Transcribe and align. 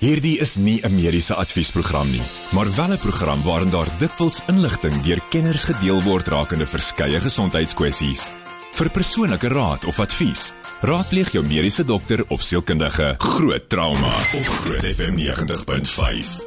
Hierdie 0.00 0.38
is 0.40 0.56
nie 0.56 0.80
'n 0.80 0.94
mediese 0.96 1.34
adviesprogram 1.34 2.10
nie, 2.10 2.22
maar 2.52 2.74
wel 2.74 2.92
'n 2.92 2.98
program 2.98 3.42
waarin 3.42 3.70
daar 3.70 3.98
dikwels 3.98 4.40
inligting 4.46 5.02
deur 5.02 5.20
kenners 5.28 5.64
gedeel 5.64 6.02
word 6.02 6.26
rakende 6.28 6.66
verskeie 6.66 7.20
gesondheidskwessies. 7.20 8.30
Vir 8.72 8.90
persoonlike 8.90 9.48
raad 9.48 9.84
of 9.84 10.00
advies, 10.00 10.52
raadpleeg 10.80 11.32
jou 11.32 11.46
mediese 11.46 11.84
dokter 11.84 12.24
of 12.28 12.42
sielkundige. 12.42 13.14
Groot 13.18 13.68
trauma 13.68 14.08
op 14.36 14.46
Groot 14.64 14.94
FM 14.94 15.14
90.5. 15.16 16.46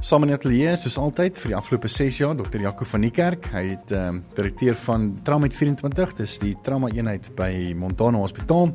Saam 0.00 0.22
in 0.22 0.28
die 0.28 0.36
ateljee 0.36 0.76
soos 0.76 0.96
altyd 0.96 1.38
vir 1.38 1.48
die 1.48 1.56
afgelope 1.56 1.88
6 1.88 2.18
jaar 2.18 2.36
Dr. 2.36 2.60
Jaco 2.60 2.84
van 2.84 3.00
die 3.00 3.10
Kerk. 3.10 3.48
Hy 3.52 3.64
het 3.68 3.90
ehm 3.90 4.08
um, 4.08 4.24
direkteur 4.34 4.74
van 4.74 5.20
Trauma 5.22 5.48
24, 5.50 6.14
dis 6.14 6.38
die 6.38 6.56
trauma 6.62 6.88
eenheid 6.88 7.34
by 7.34 7.74
Montana 7.74 8.18
Hospitaal. 8.18 8.72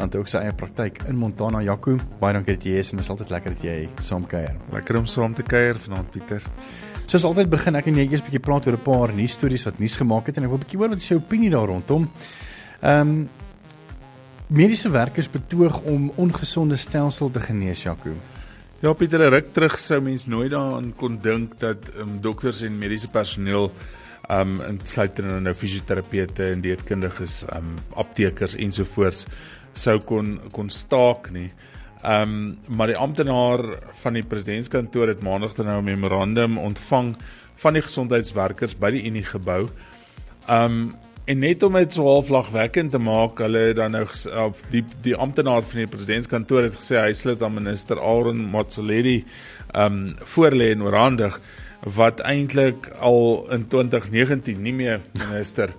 Dan 0.00 0.08
het 0.08 0.14
hy 0.16 0.20
ook 0.22 0.30
sy 0.32 0.40
eie 0.40 0.52
praktyk 0.56 1.02
in 1.10 1.18
Montana 1.20 1.58
Jaco. 1.60 1.92
Baie 2.22 2.32
dankie 2.32 2.54
dat 2.54 2.62
jy 2.64 2.78
is 2.80 2.88
en 2.94 2.96
dit 2.96 3.04
is 3.04 3.10
altyd 3.12 3.34
lekker 3.34 3.52
dat 3.52 3.64
jy 3.66 3.74
saam 4.00 4.22
kuier. 4.24 4.54
Lekker 4.72 4.96
om 4.96 5.08
saam 5.12 5.34
te 5.36 5.44
kuier 5.44 5.76
vanaand 5.76 6.08
Pieter. 6.14 6.46
Soos 7.04 7.26
altyd 7.28 7.50
begin 7.52 7.76
ek 7.76 7.90
en 7.90 7.98
jy 8.00 8.06
eers 8.06 8.22
'n 8.22 8.28
bietjie 8.30 8.40
praat 8.40 8.64
oor 8.64 8.78
'n 8.78 8.86
paar 8.86 9.12
nuus 9.12 9.36
stories 9.36 9.66
wat 9.68 9.78
nuus 9.78 9.96
gemaak 10.00 10.26
het 10.26 10.38
en 10.38 10.44
ek 10.44 10.48
wil 10.48 10.56
'n 10.56 10.64
bietjie 10.64 10.78
hoor 10.78 10.88
wat 10.88 11.02
is 11.04 11.08
jou 11.08 11.20
opinie 11.20 11.50
daar 11.50 11.66
rondom. 11.66 12.08
Ehm 12.80 13.08
um, 13.08 13.28
mediese 14.48 14.88
werkers 14.88 15.28
betoog 15.28 15.82
om 15.82 16.12
ongesonde 16.16 16.76
stelsel 16.76 17.30
te 17.30 17.40
genees 17.40 17.82
Jaco. 17.82 18.16
Ja 18.80 18.94
Pieter, 18.94 19.28
ruk 19.28 19.52
terug 19.52 19.78
sou 19.78 20.00
mens 20.00 20.26
nooit 20.26 20.50
daaraan 20.50 20.94
kon 20.96 21.18
dink 21.20 21.58
dat 21.58 21.76
um, 21.98 22.20
dokters 22.22 22.62
en 22.62 22.78
mediese 22.78 23.08
personeel 23.08 23.70
um 24.30 24.60
insluitend 24.62 25.42
nou 25.42 25.54
fisioterapeute 25.54 26.52
en 26.54 26.60
dieetkundiges, 26.60 27.44
um 27.56 27.74
aptekers 27.94 28.54
ensovoorts 28.54 29.26
sou 29.72 29.98
kon 30.00 30.38
kon 30.52 30.70
staak 30.70 31.30
nie. 31.30 31.50
Um 32.06 32.56
maar 32.66 32.88
die 32.88 32.96
amptenaar 32.96 33.60
van 34.02 34.16
die 34.16 34.24
presidentskantoor 34.24 35.08
het 35.08 35.22
maandag 35.22 35.54
dan 35.54 35.66
nou 35.66 35.80
'n 35.80 35.84
memorandum 35.84 36.58
ontvang 36.58 37.16
van 37.54 37.72
die 37.72 37.82
gesondheidswerkers 37.82 38.78
by 38.78 38.90
die 38.90 39.04
Unie 39.04 39.24
gebou. 39.24 39.68
Um 40.48 40.94
en 41.24 41.38
net 41.38 41.62
om 41.62 41.72
dit 41.72 41.92
so 41.92 42.04
halflagwekkend 42.04 42.90
te 42.90 42.98
maak, 42.98 43.38
hulle 43.38 43.72
dan 43.74 43.90
nou 43.90 44.06
of 44.46 44.60
die 44.70 44.84
die 45.02 45.16
amptenaar 45.16 45.62
van 45.62 45.84
die 45.84 45.86
presidentskantoor 45.86 46.62
het 46.62 46.76
gesê 46.76 46.98
hy 47.00 47.12
sluit 47.12 47.42
aan 47.42 47.54
minister 47.54 48.00
Aaron 48.00 48.40
Motsoaledi 48.50 49.24
um 49.74 50.16
voorlê 50.24 50.72
en 50.72 50.82
oorhandig 50.82 51.40
wat 51.96 52.20
eintlik 52.20 52.90
al 53.00 53.46
in 53.50 53.68
2019 53.68 54.62
nie 54.62 54.72
meer 54.72 55.00
minister 55.12 55.72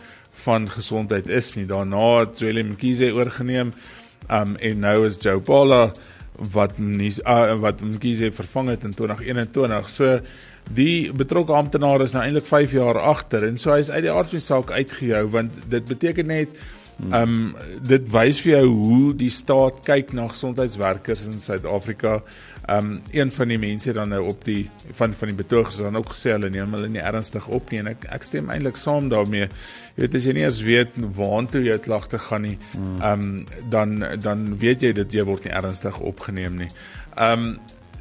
van 0.45 0.69
gesondheid 0.69 1.29
is 1.29 1.55
nie. 1.55 1.65
Daarna 1.69 2.19
het 2.23 2.39
Willem 2.39 2.73
Mkhize 2.75 3.11
oorgeneem. 3.13 3.73
Um 4.29 4.55
en 4.57 4.79
nou 4.79 5.05
is 5.07 5.19
Joe 5.21 5.39
Pala 5.39 5.91
wat 6.53 6.77
nie 6.77 7.11
uh, 7.25 7.53
wat 7.61 7.81
Mkhize 7.81 8.31
vervang 8.31 8.69
het 8.73 8.83
in 8.83 8.93
2021. 8.97 9.89
So 9.89 10.19
die 10.73 11.11
betrokke 11.13 11.53
amptenaar 11.53 12.01
is 12.05 12.13
nou 12.15 12.23
eintlik 12.23 12.47
5 12.47 12.75
jaar 12.77 12.99
agter 13.11 13.47
en 13.47 13.57
so 13.57 13.73
hy 13.73 13.81
is 13.83 13.89
uit 13.89 14.05
die 14.05 14.13
aard 14.13 14.29
van 14.29 14.39
die 14.39 14.45
saak 14.45 14.71
uitgehou 14.71 15.25
want 15.33 15.57
dit 15.69 15.89
beteken 15.89 16.29
net 16.31 16.61
um 17.09 17.55
dit 17.81 18.05
wys 18.13 18.39
vir 18.43 18.51
jou 18.59 18.67
hoe 18.69 19.13
die 19.17 19.31
staat 19.33 19.81
kyk 19.87 20.11
na 20.13 20.27
gesondheidswerkers 20.29 21.25
in 21.25 21.39
Suid-Afrika. 21.41 22.19
Um 22.71 23.01
een 23.11 23.31
van 23.31 23.49
die 23.51 23.59
mense 23.59 23.93
dan 23.93 24.09
nou 24.13 24.21
op 24.29 24.45
die 24.45 24.69
van 24.97 25.13
van 25.17 25.31
die 25.31 25.35
betogers 25.35 25.77
dan 25.81 25.97
ook 25.97 26.13
gesê 26.13 26.35
hulle 26.35 26.49
neem 26.49 26.73
hulle 26.73 26.87
nie 26.89 27.01
ernstig 27.01 27.47
op 27.47 27.71
nie 27.71 27.81
en 27.81 27.91
ek 27.91 28.05
ek 28.17 28.23
stem 28.23 28.51
eintlik 28.53 28.77
saam 28.79 29.09
daarmee. 29.11 29.49
Jy 29.95 30.05
weet 30.05 30.15
as 30.15 30.27
jy 30.29 30.35
nie 30.37 30.45
eens 30.45 30.61
weet 30.65 30.95
waartoe 31.17 31.63
jou 31.65 31.77
klagte 31.83 32.19
gaan 32.29 32.45
nie, 32.47 32.57
um 33.03 33.45
dan 33.69 34.03
dan 34.21 34.57
weet 34.61 34.85
jy 34.87 34.93
dat 34.93 35.13
jy 35.13 35.25
word 35.27 35.47
nie 35.47 35.55
ernstig 35.57 35.99
opgeneem 35.99 36.61
nie. 36.63 36.69
Um 37.17 37.57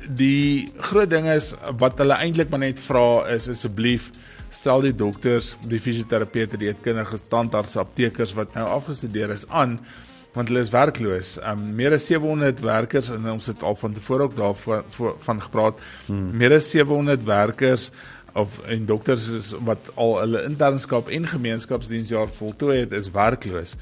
die 0.06 0.68
groot 0.78 1.10
ding 1.10 1.26
is 1.28 1.54
wat 1.80 1.98
hulle 2.00 2.16
eintlik 2.20 2.50
maar 2.50 2.62
net 2.62 2.80
vra 2.80 3.26
is 3.32 3.48
asseblief 3.48 4.10
stel 4.50 4.82
die 4.82 4.94
dokters, 4.96 5.54
die 5.70 5.78
fisioterapeute, 5.78 6.58
die 6.58 6.70
eetkundiges, 6.72 7.22
tandarts, 7.30 7.76
aptekers 7.78 8.34
wat 8.34 8.56
nou 8.58 8.66
afgestudeer 8.66 9.30
is 9.34 9.46
aan 9.48 9.78
want 10.32 10.48
hulle 10.48 10.62
is 10.62 10.70
werkloos. 10.70 11.38
Um 11.46 11.70
meer 11.78 11.96
as 11.96 12.06
700 12.06 12.60
werkers 12.64 13.10
en 13.14 13.26
ons 13.32 13.46
het 13.50 13.62
al 13.62 13.76
van 13.76 13.94
tevore 13.96 14.28
ook 14.28 14.36
daarvan 14.36 14.84
van 15.26 15.42
gepraat. 15.42 15.80
Hmm. 16.06 16.30
Meer 16.36 16.54
as 16.58 16.70
700 16.70 17.24
werkers 17.24 17.90
of 18.38 18.60
en 18.70 18.86
dokters 18.86 19.28
is 19.34 19.50
wat 19.66 19.90
al 19.94 20.20
hulle 20.20 20.44
internskap 20.46 21.08
en 21.10 21.26
gemeenskapsdiensjaar 21.26 22.30
voltooi 22.36 22.78
het 22.84 22.92
is 22.92 23.10
werkloos. 23.10 23.74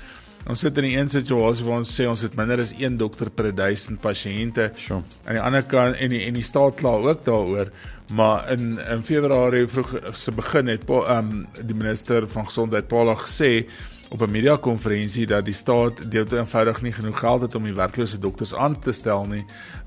Ons 0.48 0.60
sit 0.60 0.78
in 0.78 0.84
'n 0.84 0.98
een 0.98 1.08
situasie 1.08 1.64
waar 1.64 1.78
ons 1.78 2.00
sê 2.00 2.06
ons 2.08 2.20
het 2.22 2.34
minder 2.36 2.60
as 2.60 2.72
1 2.72 2.96
dokter 2.96 3.30
per 3.30 3.54
1000 3.54 4.00
pasiënte. 4.00 4.72
Sure. 4.76 5.02
Aan 5.24 5.34
die 5.34 5.42
ander 5.42 5.62
kant 5.62 5.96
en 5.96 6.08
die, 6.08 6.24
en 6.24 6.34
die 6.34 6.42
staat 6.42 6.74
kla 6.74 6.88
ook 6.88 7.24
daaroor, 7.24 7.68
maar 8.12 8.50
in 8.50 8.78
in 8.78 9.04
Februarie 9.04 9.66
vroeg 9.66 9.98
se 10.12 10.32
begin 10.32 10.66
het 10.66 10.88
ehm 10.88 11.30
um, 11.30 11.46
die 11.66 11.74
minister 11.74 12.28
van 12.28 12.46
gesondheid 12.46 12.88
Paula 12.88 13.14
gesê 13.14 13.66
op 14.08 14.22
'n 14.22 14.30
media 14.30 14.56
konferensie 14.56 15.26
dat 15.26 15.44
die 15.44 15.54
staat 15.54 16.10
dit 16.10 16.32
eenvoudig 16.32 16.82
nie 16.82 16.92
genoeg 16.92 17.18
geld 17.18 17.40
het 17.40 17.54
om 17.54 17.64
die 17.64 17.74
werklose 17.74 18.18
dokters 18.18 18.54
aan 18.54 18.78
te 18.78 18.92
stel 18.92 19.24
nie. 19.24 19.44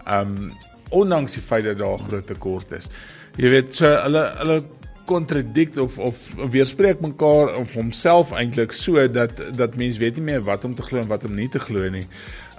Um 0.08 0.54
ondanks 0.90 1.34
die 1.34 1.42
feit 1.42 1.64
dat 1.64 1.78
daar 1.78 1.98
groot 1.98 2.28
tekort 2.28 2.72
is. 2.72 2.90
Jy 3.36 3.50
weet 3.50 3.74
so 3.74 3.86
hulle 3.86 4.32
hulle 4.38 4.64
kontradikt 5.06 5.78
of 5.78 5.98
of 5.98 6.18
weerspreek 6.52 7.00
mekaar 7.00 7.56
of 7.56 7.74
homself 7.74 8.32
eintlik 8.32 8.72
so 8.72 9.08
dat 9.08 9.32
dat 9.56 9.76
mense 9.76 10.00
weet 10.00 10.16
nie 10.16 10.24
meer 10.24 10.44
wat 10.44 10.66
om 10.66 10.76
te 10.76 10.84
glo 10.84 11.00
en 11.00 11.08
wat 11.08 11.26
om 11.26 11.36
nie 11.36 11.50
te 11.50 11.60
glo 11.60 11.90
nie. 11.90 12.08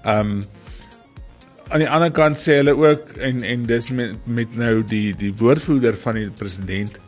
Um 0.05 0.43
aan 1.69 1.81
die 1.81 1.89
ander 1.89 2.11
kant 2.11 2.41
sê 2.41 2.59
hulle 2.61 2.75
ook 2.77 3.17
en 3.17 3.43
en 3.43 3.63
dis 3.67 3.91
met 3.91 4.27
met 4.27 4.57
nou 4.57 4.83
die 4.83 5.15
die 5.17 5.33
woordvoerder 5.35 5.97
van 5.97 6.15
die 6.15 6.31
president 6.31 6.99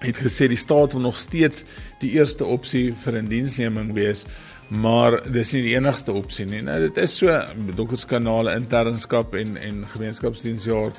het 0.00 0.20
gesê 0.20 0.48
die 0.48 0.60
staat 0.60 0.92
wil 0.92 1.04
nog 1.04 1.16
steeds 1.16 1.64
die 2.00 2.12
eerste 2.16 2.44
opsie 2.44 2.92
vir 3.04 3.20
'n 3.22 3.28
diensneming 3.28 3.92
wees, 3.92 4.24
maar 4.68 5.20
dis 5.32 5.52
nie 5.52 5.62
die 5.62 5.74
enigste 5.74 6.12
opsie 6.12 6.46
nie. 6.46 6.62
Nou 6.62 6.78
dit 6.80 6.98
is 6.98 7.16
so 7.16 7.44
dokterskanale 7.76 8.54
internskap 8.54 9.34
en 9.34 9.56
en 9.56 9.86
gemeenskapsdiensjaar 9.86 10.92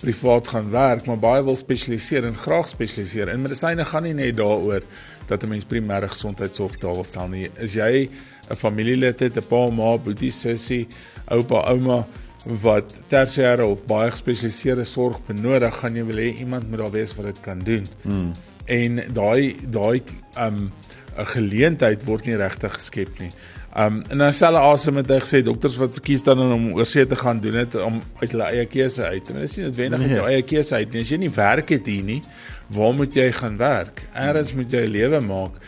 privaat 0.00 0.48
gaan 0.48 0.70
werk, 0.70 1.06
maar 1.06 1.18
baie 1.18 1.44
wil 1.44 1.56
spesialiseer 1.56 2.24
en 2.24 2.34
graag 2.34 2.68
spesialiseer. 2.68 3.28
En 3.28 3.42
medisyne 3.42 3.84
gaan 3.84 4.02
nie 4.02 4.14
net 4.14 4.36
daaroor 4.36 4.82
dat 5.26 5.42
'n 5.42 5.48
mens 5.48 5.64
primêre 5.64 6.08
gesondheidsorg 6.08 6.78
daar 6.78 6.94
wil 6.94 7.04
stel 7.04 7.28
nie. 7.28 7.50
Is 7.56 7.74
jy 7.74 8.08
'n 8.50 8.56
familielid 8.56 9.20
het, 9.20 9.36
'n 9.36 9.46
pa, 9.48 9.70
ma, 9.70 9.98
boetie, 9.98 10.30
sussie, 10.30 10.86
oupa, 11.28 11.54
ouma 11.54 12.06
wat 12.46 12.92
tersiêre 13.10 13.64
of 13.66 13.82
baie 13.90 14.10
gespesialiseerde 14.10 14.84
sorg 14.86 15.18
benodig, 15.26 15.74
gaan 15.80 15.96
jy 15.98 16.04
wil 16.06 16.20
hê 16.22 16.28
iemand 16.38 16.70
moet 16.70 16.84
daar 16.84 16.94
wees 16.94 17.14
wat 17.18 17.26
dit 17.32 17.40
kan 17.42 17.62
doen. 17.66 17.86
Hmm. 18.02 18.32
En 18.66 19.02
daai 19.14 19.56
daai 19.70 20.02
um 20.38 20.70
'n 21.16 21.26
geleentheid 21.32 22.04
word 22.04 22.26
nie 22.26 22.36
regtig 22.36 22.74
geskep 22.74 23.18
nie. 23.18 23.30
Um 23.76 24.02
en 24.08 24.18
dan 24.18 24.32
selfe 24.32 24.58
asem 24.58 24.96
het 24.96 25.08
hy 25.08 25.18
gesê 25.20 25.42
dokters 25.44 25.76
wat 25.76 25.96
verkies 25.98 26.22
dan 26.22 26.40
om 26.40 26.68
oorsee 26.78 27.06
te 27.06 27.16
gaan 27.16 27.40
doen 27.40 27.52
dit 27.52 27.74
om 27.74 28.02
uit 28.20 28.30
hulle 28.30 28.44
eie 28.44 28.66
keuse 28.66 29.02
uit. 29.04 29.28
En 29.28 29.34
dit 29.34 29.42
is 29.42 29.56
nie 29.56 29.64
noodwendig 29.64 30.00
nee. 30.00 30.14
jou 30.14 30.28
eie 30.28 30.42
keuse 30.42 30.74
uit 30.74 30.92
nie. 30.92 31.02
As 31.02 31.10
jy 31.10 31.18
nie 31.18 31.30
werk 31.30 31.68
het 31.68 31.86
hier 31.86 32.04
nie, 32.04 32.22
waar 32.66 32.94
moet 32.94 33.14
jy 33.14 33.32
gaan 33.32 33.56
werk? 33.56 34.02
Eers 34.14 34.54
moet 34.54 34.72
jy 34.72 34.86
'n 34.86 34.90
lewe 34.90 35.20
maak. 35.20 35.58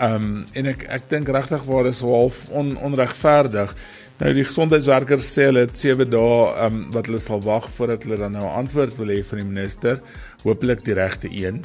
Um 0.00 0.46
en 0.52 0.66
ek 0.66 0.86
ek 0.88 1.10
dink 1.10 1.28
regtig 1.28 1.62
waar 1.64 1.86
is 1.86 2.00
half 2.00 2.50
on, 2.50 2.76
onregverdig. 2.76 3.76
Nou 4.20 4.30
die 4.30 4.44
gesondheidswerkers 4.46 5.26
sê 5.34 5.48
hulle 5.48 5.64
het 5.64 5.78
7 5.78 6.06
dae 6.06 6.34
um, 6.62 6.76
wat 6.94 7.08
hulle 7.10 7.18
sal 7.22 7.40
wag 7.42 7.66
voordat 7.74 8.04
hulle 8.06 8.20
dan 8.20 8.36
nou 8.38 8.44
'n 8.46 8.58
antwoord 8.62 8.96
wil 8.96 9.10
hê 9.10 9.24
van 9.26 9.38
die 9.38 9.46
minister. 9.46 10.00
Hoopelik 10.44 10.84
die 10.84 10.94
regte 10.94 11.28
een. 11.30 11.64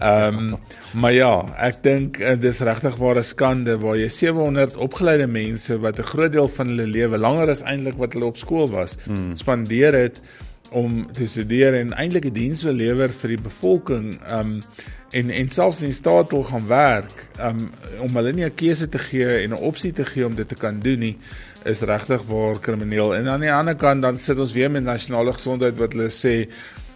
Ehm 0.00 0.38
um, 0.38 0.56
maar 0.94 1.12
ja, 1.12 1.44
ek 1.58 1.82
dink 1.82 2.18
uh, 2.18 2.36
dis 2.40 2.60
regtig 2.60 2.96
waar 2.96 3.18
'n 3.18 3.22
skande 3.22 3.76
waar 3.78 3.96
jy 3.96 4.08
700 4.08 4.76
opgeleide 4.76 5.26
mense 5.26 5.78
wat 5.78 5.98
'n 5.98 6.10
groot 6.12 6.32
deel 6.32 6.48
van 6.48 6.66
hulle 6.68 6.86
lewe 6.86 7.18
langer 7.18 7.50
as 7.50 7.62
eintlik 7.62 7.98
wat 7.98 8.12
hulle 8.12 8.24
op 8.24 8.36
skool 8.36 8.70
was, 8.70 8.96
hmm. 9.04 9.36
spandeer 9.36 9.92
het 9.92 10.20
om 10.70 11.12
te 11.12 11.26
studeer 11.26 11.74
en 11.74 11.92
eintlik 11.92 12.24
'n 12.24 12.32
diens 12.32 12.62
wil 12.62 12.74
lewer 12.74 13.10
vir 13.10 13.28
die 13.28 13.42
bevolking. 13.42 14.20
Um, 14.30 14.62
en 15.10 15.30
en 15.30 15.48
selfs 15.50 15.82
in 15.82 15.90
die 15.90 15.96
staat 15.96 16.30
wil 16.30 16.44
gaan 16.46 16.66
werk 16.66 17.28
um, 17.42 17.70
om 17.98 18.14
hulle 18.14 18.32
nie 18.32 18.44
'n 18.44 18.54
keuse 18.54 18.88
te 18.88 18.98
gee 18.98 19.42
en 19.42 19.50
'n 19.50 19.62
opsie 19.70 19.92
te 19.92 20.04
gee 20.04 20.26
om 20.26 20.34
dit 20.34 20.48
te 20.48 20.54
kan 20.54 20.80
doen 20.80 20.98
nie 20.98 21.16
is 21.64 21.80
regtig 21.80 22.22
waar 22.28 22.58
krimineel. 22.58 23.14
En 23.14 23.28
aan 23.28 23.40
die 23.40 23.52
ander 23.52 23.76
kant 23.76 24.02
dan 24.02 24.18
sit 24.18 24.38
ons 24.38 24.52
weer 24.56 24.70
met 24.70 24.84
nasionale 24.84 25.32
gesondheid 25.32 25.78
wat 25.78 25.96
hulle 25.96 26.10
sê 26.14 26.34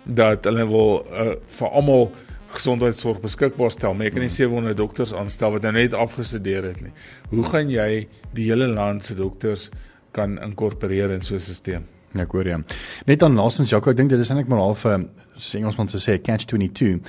dat 0.04 0.44
hulle 0.44 0.66
wil 0.68 1.00
uh, 1.08 1.32
vir 1.58 1.68
almal 1.70 2.10
gesondheidsorg 2.54 3.18
beskikbaar 3.24 3.72
stel 3.74 3.96
maar 3.96 4.06
jy 4.06 4.12
kan 4.14 4.22
nie 4.22 4.30
700 4.30 4.76
dokters 4.78 5.14
aanstel 5.16 5.56
wat 5.56 5.64
nou 5.66 5.72
net 5.74 5.96
afgestudeer 5.96 6.70
het 6.70 6.84
nie. 6.84 6.92
Hoe 7.32 7.48
gaan 7.50 7.72
jy 7.72 8.06
die 8.36 8.50
hele 8.50 8.68
land 8.70 9.04
se 9.04 9.16
dokters 9.18 9.70
kan 10.14 10.38
inkorporeer 10.38 11.10
in 11.10 11.22
so 11.22 11.34
'n 11.34 11.40
stelsel 11.40 11.93
ek 12.20 12.32
hoor 12.32 12.46
ja. 12.46 12.58
Net 13.06 13.20
dan 13.20 13.34
laasens 13.34 13.70
Jaco, 13.70 13.90
ek 13.90 13.96
dink 13.96 14.10
dit 14.10 14.20
is 14.20 14.30
eintlik 14.30 14.48
maar 14.48 14.58
half 14.58 14.84
'n 14.84 14.88
uh, 14.88 15.08
sê 15.38 15.58
Engelsman 15.58 15.88
se 15.88 15.98
sê 15.98 16.22
catch 16.22 16.46
22 16.46 17.00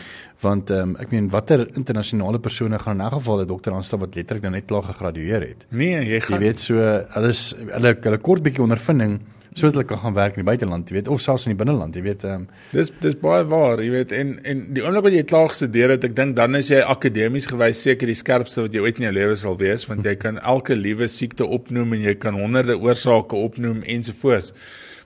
want 0.41 0.71
um, 0.71 0.95
ek 0.99 1.11
meen 1.11 1.29
watter 1.29 1.67
internasionale 1.75 2.39
persone 2.39 2.79
gaan 2.79 2.99
in 3.01 3.05
'n 3.05 3.11
geval 3.11 3.41
'n 3.41 3.47
dokter 3.47 3.73
aanstel 3.73 3.99
wat 3.99 4.15
letterlik 4.15 4.43
nou 4.43 4.51
net 4.51 4.65
klaar 4.65 4.83
gegradueer 4.83 5.41
het. 5.41 5.65
Nee, 5.69 6.01
jy 6.05 6.19
gaan 6.19 6.41
Jy 6.41 6.47
weet 6.47 6.59
so 6.59 6.75
hulle 6.75 7.29
is 7.29 7.53
hulle 7.57 7.97
hulle 8.01 8.17
kort 8.17 8.43
bietjie 8.43 8.63
ondervinding 8.63 9.19
sodat 9.55 9.73
hulle 9.77 9.87
kan 9.87 9.97
gaan 9.97 10.15
werk 10.15 10.35
in 10.35 10.43
die 10.43 10.49
buiteland, 10.49 10.89
jy 10.89 10.97
weet, 10.97 11.09
of 11.11 11.21
selfs 11.23 11.45
in 11.47 11.53
die 11.53 11.59
binneland, 11.59 11.95
jy 11.95 12.03
weet. 12.03 12.23
Um, 12.27 12.47
dis 12.73 12.91
dis 12.99 13.15
baie 13.15 13.45
waar, 13.47 13.79
jy 13.79 13.91
weet, 13.93 14.11
en 14.11 14.33
en 14.43 14.65
die 14.75 14.83
oomblik 14.83 15.05
wat 15.07 15.15
jy 15.15 15.23
klaar 15.23 15.51
gestudeer 15.53 15.93
het, 15.95 16.03
ek 16.03 16.15
dink 16.17 16.35
dan 16.35 16.59
is 16.59 16.71
jy 16.73 16.81
akademies 16.83 17.47
gewys 17.47 17.83
seker 17.87 18.11
die 18.11 18.17
skerpste 18.19 18.65
wat 18.65 18.75
jy 18.75 18.83
ooit 18.83 18.99
in 18.99 19.07
jou 19.07 19.13
lewe 19.15 19.37
sal 19.39 19.55
wees, 19.61 19.87
want 19.87 20.03
jy 20.03 20.17
kan 20.19 20.41
elke 20.43 20.75
liewe 20.75 21.07
siekte 21.07 21.47
opnoem 21.47 21.95
en 21.95 22.03
jy 22.03 22.17
kan 22.19 22.35
honderde 22.35 22.75
oorsake 22.75 23.39
opnoem 23.39 23.79
ensovoorts. 23.95 24.51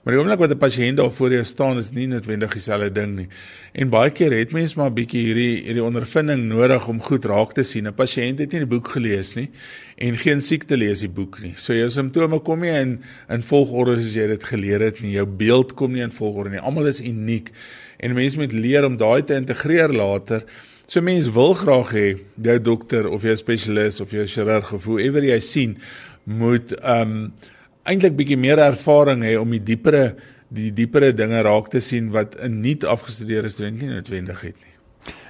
Maar 0.03 0.15
die 0.15 0.19
oomblik 0.21 0.39
wat 0.39 0.51
'n 0.51 0.57
pasiënt 0.57 0.97
daar 0.97 1.11
voor 1.11 1.31
jou 1.31 1.43
staan 1.43 1.77
is 1.77 1.91
nie 1.91 2.07
noodwendig 2.07 2.53
dieselfde 2.53 2.91
ding 2.91 3.15
nie. 3.15 3.27
En 3.73 3.89
baie 3.89 4.09
keer 4.09 4.31
het 4.31 4.51
mens 4.51 4.75
maar 4.75 4.89
'n 4.89 4.93
bietjie 4.93 5.25
hierdie 5.25 5.63
hierdie 5.63 5.83
ondervinding 5.83 6.43
nodig 6.43 6.87
om 6.87 7.01
goed 7.01 7.25
raak 7.25 7.53
te 7.53 7.63
sien. 7.63 7.87
'n 7.87 7.93
Pasiënt 7.93 8.39
het 8.39 8.51
nie 8.51 8.59
die 8.59 8.67
boek 8.67 8.87
gelees 8.87 9.35
nie 9.35 9.49
en 9.97 10.15
geen 10.15 10.41
siekte 10.41 10.77
lees 10.77 10.99
die 10.99 11.09
boek 11.09 11.41
nie. 11.41 11.53
So 11.55 11.73
jou 11.73 11.89
simptome 11.89 12.39
kom 12.39 12.59
nie 12.59 12.71
in 12.71 13.01
in 13.29 13.41
volgorde 13.41 14.01
soos 14.01 14.13
jy 14.13 14.27
dit 14.27 14.43
geleer 14.43 14.79
het 14.79 15.01
nie. 15.01 15.11
Jou 15.11 15.25
beeld 15.25 15.73
kom 15.73 15.91
nie 15.91 16.01
in 16.01 16.11
volgorde 16.11 16.49
nie. 16.49 16.59
Almal 16.59 16.87
is 16.87 17.01
uniek 17.01 17.49
en 17.99 18.13
mense 18.13 18.37
moet 18.37 18.51
leer 18.51 18.85
om 18.85 18.97
daai 18.97 19.23
te 19.23 19.33
integreer 19.33 19.89
later. 19.89 20.43
So 20.87 21.01
mense 21.01 21.31
wil 21.31 21.53
graag 21.53 21.91
hê 21.91 22.17
jou 22.41 22.59
dokter 22.59 23.09
of 23.09 23.21
jou 23.21 23.35
spesialis 23.35 23.99
of 24.01 24.11
jou 24.11 24.25
chirurg 24.25 24.73
of 24.73 24.85
whoever 24.85 25.23
jy 25.23 25.39
sien 25.39 25.77
moet 26.23 26.71
ehm 26.81 27.01
um, 27.01 27.33
eintlik 27.83 28.15
bietjie 28.15 28.37
meer 28.37 28.59
ervaring 28.59 29.23
hê 29.23 29.37
om 29.39 29.49
die 29.49 29.63
diepere 29.63 30.15
die 30.49 30.71
diepere 30.73 31.11
dinge 31.13 31.43
raak 31.45 31.69
te 31.69 31.79
sien 31.79 32.09
wat 32.11 32.35
'n 32.41 32.61
nuut 32.61 32.83
afgestudeerde 32.83 33.49
student 33.49 33.81
nie 33.81 33.89
noodwendig 33.89 34.41
het 34.41 34.55
nie. 34.65 34.75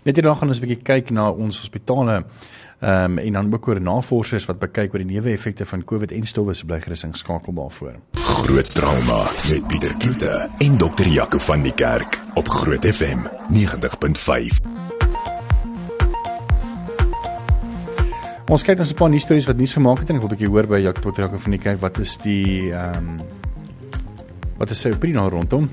Net 0.04 0.16
hierna 0.16 0.34
gaan 0.34 0.48
ons 0.48 0.60
'n 0.60 0.66
bietjie 0.66 0.84
kyk 0.84 1.12
na 1.12 1.32
ons 1.32 1.60
hospitale 1.60 2.24
ehm 2.80 3.12
um, 3.12 3.18
en 3.18 3.34
dan 3.34 3.54
ook 3.54 3.68
oor 3.68 3.82
navorsers 3.82 4.46
wat 4.46 4.60
bekyk 4.60 4.94
oor 4.94 5.04
die 5.04 5.12
neeweffekte 5.12 5.66
van 5.66 5.84
COVID 5.84 6.12
en 6.12 6.26
stowwe 6.26 6.54
se 6.54 6.66
blygerusing 6.66 7.16
skakel 7.18 7.54
daarvoor. 7.54 7.96
Groot 8.14 8.74
trauma 8.74 9.28
met 9.50 9.68
Pieter 9.68 9.98
Kloete 9.98 10.50
en 10.58 10.78
dokter 10.78 11.08
Jaco 11.08 11.38
van 11.38 11.62
die 11.62 11.74
Kerk 11.74 12.22
op 12.34 12.48
Groot 12.48 12.86
FM 12.86 13.20
90.5. 13.52 14.99
Ons 18.50 18.64
kyk 18.66 18.80
ons 18.82 18.90
'n 18.90 18.98
paar 18.98 19.12
nuus 19.14 19.22
stories 19.22 19.46
wat 19.46 19.60
nuus 19.62 19.76
gemaak 19.78 20.00
het 20.02 20.10
en 20.10 20.16
ek 20.16 20.24
wil 20.24 20.30
'n 20.30 20.34
bietjie 20.34 20.50
hoor 20.50 20.66
by 20.66 20.80
Jaco 20.82 21.12
Jaco 21.14 21.38
van 21.38 21.52
die 21.52 21.60
kerk 21.62 21.80
wat 21.82 22.00
is 22.00 22.18
die 22.18 22.74
ehm 22.74 22.98
um, 22.98 23.18
wat 24.58 24.72
is 24.72 24.82
sy 24.82 24.90
opinie 24.90 25.14
daar 25.14 25.30
rondom? 25.30 25.70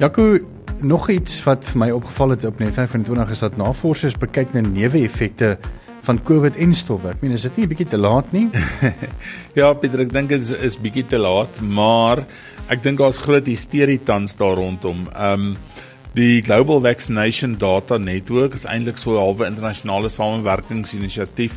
Jaco, 0.00 0.38
nog 0.80 1.08
iets 1.08 1.44
wat 1.44 1.64
vir 1.64 1.78
my 1.78 1.90
opgeval 1.90 2.30
het 2.30 2.44
op 2.44 2.58
net 2.58 2.74
25 2.74 3.30
is 3.30 3.38
dat 3.38 3.56
navorsers 3.56 4.18
bekyk 4.18 4.54
na 4.54 4.60
neeweffekte 4.60 5.56
van 6.02 6.22
COVID 6.22 6.56
en 6.56 6.74
stowwe. 6.74 7.10
Ek 7.10 7.22
meen 7.22 7.32
is 7.32 7.42
dit 7.42 7.56
nie 7.56 7.64
'n 7.64 7.68
bietjie 7.68 7.88
te 7.88 7.96
laat 7.96 8.32
nie? 8.32 8.50
ja, 9.54 9.72
Pieter, 9.74 10.00
ek 10.00 10.12
dink 10.12 10.28
dit 10.28 10.40
is, 10.40 10.50
is 10.50 10.76
bietjie 10.76 11.06
te 11.06 11.18
laat, 11.18 11.60
maar 11.60 12.26
ek 12.68 12.82
dink 12.82 12.98
daar's 12.98 13.18
groot 13.18 13.46
hysterie 13.46 14.02
tans 14.04 14.34
daar 14.34 14.56
rondom. 14.56 15.06
Ehm 15.14 15.32
um, 15.32 15.56
die 16.16 16.42
Global 16.42 16.80
Vaccination 16.80 17.58
Data 17.58 17.98
Network 17.98 18.54
is 18.54 18.64
eintlik 18.64 18.96
so 18.96 19.12
'n 19.12 19.20
halwe 19.20 19.46
internasionale 19.46 20.08
samewerkingsinisiatief 20.08 21.52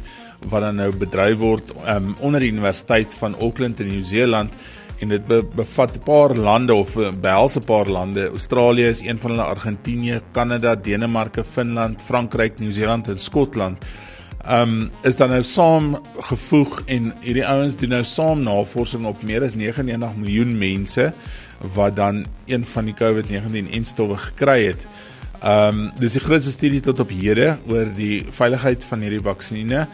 wat 0.48 0.62
dan 0.62 0.76
nou 0.76 0.92
bedryf 0.96 1.38
word 1.38 1.74
um, 1.88 2.14
onder 2.20 2.40
die 2.40 2.52
Universiteit 2.52 3.14
van 3.14 3.36
Auckland 3.40 3.80
in 3.80 3.88
Nieu-Seeland 3.88 4.54
en 5.00 5.14
dit 5.14 5.26
be, 5.28 5.44
bevat 5.56 5.96
'n 5.96 6.04
paar 6.04 6.36
lande 6.36 6.74
of 6.74 6.94
behels 7.22 7.56
'n 7.56 7.64
paar 7.64 7.88
lande. 7.88 8.30
Australië 8.30 8.88
is 8.88 9.02
een 9.02 9.18
van 9.20 9.32
hulle, 9.32 9.44
Argentinië, 9.44 10.22
Kanada, 10.32 10.76
Denemarke, 10.76 11.44
Finland, 11.44 12.02
Frankryk, 12.02 12.60
Nieu-Seeland 12.60 13.08
en 13.08 13.18
Skotland. 13.18 13.86
Um 14.48 14.92
is 15.04 15.16
dan 15.16 15.30
nou 15.30 15.44
saam 15.44 16.00
gevoeg 16.20 16.82
en 16.86 17.14
hierdie 17.22 17.48
ouens 17.48 17.76
doen 17.76 17.90
nou 17.90 18.04
saam 18.04 18.44
navorsing 18.44 19.06
op 19.06 19.22
meer 19.24 19.44
as 19.44 19.56
99 19.56 20.16
miljoen 20.16 20.58
mense 20.58 21.14
wat 21.74 21.96
dan 21.96 22.26
een 22.48 22.66
van 22.66 22.86
die 22.86 22.94
COVID-19 22.94 23.72
enstowwe 23.72 24.18
gekry 24.18 24.66
het. 24.66 24.86
Um 25.44 25.92
dis 26.00 26.16
die 26.16 26.24
grootste 26.24 26.52
studie 26.52 26.80
tot 26.80 27.00
op 27.00 27.10
hede 27.10 27.58
oor 27.68 27.92
die 27.94 28.26
veiligheid 28.30 28.86
van 28.86 29.00
hierdie 29.00 29.22
vaksines 29.22 29.88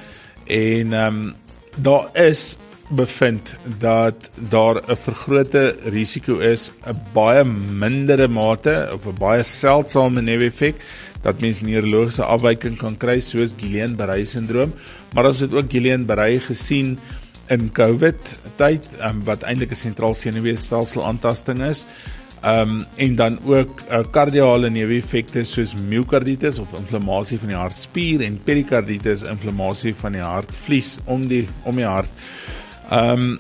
en 0.46 0.94
ehm 0.94 1.08
um, 1.08 1.34
daar 1.76 2.08
is 2.14 2.58
bevind 2.88 3.56
dat 3.80 4.30
daar 4.50 4.76
'n 4.88 4.96
vergrote 4.96 5.76
risiko 5.84 6.38
is 6.40 6.72
'n 6.86 6.96
baie 7.14 7.44
mindere 7.84 8.28
mate 8.28 8.90
of 8.94 9.06
'n 9.06 9.18
baie 9.20 9.44
seldsame 9.44 10.22
neeweffek 10.22 10.76
dat 11.22 11.42
mens 11.42 11.62
neurologiese 11.62 12.24
afwyking 12.24 12.78
kan 12.78 12.98
kry 12.98 13.20
soos 13.20 13.54
Guillain-Barré 13.58 14.26
sindroom 14.26 14.74
maar 15.14 15.26
ons 15.26 15.40
het 15.40 15.54
ook 15.54 15.72
Guillain-Barré 15.72 16.40
gesien 16.40 17.00
in 17.48 17.72
COVID 17.72 18.40
tyd 18.56 18.88
um, 19.02 19.24
wat 19.24 19.44
eintlik 19.44 19.72
'n 19.72 19.76
sentraal 19.76 20.16
senuweestelsel 20.16 21.06
aantasting 21.06 21.62
is. 21.62 21.86
Ehm 21.86 22.15
um, 22.46 22.86
en 22.96 23.16
dan 23.16 23.40
ook 23.46 23.82
uh, 23.90 24.04
kardiale 24.12 24.70
neeweffekte 24.70 25.44
soos 25.44 25.74
myokarditis 25.76 26.60
of 26.62 26.74
inflammasie 26.78 27.40
van 27.42 27.54
die 27.54 27.58
hartspier 27.58 28.22
en 28.26 28.38
perikarditis, 28.44 29.26
inflammasie 29.26 29.96
van 29.98 30.18
die 30.18 30.22
hartvlies 30.22 30.98
om 31.06 31.28
die 31.32 31.46
om 31.64 31.82
die 31.82 31.90
hart. 31.90 32.26
Ehm 32.90 33.28
um, 33.28 33.36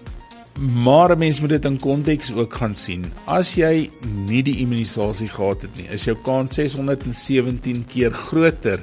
maar 0.55 1.17
mense 1.19 1.41
moet 1.43 1.51
dit 1.51 1.65
in 1.67 1.79
konteks 1.83 2.29
ook 2.31 2.53
gaan 2.55 2.75
sien. 2.79 3.01
As 3.27 3.57
jy 3.59 3.89
nie 4.07 4.39
die 4.39 4.53
immunisasie 4.63 5.27
gehad 5.27 5.65
het 5.67 5.75
nie, 5.75 5.89
is 5.91 6.05
jou 6.07 6.15
kans 6.23 6.55
617 6.55 7.81
keer 7.91 8.15
groter 8.15 8.79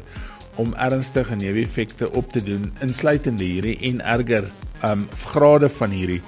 om 0.61 0.75
ernstige 0.77 1.33
neeweffekte 1.41 2.11
op 2.13 2.29
te 2.33 2.43
doen, 2.45 2.69
insluitende 2.85 3.49
hierdie 3.49 3.79
en 3.89 4.05
erger 4.05 4.51
ehm 4.83 5.07
um, 5.07 5.09
grade 5.33 5.73
van 5.81 5.97
hierdie. 5.97 6.21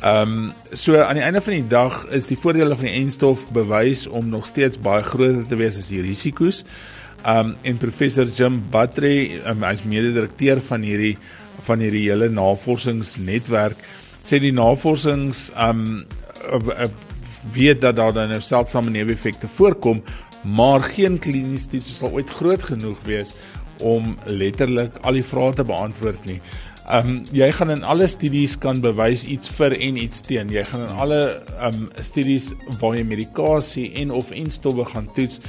Ehm 0.00 0.32
um, 0.32 0.52
so 0.72 0.98
aan 1.00 1.16
die 1.16 1.24
einde 1.24 1.40
van 1.40 1.52
die 1.52 1.68
dag 1.68 2.02
is 2.12 2.26
die 2.28 2.36
voordele 2.36 2.76
van 2.76 2.84
die 2.84 2.98
enstof 2.98 3.46
bewys 3.56 4.04
om 4.06 4.28
nog 4.28 4.44
steeds 4.46 4.76
baie 4.78 5.02
groter 5.02 5.46
te 5.48 5.56
wees 5.56 5.78
as 5.80 5.88
die 5.88 6.02
risiko's. 6.04 6.64
Ehm 7.24 7.38
um, 7.38 7.54
en 7.62 7.80
professor 7.80 8.28
Jim 8.28 8.60
Battery, 8.70 9.40
um, 9.48 9.64
hy's 9.64 9.86
mede-direkteur 9.88 10.60
van 10.68 10.84
hierdie 10.84 11.16
van 11.64 11.80
hierdie 11.80 12.04
hele 12.10 12.28
navorsingsnetwerk, 12.28 13.80
sê 14.28 14.38
die 14.42 14.52
navorsings 14.52 15.48
ehm 15.54 16.04
um, 16.52 16.92
weet 17.52 17.80
dat 17.80 17.96
daar 17.96 18.12
dan 18.12 18.28
nou 18.28 18.40
seldsame 18.40 18.90
neeweffekte 18.90 19.48
voorkom, 19.48 20.02
maar 20.44 20.82
geen 20.82 21.18
kliniese 21.18 21.64
studies 21.64 21.98
sal 21.98 22.12
ooit 22.12 22.30
groot 22.30 22.62
genoeg 22.62 23.00
wees 23.08 23.32
om 23.80 24.14
letterlik 24.24 24.96
al 25.02 25.18
die 25.18 25.24
vrae 25.24 25.56
te 25.56 25.64
beantwoord 25.64 26.24
nie. 26.28 26.40
Ehm 26.86 27.08
um, 27.08 27.22
jy 27.34 27.48
gaan 27.52 27.70
in 27.74 27.82
alle 27.82 28.06
studies 28.06 28.52
kan 28.62 28.78
bewys 28.80 29.24
iets 29.26 29.50
vir 29.58 29.74
en 29.74 29.96
iets 29.98 30.20
teen. 30.22 30.52
Jy 30.54 30.62
gaan 30.70 30.84
in 30.86 30.98
alle 31.02 31.20
ehm 31.58 31.80
um, 31.82 31.88
studies 31.98 32.52
waar 32.78 32.94
jy 32.94 33.02
medikasie 33.02 33.88
en 34.02 34.12
of 34.14 34.30
enstowwe 34.30 34.84
gaan 34.92 35.08
toets 35.14 35.40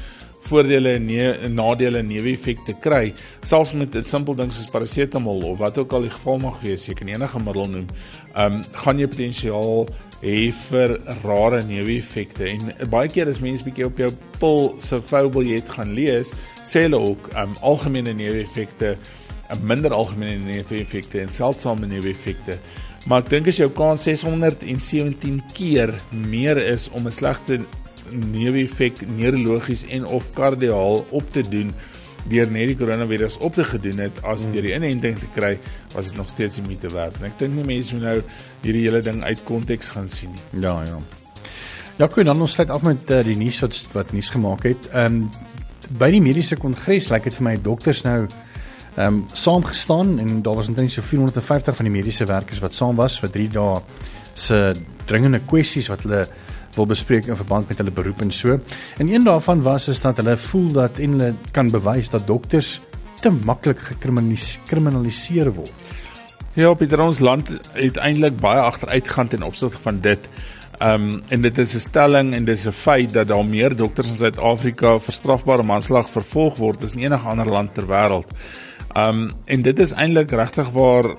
voordele 0.47 0.95
en 0.97 1.05
nee, 1.05 1.49
nadele 1.49 2.01
en 2.01 2.07
neeweffekte 2.09 2.73
kry, 2.81 3.13
selfs 3.45 3.73
met 3.73 3.95
'n 3.95 4.03
simpel 4.03 4.35
ding 4.35 4.51
soos 4.53 4.69
parasetamol 4.71 5.43
of 5.51 5.57
wat 5.57 5.77
ook 5.77 5.93
al 5.93 6.01
die 6.01 6.15
geval 6.15 6.37
mag 6.37 6.61
wees, 6.61 6.87
jy 6.87 6.93
kan 6.93 7.07
enige 7.07 7.39
middel 7.39 7.67
noem. 7.69 7.87
Ehm 8.35 8.53
um, 8.53 8.63
gaan 8.71 8.99
jy 8.99 9.07
potensiaal 9.07 9.87
hê 10.21 10.51
vir 10.69 10.99
rare 11.23 11.61
neeweffekte 11.63 12.47
en 12.49 12.89
baie 12.89 13.09
keer 13.09 13.29
as 13.29 13.39
mense 13.39 13.63
bietjie 13.63 13.85
op 13.85 13.97
jou 13.97 14.09
pil 14.39 14.75
se 14.81 15.01
foubiljet 15.01 15.69
gaan 15.69 15.93
lees, 15.93 16.33
sê 16.63 16.87
hulle 16.87 16.97
ook 16.97 17.29
ehm 17.33 17.49
um, 17.49 17.55
algemene 17.61 18.13
neeweffekte 18.13 18.97
minder 19.61 19.93
algemene 19.93 20.37
neeweffekte 20.43 21.21
en 21.21 21.31
seldsame 21.33 21.87
neeweffekte. 21.87 22.57
Maar 23.07 23.23
ek 23.23 23.29
dink 23.31 23.47
as 23.47 23.59
jou 23.61 23.69
kans 23.71 24.03
617 24.03 25.41
keer 25.55 25.93
meer 26.11 26.57
is 26.57 26.89
om 26.91 27.07
'n 27.07 27.11
slegte 27.11 27.61
neeweffek 28.11 29.07
neurologies 29.07 29.85
en 29.85 30.05
of 30.05 30.33
kardiaal 30.33 31.05
op 31.09 31.31
te 31.31 31.43
doen 31.49 31.73
deur 32.27 32.49
net 32.51 32.67
die 32.67 32.75
koronavirus 32.75 33.37
op 33.37 33.55
te 33.55 33.63
gedoen 33.63 33.97
het 33.97 34.19
as 34.27 34.43
deur 34.51 34.65
die 34.65 34.73
inenting 34.75 35.15
te 35.19 35.29
kry, 35.35 35.57
was 35.93 36.09
dit 36.09 36.17
nog 36.17 36.29
steeds 36.29 36.55
die 36.59 36.63
moeite 36.63 36.89
werd. 36.91 37.15
En 37.19 37.29
ek 37.29 37.37
dink 37.39 37.55
nie 37.55 37.63
mense 37.63 37.95
moet 37.95 38.03
nou 38.03 38.17
hierdie 38.65 38.83
hele 38.83 39.01
ding 39.01 39.23
uit 39.23 39.43
konteks 39.47 39.93
gaan 39.95 40.09
sien 40.09 40.33
nie. 40.35 40.61
Ja, 40.61 40.81
ja. 40.83 40.99
Ja, 41.97 42.05
kyk 42.05 42.27
dan 42.27 42.41
ons 42.41 42.53
sluit 42.53 42.69
af 42.69 42.83
met 42.85 43.09
uh, 43.09 43.23
die 43.25 43.37
nuus 43.39 43.61
wat 43.63 43.77
wat 43.95 44.11
nuus 44.13 44.29
gemaak 44.29 44.67
het. 44.67 44.89
Ehm 44.91 45.21
um, 45.23 45.29
by 45.87 46.09
die 46.11 46.19
mediese 46.19 46.57
kongres 46.59 47.07
lyk 47.07 47.23
like 47.23 47.29
dit 47.29 47.37
vir 47.37 47.45
my 47.47 47.55
dokters 47.63 48.01
nou 48.03 48.25
ehm 48.97 49.13
um, 49.13 49.25
saamgestaan 49.31 50.19
en 50.19 50.41
daar 50.41 50.55
was 50.55 50.67
omtrent 50.67 50.91
so 50.91 51.01
450 51.01 51.75
van 51.75 51.85
die 51.85 51.93
mediese 51.93 52.25
werkers 52.25 52.59
wat 52.59 52.73
saam 52.73 52.95
was 52.95 53.19
vir 53.19 53.29
3 53.29 53.49
dae 53.53 53.81
se 54.33 54.73
dringende 55.05 55.39
kwessies 55.45 55.87
wat 55.87 56.01
hulle 56.01 56.27
wil 56.77 56.85
bespreek 56.85 57.27
in 57.27 57.37
verband 57.37 57.69
met 57.69 57.77
hulle 57.81 57.93
beroep 57.93 58.21
en 58.21 58.31
so. 58.31 58.59
En 58.97 59.09
een 59.09 59.23
daarvan 59.23 59.61
was 59.61 59.87
is 59.87 60.01
dat 60.01 60.17
hulle 60.17 60.37
voel 60.37 60.71
dat 60.71 60.99
en 60.99 61.17
hulle 61.17 61.33
kan 61.51 61.71
bewys 61.73 62.09
dat 62.09 62.27
dokters 62.27 62.79
te 63.21 63.29
maklik 63.29 63.79
gekriminaliseer 63.79 65.51
word. 65.53 65.95
Ja, 66.57 66.73
Pieter, 66.73 67.01
ons 67.01 67.19
land 67.21 67.49
het 67.73 67.97
eintlik 68.01 68.39
baie 68.41 68.61
agteruitgaan 68.61 69.27
ten 69.27 69.43
opsigte 69.45 69.81
van 69.81 70.01
dit. 70.01 70.29
Ehm 70.77 71.09
um, 71.09 71.21
en 71.33 71.41
dit 71.41 71.57
is 71.57 71.73
'n 71.75 71.79
stelling 71.79 72.33
en 72.33 72.45
dis 72.45 72.65
'n 72.65 72.71
feit 72.71 73.13
dat 73.13 73.27
daar 73.27 73.45
meer 73.45 73.75
dokters 73.75 74.07
in 74.07 74.17
Suid-Afrika 74.17 74.99
vir 74.99 75.13
strafbare 75.13 75.63
manslag 75.63 76.09
vervolg 76.09 76.57
word 76.57 76.83
as 76.83 76.93
in 76.93 76.99
enige 76.99 77.27
ander 77.27 77.49
land 77.49 77.73
ter 77.73 77.85
wêreld. 77.85 78.29
Um 78.97 79.31
en 79.45 79.61
dit 79.61 79.79
is 79.79 79.93
eintlik 79.93 80.31
regtig 80.31 80.69
waar 80.73 81.15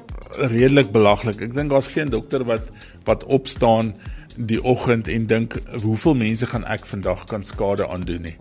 redelik 0.50 0.90
belaglik. 0.90 1.40
Ek 1.40 1.54
dink 1.54 1.70
daar's 1.70 1.90
geen 1.94 2.10
dokter 2.10 2.44
wat 2.44 2.72
wat 3.06 3.24
opstaan 3.24 3.94
die 4.38 4.58
oggend 4.62 5.08
en 5.08 5.26
dink 5.26 5.56
hoeveel 5.82 6.14
mense 6.14 6.46
gaan 6.46 6.64
ek 6.70 6.86
vandag 6.86 7.24
kan 7.30 7.44
skade 7.44 7.86
aandoen 7.88 8.22
nie. 8.30 8.36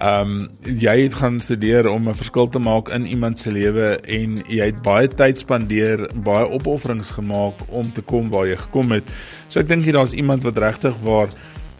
Ehm 0.00 0.30
um, 0.30 0.48
jy 0.64 0.94
het 1.02 1.14
gaan 1.20 1.40
studeer 1.40 1.88
om 1.90 2.08
'n 2.08 2.14
verskil 2.14 2.48
te 2.48 2.58
maak 2.58 2.88
in 2.88 3.06
iemand 3.06 3.38
se 3.38 3.52
lewe 3.52 4.00
en 4.00 4.42
jy 4.48 4.64
het 4.64 4.82
baie 4.82 5.08
tyd 5.08 5.38
spandeer, 5.38 6.08
baie 6.14 6.48
opofferings 6.48 7.10
gemaak 7.10 7.54
om 7.68 7.92
te 7.92 8.00
kom 8.02 8.30
waar 8.30 8.46
jy 8.46 8.56
gekom 8.56 8.92
het. 8.92 9.04
So 9.48 9.60
ek 9.60 9.68
dink 9.68 9.84
jy 9.84 9.92
daar's 9.92 10.12
iemand 10.12 10.42
wat 10.42 10.58
regtig 10.58 10.94
waar 11.02 11.28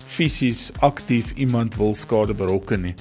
fisies 0.07 0.71
aktief 0.81 1.33
iemand 1.37 1.77
wil 1.77 1.95
skade 1.95 2.35
berokken 2.35 2.81
nie. 2.83 2.95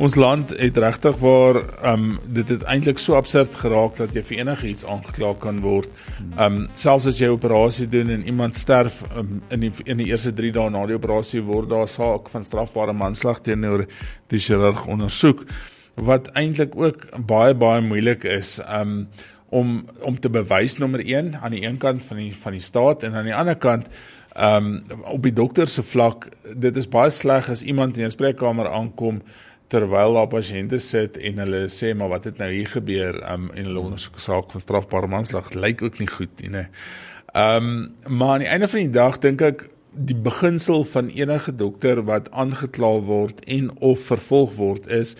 Ons 0.00 0.14
land 0.16 0.54
het 0.56 0.78
regtig 0.80 1.18
waar 1.20 1.58
um 1.84 2.14
dit 2.32 2.48
het 2.48 2.62
eintlik 2.64 2.98
so 2.98 3.12
absurd 3.14 3.52
geraak 3.60 3.98
dat 3.98 4.14
jy 4.16 4.22
vir 4.24 4.38
enigiets 4.38 4.86
aangekla 4.88 5.34
kan 5.42 5.58
word. 5.60 5.90
Um 6.40 6.62
selfs 6.72 7.10
as 7.10 7.18
jy 7.20 7.28
'n 7.28 7.36
operasie 7.36 7.88
doen 7.88 8.08
en 8.10 8.24
iemand 8.24 8.56
sterf 8.56 9.02
um, 9.16 9.42
in 9.50 9.60
die 9.60 9.72
in 9.84 9.98
die 9.98 10.06
eerste 10.06 10.32
3 10.32 10.52
dae 10.52 10.70
na 10.70 10.86
die 10.86 10.96
operasie 10.96 11.42
word 11.42 11.68
daar 11.68 11.88
saak 11.88 12.28
van 12.28 12.44
strafbare 12.44 12.92
manslag 12.92 13.42
teenoor 13.42 13.84
die 14.28 14.38
chirurg 14.38 14.86
ondersoek 14.86 15.44
wat 15.96 16.32
eintlik 16.32 16.76
ook 16.76 17.26
baie 17.26 17.54
baie 17.54 17.80
moeilik 17.80 18.24
is 18.24 18.60
um 18.68 19.08
om 19.50 19.84
om 20.00 20.20
te 20.20 20.30
bewys 20.30 20.78
nommer 20.78 21.04
1 21.04 21.36
aan 21.42 21.50
die 21.50 21.66
een 21.66 21.76
kant 21.76 22.04
van 22.04 22.16
die 22.16 22.32
van 22.40 22.52
die 22.52 22.60
staat 22.60 23.02
en 23.02 23.14
aan 23.14 23.28
die 23.28 23.34
ander 23.34 23.56
kant 23.56 23.88
um 24.40 24.82
op 25.04 25.22
die 25.22 25.32
dokter 25.32 25.66
se 25.66 25.82
vlak 25.82 26.30
dit 26.56 26.76
is 26.76 26.88
baie 26.88 27.10
sleg 27.10 27.50
as 27.50 27.62
iemand 27.62 27.98
in 27.98 28.04
'n 28.04 28.10
spreekkamer 28.10 28.68
aankom 28.68 29.20
terwyl 29.72 30.18
daar 30.18 30.28
pasiënte 30.32 30.78
sit 30.82 31.16
en 31.16 31.40
hulle 31.42 31.62
sê 31.72 31.94
maar 31.96 32.12
wat 32.12 32.28
het 32.28 32.40
nou 32.42 32.50
hier 32.52 32.68
gebeur 32.74 33.18
um, 33.32 33.48
en 33.54 33.68
hulle 33.70 33.84
ondersoek 33.88 34.20
saak 34.20 34.52
van 34.52 34.64
strafbare 34.64 35.08
manslag 35.08 35.54
lyk 35.56 35.82
ook 35.82 36.00
nie 36.02 36.10
goed 36.10 36.42
nie. 36.44 36.66
Ehm 37.32 37.68
um, 37.68 38.18
maar 38.18 38.34
aan 38.34 38.44
die 38.44 38.52
einde 38.52 38.68
van 38.68 38.84
die 38.84 38.96
dag 38.98 39.20
dink 39.24 39.40
ek 39.42 39.68
die 39.92 40.16
beginsel 40.16 40.84
van 40.88 41.08
enige 41.12 41.54
dokter 41.56 42.02
wat 42.08 42.30
aangekla 42.32 42.92
word 43.08 43.40
en 43.44 43.70
of 43.80 44.04
vervolg 44.08 44.54
word 44.56 44.88
is 44.88 45.16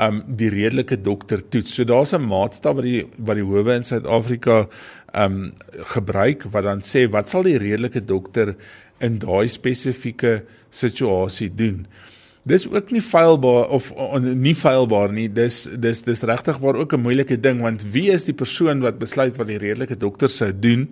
um 0.00 0.22
die 0.40 0.48
redelike 0.52 0.96
dokter 1.00 1.42
toets. 1.48 1.74
So 1.74 1.84
daar's 1.84 2.14
'n 2.14 2.24
maatstaf 2.28 2.74
wat 2.74 2.84
die 2.84 3.06
wat 3.18 3.36
die 3.36 3.44
howe 3.44 3.74
in 3.74 3.84
Suid-Afrika 3.84 4.68
um 5.14 5.52
gebruik 5.94 6.44
wat 6.52 6.64
dan 6.64 6.80
sê 6.80 7.08
wat 7.10 7.28
sal 7.28 7.42
die 7.42 7.58
redelike 7.58 8.04
dokter 8.04 8.56
in 9.00 9.18
daai 9.18 9.48
spesifieke 9.48 10.44
situasie 10.70 11.54
doen. 11.54 11.86
Dis 12.50 12.66
ook 12.66 12.90
nie 12.90 13.02
feilbaar 13.04 13.68
of 13.70 13.90
on, 13.94 14.26
nie 14.42 14.54
feilbaar 14.58 15.12
nie. 15.14 15.28
Dis 15.30 15.68
dis 15.70 16.02
dis 16.06 16.24
regtig 16.26 16.58
waar 16.58 16.78
ook 16.80 16.92
'n 16.96 17.04
moeilike 17.06 17.40
ding 17.40 17.60
want 17.62 17.84
wie 17.92 18.10
is 18.10 18.24
die 18.24 18.34
persoon 18.34 18.80
wat 18.80 18.98
besluit 18.98 19.36
wat 19.36 19.46
die 19.46 19.58
redelike 19.58 19.96
dokter 19.96 20.28
sou 20.28 20.50
doen? 20.52 20.88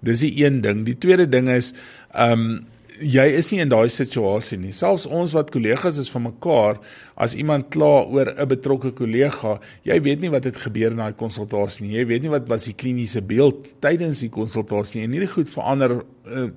Dis 0.00 0.20
die 0.20 0.44
een 0.44 0.60
ding. 0.60 0.84
Die 0.84 0.98
tweede 0.98 1.28
ding 1.28 1.48
is 1.48 1.72
um 2.14 2.66
jy 2.98 3.24
is 3.38 3.50
nie 3.52 3.60
in 3.62 3.70
daai 3.70 3.88
situasie 3.92 4.58
nie. 4.58 4.72
Selfs 4.74 5.06
ons 5.06 5.34
wat 5.36 5.52
kollegas 5.54 5.98
is 6.02 6.10
van 6.10 6.24
mekaar, 6.28 6.78
as 7.16 7.34
iemand 7.38 7.70
kla 7.70 8.04
oor 8.06 8.34
'n 8.34 8.48
betrokke 8.48 8.90
kollega, 8.92 9.60
jy 9.84 10.00
weet 10.02 10.20
nie 10.20 10.30
wat 10.30 10.44
het 10.44 10.56
gebeur 10.56 10.90
in 10.90 10.96
daai 10.96 11.12
konsultasie 11.12 11.86
nie. 11.86 11.98
Jy 11.98 12.06
weet 12.06 12.22
nie 12.22 12.30
wat 12.30 12.48
was 12.48 12.64
die 12.64 12.74
kliniese 12.74 13.22
beeld 13.22 13.80
tydens 13.80 14.20
die 14.20 14.30
konsultasie 14.30 15.00
nie. 15.00 15.06
En 15.06 15.12
hierdie 15.12 15.34
goed 15.34 15.50
verander 15.50 16.02
uh, 16.26 16.48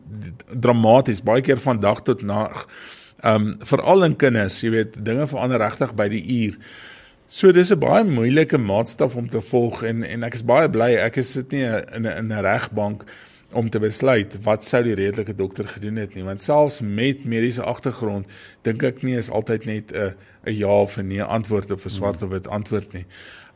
dramaties 0.60 1.21
baie 1.21 1.41
keer 1.41 1.57
van 1.57 1.79
dag 1.79 2.01
tot 2.01 2.21
nag. 2.21 2.67
Um 3.23 3.53
veral 3.69 4.03
in 4.03 4.15
kinders, 4.15 4.61
jy 4.61 4.71
weet, 4.73 5.05
dinge 5.05 5.27
verander 5.27 5.61
regtig 5.61 5.93
by 5.95 6.07
die 6.09 6.23
uur. 6.25 6.57
So 7.27 7.51
dis 7.51 7.71
'n 7.71 7.79
baie 7.79 8.03
moeilike 8.03 8.57
maatstaf 8.57 9.15
om 9.15 9.29
te 9.29 9.41
volg 9.41 9.83
en 9.83 10.03
en 10.03 10.23
ek 10.23 10.33
is 10.33 10.43
baie 10.43 10.69
bly 10.69 10.95
ek 10.95 11.17
is 11.17 11.31
sit 11.31 11.51
nie 11.51 11.63
in 11.63 12.05
'n 12.05 12.17
in 12.17 12.33
'n 12.33 12.43
regbank 12.43 13.05
om 13.53 13.69
te 13.69 13.79
besluit 13.79 14.35
wat 14.43 14.63
sou 14.63 14.83
die 14.83 14.95
redelike 14.95 15.35
dokter 15.35 15.67
gedoen 15.67 15.95
het 15.95 16.15
nie 16.15 16.23
want 16.23 16.41
selfs 16.41 16.81
met 16.81 17.25
mediese 17.25 17.63
agtergrond 17.63 18.25
dink 18.63 18.83
ek 18.83 19.03
nie 19.03 19.15
is 19.15 19.29
altyd 19.29 19.65
net 19.65 19.91
'n 19.91 20.13
'n 20.45 20.57
ja 20.57 20.81
of 20.81 20.97
'n 20.97 21.07
nee 21.07 21.23
antwoord 21.23 21.71
of 21.71 21.85
'n 21.85 21.89
swart 21.89 22.21
of 22.21 22.29
wit 22.29 22.47
antwoord 22.47 22.93
nie. 22.93 23.05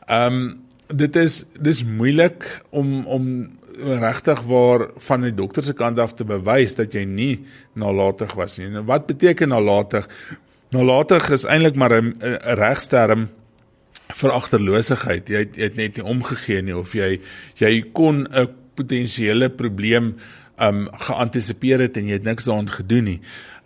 Ehm 0.08 0.32
um, 0.32 0.62
dit 0.86 1.16
is 1.16 1.44
dis 1.60 1.84
moeilik 1.84 2.62
om 2.70 3.06
om 3.06 3.50
regtig 3.76 4.42
waar 4.48 4.88
van 5.08 5.20
die 5.26 5.34
dokter 5.34 5.64
se 5.64 5.74
kant 5.76 5.98
af 5.98 6.14
te 6.16 6.24
bewys 6.24 6.74
dat 6.74 6.94
jy 6.94 7.04
nie 7.04 7.44
nalatig 7.74 8.34
was 8.34 8.58
nie. 8.58 8.68
Nou 8.72 8.84
wat 8.88 9.06
beteken 9.06 9.52
nalatig? 9.52 10.08
Nalatig 10.74 11.30
is 11.30 11.44
eintlik 11.44 11.76
maar 11.76 11.92
'n 11.92 12.16
regsterm 12.58 13.28
vir 14.14 14.30
agterlosigheid. 14.30 15.28
Jy 15.28 15.38
het, 15.38 15.56
jy 15.56 15.62
het 15.62 15.76
net 15.76 15.96
nie 15.96 16.04
omgegee 16.04 16.62
nie 16.62 16.76
of 16.76 16.94
jy 16.94 17.20
jy 17.56 17.84
kon 17.92 18.26
'n 18.30 18.48
potensiële 18.74 19.50
probleem 19.50 20.16
um 20.58 20.88
geantisipeer 20.92 21.80
het 21.80 21.96
en 21.96 22.06
jy 22.06 22.12
het 22.12 22.24
niks 22.24 22.44
daaraan 22.44 22.70
gedoen 22.70 23.04
nie. 23.04 23.20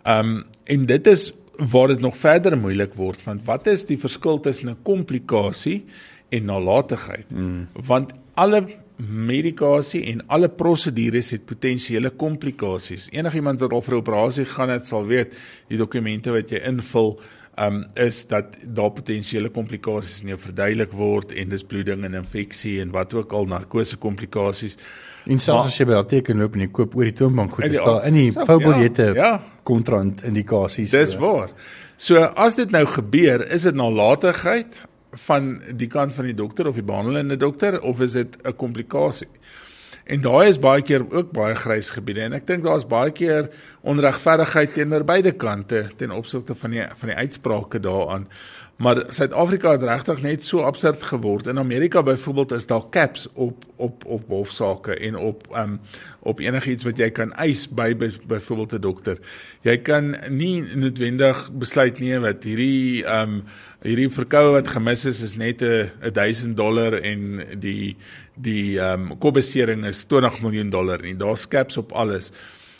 Um 0.05 0.43
en 0.65 0.85
dit 0.85 1.07
is 1.07 1.31
waar 1.57 1.87
dit 1.87 1.99
nog 1.99 2.17
verder 2.17 2.57
moeilik 2.57 2.93
word 2.93 3.23
want 3.23 3.45
wat 3.45 3.67
is 3.67 3.85
die 3.85 3.97
verskil 3.97 4.39
tussen 4.39 4.69
'n 4.69 4.83
komplikasie 4.83 5.85
en 6.29 6.45
nalatigheid? 6.45 7.31
Mm. 7.31 7.67
Want 7.73 8.13
alle 8.33 8.80
medikasie 9.09 10.03
en 10.11 10.21
alle 10.27 10.49
prosedures 10.49 11.31
het 11.33 11.45
potensiële 11.49 12.09
komplikasies. 12.09 13.09
Enigiemand 13.11 13.59
wat 13.59 13.73
al 13.73 13.81
vir 13.81 13.95
'n 13.95 13.97
operasie 13.97 14.45
gaan 14.45 14.69
het, 14.69 14.87
sal 14.87 15.05
weet 15.05 15.37
die 15.67 15.77
dokumente 15.77 16.31
wat 16.31 16.49
jy 16.49 16.59
invul 16.65 17.19
um 17.59 17.85
is 17.93 18.27
dat 18.27 18.57
daar 18.63 18.91
potensiële 18.91 19.49
komplikasies 19.49 20.21
in 20.21 20.27
jou 20.27 20.39
verduidelik 20.39 20.91
word 20.91 21.31
en 21.31 21.49
dis 21.49 21.63
bloeding 21.63 22.05
en 22.05 22.13
infeksie 22.13 22.79
en 22.81 22.91
wat 22.91 23.13
ook 23.13 23.31
al 23.31 23.45
narkose 23.45 23.97
komplikasies. 23.97 24.77
En 25.25 25.39
selfs 25.39 25.65
as 25.65 25.77
jy 25.77 25.85
by 25.85 26.03
teken 26.07 26.39
loop 26.41 26.55
en 26.55 26.61
jy 26.61 26.71
koop 26.71 26.95
oor 26.95 27.03
die 27.03 27.13
toonbank 27.13 27.51
goed, 27.51 27.65
is 27.65 27.77
daar 27.77 28.07
in 28.07 28.13
die 28.13 28.31
foubiljette 28.31 29.03
ja, 29.03 29.13
ja. 29.15 29.41
kontraindikasies. 29.63 30.91
Dis 30.91 31.15
waar. 31.15 31.51
So 31.97 32.17
as 32.17 32.55
dit 32.55 32.71
nou 32.71 32.85
gebeur, 32.89 33.43
is 33.53 33.67
dit 33.67 33.75
nalatigheid 33.75 34.87
van 35.27 35.61
die 35.75 35.87
kant 35.87 36.13
van 36.13 36.25
die 36.25 36.35
dokter 36.35 36.67
of 36.67 36.75
die 36.75 36.85
behandelende 36.85 37.37
dokter 37.37 37.81
of 37.81 37.99
is 38.01 38.11
dit 38.11 38.37
'n 38.43 38.55
komplikasie? 38.55 39.27
En 40.05 40.21
daai 40.21 40.47
is 40.47 40.59
baie 40.59 40.81
keer 40.81 41.05
ook 41.11 41.31
baie 41.31 41.55
grys 41.55 41.89
gebiede 41.89 42.21
en 42.21 42.33
ek 42.33 42.47
dink 42.47 42.63
daar's 42.63 42.87
baie 42.87 43.11
keer 43.11 43.49
onregverdigheid 43.81 44.73
teenoor 44.73 45.03
beide 45.03 45.31
kante 45.31 45.85
ten 45.95 46.11
opsigte 46.11 46.55
van 46.55 46.71
die 46.71 46.87
van 46.95 47.09
die 47.09 47.17
uitsprake 47.17 47.79
daaraan. 47.79 48.27
Maar 48.81 49.03
Suid-Afrika 49.13 49.71
het 49.71 49.83
regtig 49.85 50.21
net 50.21 50.43
so 50.43 50.63
absurd 50.65 51.03
geword. 51.03 51.47
In 51.47 51.59
Amerika 51.59 52.03
byvoorbeeld 52.03 52.51
is 52.51 52.65
daar 52.65 52.89
caps 52.89 53.27
op 53.33 53.65
op 53.75 54.05
op 54.05 54.23
hofsaake 54.27 54.95
en 54.95 55.15
op 55.15 55.43
um 55.57 55.79
op 56.19 56.39
enigiets 56.39 56.83
wat 56.83 56.97
jy 56.97 57.09
kan 57.09 57.33
eis 57.33 57.67
by 57.69 57.93
byvoorbeeld 58.27 58.73
'n 58.73 58.81
dokter. 58.81 59.17
Jy 59.61 59.77
kan 59.77 60.15
nie 60.29 60.63
noodwendig 60.75 61.51
besluit 61.51 61.99
nie 61.99 62.19
wat 62.19 62.43
hierdie 62.43 63.05
um 63.05 63.43
hierdie 63.81 64.09
verkoue 64.09 64.51
wat 64.51 64.67
gemis 64.67 65.05
is 65.05 65.21
is 65.21 65.35
net 65.35 65.61
'n 65.61 65.91
1000 66.13 66.57
dollar 66.57 66.93
en 66.93 67.45
die 67.59 67.97
die 68.33 68.79
um 68.79 69.17
kopbesering 69.17 69.85
is 69.85 70.03
20 70.03 70.41
miljoen 70.41 70.69
dollar 70.69 71.01
nie. 71.01 71.15
Daar's 71.17 71.47
caps 71.47 71.77
op 71.77 71.91
alles. 71.91 72.31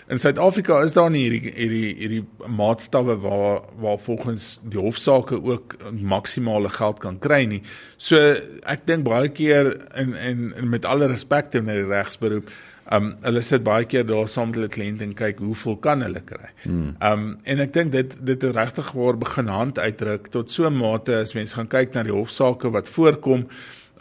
In 0.07 0.19
Suid-Afrika 0.19 0.81
is 0.83 0.93
daar 0.93 1.11
nie 1.11 1.27
hierdie 1.29 1.53
hierdie 1.55 1.93
hierdie 1.99 2.23
maatstawwe 2.47 3.17
waar 3.21 3.61
waar 3.81 3.99
volgens 3.99 4.59
die 4.63 4.79
hofsaake 4.79 5.43
ook 5.43 5.77
maksimale 5.91 6.69
geld 6.69 6.99
kan 6.99 7.19
kry 7.19 7.45
nie. 7.45 7.61
So 7.97 8.17
ek 8.63 8.87
dink 8.89 9.05
baie 9.07 9.29
keer 9.29 9.75
in 9.95 10.15
en, 10.15 10.51
en 10.57 10.69
met 10.69 10.85
alle 10.85 11.11
respek 11.11 11.51
te 11.51 11.61
my 11.61 11.79
regsberoep 11.93 12.49
Um 12.91 13.11
hulle 13.23 13.41
sit 13.45 13.63
baie 13.63 13.85
keer 13.85 14.03
daar 14.07 14.27
saam 14.27 14.49
met 14.49 14.57
hulle 14.57 14.71
kliënte 14.71 15.05
en 15.05 15.13
kyk 15.15 15.39
hoeveel 15.39 15.77
kan 15.85 16.01
hulle 16.03 16.21
kry. 16.27 16.49
Hmm. 16.65 16.95
Um 17.07 17.27
en 17.47 17.63
ek 17.63 17.75
dink 17.77 17.93
dit 17.93 18.15
dit 18.19 18.41
het 18.47 18.57
regtig 18.57 18.89
waar 18.97 19.19
begin 19.21 19.51
hand 19.53 19.79
uitdruk 19.79 20.27
tot 20.33 20.51
so 20.51 20.67
'n 20.67 20.75
mate 20.75 21.15
as 21.21 21.35
mense 21.37 21.55
gaan 21.55 21.69
kyk 21.69 21.93
na 21.93 22.03
die 22.03 22.15
hofsaake 22.15 22.71
wat 22.73 22.89
voorkom. 22.89 23.47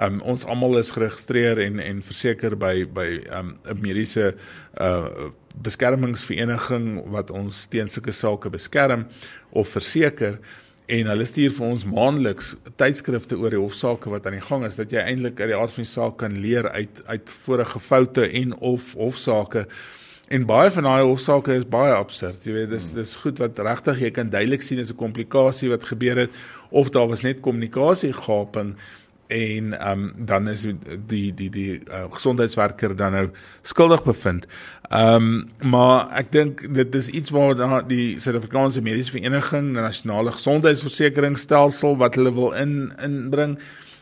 Um 0.01 0.21
ons 0.25 0.47
almal 0.49 0.79
is 0.79 0.91
geregistreer 0.97 1.59
en 1.61 1.79
en 1.79 2.01
verseker 2.03 2.57
by 2.57 2.87
by 2.89 3.09
um 3.37 3.57
'n 3.69 3.81
mediese 3.81 4.35
uh 4.81 5.31
beskermingsvereniging 5.61 7.11
wat 7.11 7.31
ons 7.31 7.67
teen 7.67 7.89
sulke 7.89 8.13
sake 8.13 8.51
beskerm 8.51 9.07
of 9.51 9.69
verseker 9.69 10.39
en 10.87 11.11
hulle 11.11 11.27
stuur 11.27 11.55
vir 11.57 11.67
ons 11.67 11.85
maandeliks 11.87 12.53
tydskrifte 12.81 13.39
oor 13.39 13.55
die 13.55 13.61
hofsaake 13.61 14.11
wat 14.13 14.27
aan 14.27 14.39
die 14.39 14.47
gang 14.47 14.65
is 14.67 14.79
dat 14.79 14.93
jy 14.95 15.03
eintlik 15.03 15.41
uit 15.41 15.51
die 15.53 15.59
aard 15.59 15.75
van 15.75 15.85
die 15.85 15.91
saak 15.91 16.17
kan 16.23 16.39
leer 16.45 16.71
uit 16.71 17.03
uit 17.07 17.35
vorige 17.47 17.83
foute 17.83 18.29
en 18.41 18.55
of 18.73 18.95
hofsaake. 18.99 19.67
En 20.31 20.47
baie 20.47 20.71
van 20.71 20.87
daai 20.87 21.03
hofsaake 21.03 21.59
is 21.59 21.67
baie 21.67 21.93
absurd 21.95 22.47
jy 22.47 22.57
weet 22.57 22.71
dis 22.71 22.93
dis 22.97 23.17
goed 23.23 23.43
wat 23.43 23.59
regtig 23.59 24.01
jy 24.07 24.11
kan 24.15 24.31
duidelik 24.31 24.63
sien 24.63 24.79
is 24.79 24.93
'n 24.93 25.03
komplikasie 25.05 25.71
wat 25.71 25.85
gebeur 25.85 26.25
het 26.25 26.33
of 26.71 26.91
daar 26.91 27.09
was 27.09 27.23
net 27.23 27.41
kommunikasie 27.41 28.13
gaping 28.13 28.77
en 29.31 29.73
ehm 29.79 30.05
um, 30.05 30.27
dan 30.27 30.49
is 30.49 30.67
die 31.07 31.31
die 31.35 31.51
die, 31.51 31.81
uh, 31.87 32.05
gesondheidswerker 32.11 32.97
dan 32.97 33.13
nou 33.13 33.27
skuldig 33.63 34.03
bevind. 34.03 34.47
Ehm 34.91 35.15
um, 35.15 35.71
maar 35.71 36.11
ek 36.19 36.33
dink 36.35 36.65
dit 36.75 36.95
is 36.95 37.09
iets 37.09 37.31
waar 37.31 37.55
dan 37.57 37.77
die 37.89 38.19
Suid-Afrikaanse 38.21 38.83
Mediese 38.83 39.15
Vereniging, 39.15 39.73
die 39.75 39.85
nasionale 39.85 40.33
gesondheidsversekeringsstelsel 40.35 41.97
wat 41.97 42.19
hulle 42.19 42.35
wil 42.35 42.53
in 42.59 42.93
inbring 42.99 43.59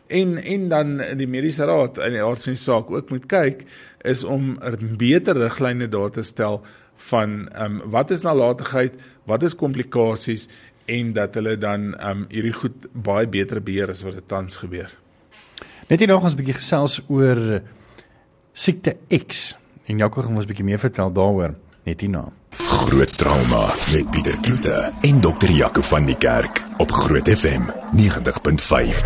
en 0.08 0.38
en 0.40 0.68
dan 0.68 0.96
die 1.20 1.28
mediese 1.28 1.66
raad 1.68 1.98
in 2.00 2.16
die 2.16 2.22
aard 2.24 2.42
van 2.42 2.56
die 2.56 2.62
saak 2.62 2.90
ook 2.90 3.10
moet 3.12 3.26
kyk 3.28 3.64
is 4.08 4.24
om 4.24 4.54
er 4.64 4.78
beter 4.80 5.36
riglyne 5.36 5.88
daar 5.92 6.10
te 6.10 6.24
stel 6.24 6.62
van 7.10 7.48
ehm 7.48 7.80
um, 7.80 7.90
wat 7.92 8.10
is 8.10 8.24
nalatigheid, 8.24 8.96
wat 9.24 9.42
is 9.42 9.54
komplikasies 9.54 10.48
en 10.86 11.12
dat 11.12 11.34
hulle 11.34 11.58
dan 11.58 11.92
ehm 11.94 12.10
um, 12.10 12.24
hierdie 12.32 12.56
goed 12.56 12.88
baie 12.92 13.28
beter 13.28 13.60
beheer 13.62 13.92
as 13.92 14.02
wat 14.08 14.16
dit 14.18 14.28
tans 14.28 14.56
gebeur. 14.56 14.90
Net 15.88 16.02
hier 16.02 16.08
nog 16.08 16.22
ons 16.22 16.32
'n 16.32 16.36
bietjie 16.36 16.54
gesels 16.60 17.00
oor 17.08 17.62
siekte 18.52 18.96
X 19.08 19.56
en 19.86 19.96
Jaco 19.96 20.20
gaan 20.20 20.36
ons 20.36 20.44
'n 20.44 20.48
bietjie 20.48 20.64
meer 20.64 20.78
vertel 20.78 21.12
daaroor 21.12 21.54
net 21.84 22.00
hierna. 22.00 22.28
Groot 22.50 23.18
trauma 23.18 23.72
met 23.92 24.10
Pieter 24.10 24.40
Kloete 24.40 24.92
en 25.00 25.20
dokter 25.20 25.50
Jaco 25.50 25.80
van 25.82 26.04
die 26.04 26.16
Kerk 26.16 26.66
op 26.76 26.90
Groot 26.90 27.28
FM 27.28 27.62
90.5. 27.92 29.02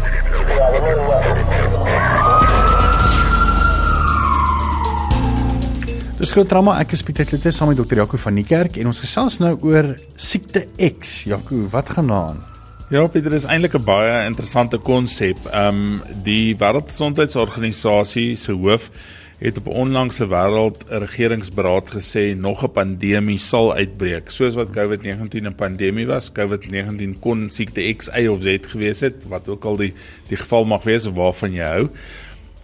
Dis 6.18 6.30
groot 6.30 6.48
trauma. 6.48 6.78
Ek 6.80 6.92
is 6.92 7.02
Pieter 7.02 7.24
Kloete 7.24 7.50
saam 7.50 7.68
met 7.68 7.76
dokter 7.76 7.96
Jaco 7.96 8.16
van 8.16 8.34
die 8.34 8.44
Kerk 8.44 8.76
en 8.76 8.86
ons 8.86 9.00
gesels 9.00 9.38
nou 9.38 9.56
oor 9.60 9.94
siekte 10.16 10.66
X. 10.98 11.22
Jaco, 11.22 11.68
wat 11.70 11.90
gaan 11.90 12.06
daaraan? 12.06 12.51
Ja, 12.92 13.06
Pieter 13.08 13.32
is 13.32 13.46
eintlik 13.48 13.72
'n 13.72 13.84
baie 13.88 14.26
interessante 14.28 14.76
konsep. 14.76 15.38
Ehm 15.48 15.76
um, 15.76 16.02
die 16.24 16.56
Wêreldgesondheidsorganisasie 16.60 18.36
se 18.36 18.52
hoof 18.52 18.90
het 19.38 19.58
op 19.58 19.66
onlangse 19.66 20.26
wêreld 20.28 20.84
regeringsberaad 20.88 21.88
gesê 21.94 22.36
nog 22.36 22.62
'n 22.62 22.72
pandemie 22.72 23.38
sal 23.38 23.72
uitbreek. 23.74 24.30
Soos 24.30 24.54
wat 24.54 24.76
COVID-19 24.76 25.46
'n 25.46 25.54
pandemie 25.54 26.06
was, 26.06 26.32
COVID-19 26.32 27.18
kon 27.20 27.50
siekte 27.50 27.94
X, 27.96 28.10
Y 28.18 28.26
of 28.26 28.42
Z 28.42 28.58
gewees 28.60 29.00
het, 29.00 29.24
wat 29.28 29.48
ook 29.48 29.64
al 29.64 29.76
die 29.76 29.94
die 30.28 30.36
geval 30.36 30.64
mag 30.64 30.82
wees 30.82 31.06
waarvan 31.06 31.52
jy 31.52 31.64
hou. 31.64 31.88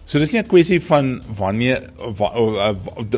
So 0.05 0.19
dis 0.19 0.31
nie 0.31 0.41
'n 0.41 0.47
kwessie 0.47 0.81
van 0.81 1.23
wanneer 1.37 1.89
wa, 2.17 2.29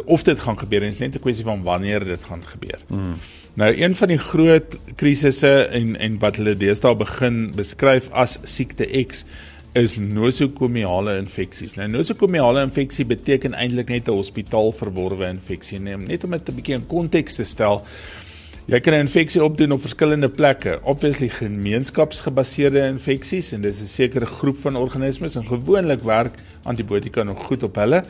of 0.05 0.23
dit 0.23 0.39
gaan 0.39 0.59
gebeur 0.59 0.79
nie, 0.79 0.89
dis 0.89 0.99
net 0.99 1.15
'n 1.15 1.19
kwessie 1.19 1.45
van 1.45 1.63
wanneer 1.63 2.05
dit 2.05 2.23
gaan 2.23 2.43
gebeur. 2.45 2.79
Mm. 2.87 3.15
Nou 3.53 3.81
een 3.81 3.95
van 3.95 4.07
die 4.07 4.17
groot 4.17 4.77
krisisse 4.95 5.49
en 5.75 5.97
en 5.99 6.13
wat 6.19 6.37
hulle 6.39 6.53
deesdae 6.55 6.95
begin 6.95 7.49
beskryf 7.55 8.07
as 8.15 8.37
siekte 8.47 8.87
X 8.87 9.25
is 9.75 9.97
nosokomiale 9.99 11.17
infeksies. 11.19 11.75
Nou 11.75 11.89
nosokomiale 11.91 12.63
infeksie 12.63 13.05
beteken 13.05 13.53
eintlik 13.53 13.89
net 13.89 14.07
'n 14.07 14.15
hospitaalverworwe 14.15 15.27
infeksie. 15.27 15.79
Neem 15.79 16.07
net 16.07 16.23
om 16.23 16.31
dit 16.31 16.49
'n 16.49 16.55
bietjie 16.55 16.75
in 16.75 16.87
konteks 16.87 17.35
te 17.35 17.43
stel. 17.43 17.85
Jy 18.65 18.79
kan 18.79 18.93
'n 18.93 19.07
infeksie 19.07 19.43
opdoen 19.43 19.71
op 19.71 19.81
verskillende 19.81 20.29
plekke. 20.29 20.79
Obviously 20.83 21.29
gemeenskapsgebaseerde 21.29 22.87
infeksies 22.87 23.51
en 23.51 23.61
dis 23.61 23.81
'n 23.81 23.85
sekere 23.85 24.25
groep 24.25 24.57
van 24.57 24.75
organismes 24.75 25.35
en 25.35 25.47
gewoonlik 25.47 26.01
werk 26.01 26.33
antibiotika 26.63 27.23
nog 27.23 27.43
goed 27.43 27.63
op 27.63 27.75
hulle. 27.75 28.03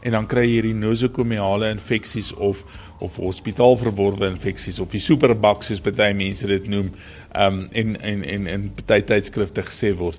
En 0.00 0.12
dan 0.12 0.26
kry 0.26 0.40
jy 0.40 0.52
hierdie 0.52 0.74
nosokomiale 0.74 1.70
infeksies 1.70 2.34
of 2.34 2.62
of 3.04 3.16
hospitaalverworwe 3.16 4.26
infeksies 4.26 4.80
of 4.80 4.90
die 4.90 5.02
superbug 5.02 5.62
soos 5.62 5.82
baie 5.84 6.14
mense 6.14 6.46
dit 6.46 6.68
noem. 6.68 6.90
Um 7.34 7.68
en 7.72 7.96
en 8.00 8.24
en 8.24 8.46
in 8.46 8.68
baie 8.86 9.04
tydskrifte 9.04 9.62
gesê 9.68 9.94
word. 9.96 10.18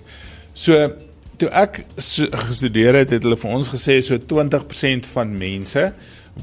So 0.53 0.75
toe 1.39 1.49
ek 1.55 1.83
so, 1.97 2.27
gestudeer 2.49 3.01
het, 3.01 3.13
het 3.15 3.23
hulle 3.23 3.39
vir 3.39 3.51
ons 3.55 3.71
gesê 3.71 3.99
so 4.03 4.17
20% 4.19 5.07
van 5.13 5.35
mense 5.37 5.85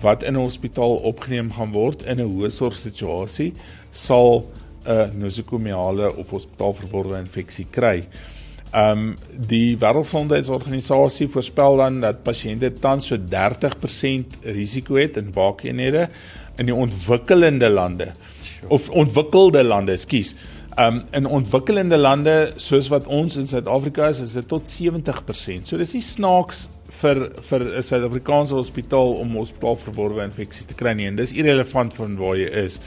wat 0.02 0.23
in 0.23 0.37
'n 0.37 0.45
hospitaal 0.45 0.97
opgeneem 1.09 1.52
gaan 1.52 1.73
word 1.73 2.02
in 2.02 2.21
'n 2.21 2.28
hoë 2.28 2.50
sorg 2.50 2.76
situasie 2.76 3.52
sal 3.90 4.47
'n 4.87 5.19
nosokomiale 5.19 6.16
of 6.16 6.31
hospitaalverworwe 6.31 7.19
infeksie 7.19 7.66
kry. 7.71 8.05
Um 8.76 9.14
die 9.49 9.78
Wêreldgesondheidsorganisasie 9.80 11.30
voorspel 11.33 11.78
dan 11.80 12.00
dat 12.02 12.18
pasiënte 12.26 12.75
tans 12.83 13.06
so 13.09 13.16
30% 13.16 14.37
risiko 14.45 14.99
het 15.00 15.16
in 15.16 15.30
waakeenhede 15.33 16.09
in 16.61 16.68
die 16.68 16.76
ontwikkelende 16.76 17.71
lande 17.73 18.11
of 18.68 18.90
ontwikkelde 18.90 19.62
lande, 19.64 19.95
ekskuus. 19.97 20.35
Um 20.76 21.00
in 21.16 21.25
ontwikkelende 21.26 21.97
lande 21.97 22.35
soos 22.61 22.90
wat 22.92 23.09
ons 23.09 23.38
in 23.40 23.49
Suid-Afrika 23.49 24.11
is, 24.12 24.21
is 24.21 24.37
dit 24.37 24.49
tot 24.49 24.68
70%. 24.68 25.64
So 25.64 25.81
dis 25.81 25.96
nie 25.96 26.05
snaaks 26.05 26.66
vir 27.00 27.22
vir 27.48 27.64
'n 27.79 27.83
Suid-Afrikaanse 27.83 28.55
hospitaal 28.55 29.16
om 29.22 29.38
hospitaalverworwe 29.40 30.24
infeksies 30.24 30.68
te 30.68 30.74
kry 30.74 30.92
nie 30.92 31.07
en 31.07 31.16
dis 31.16 31.33
irrelevant 31.33 31.94
van 31.94 32.16
waar 32.16 32.37
jy 32.37 32.53
is. 32.64 32.81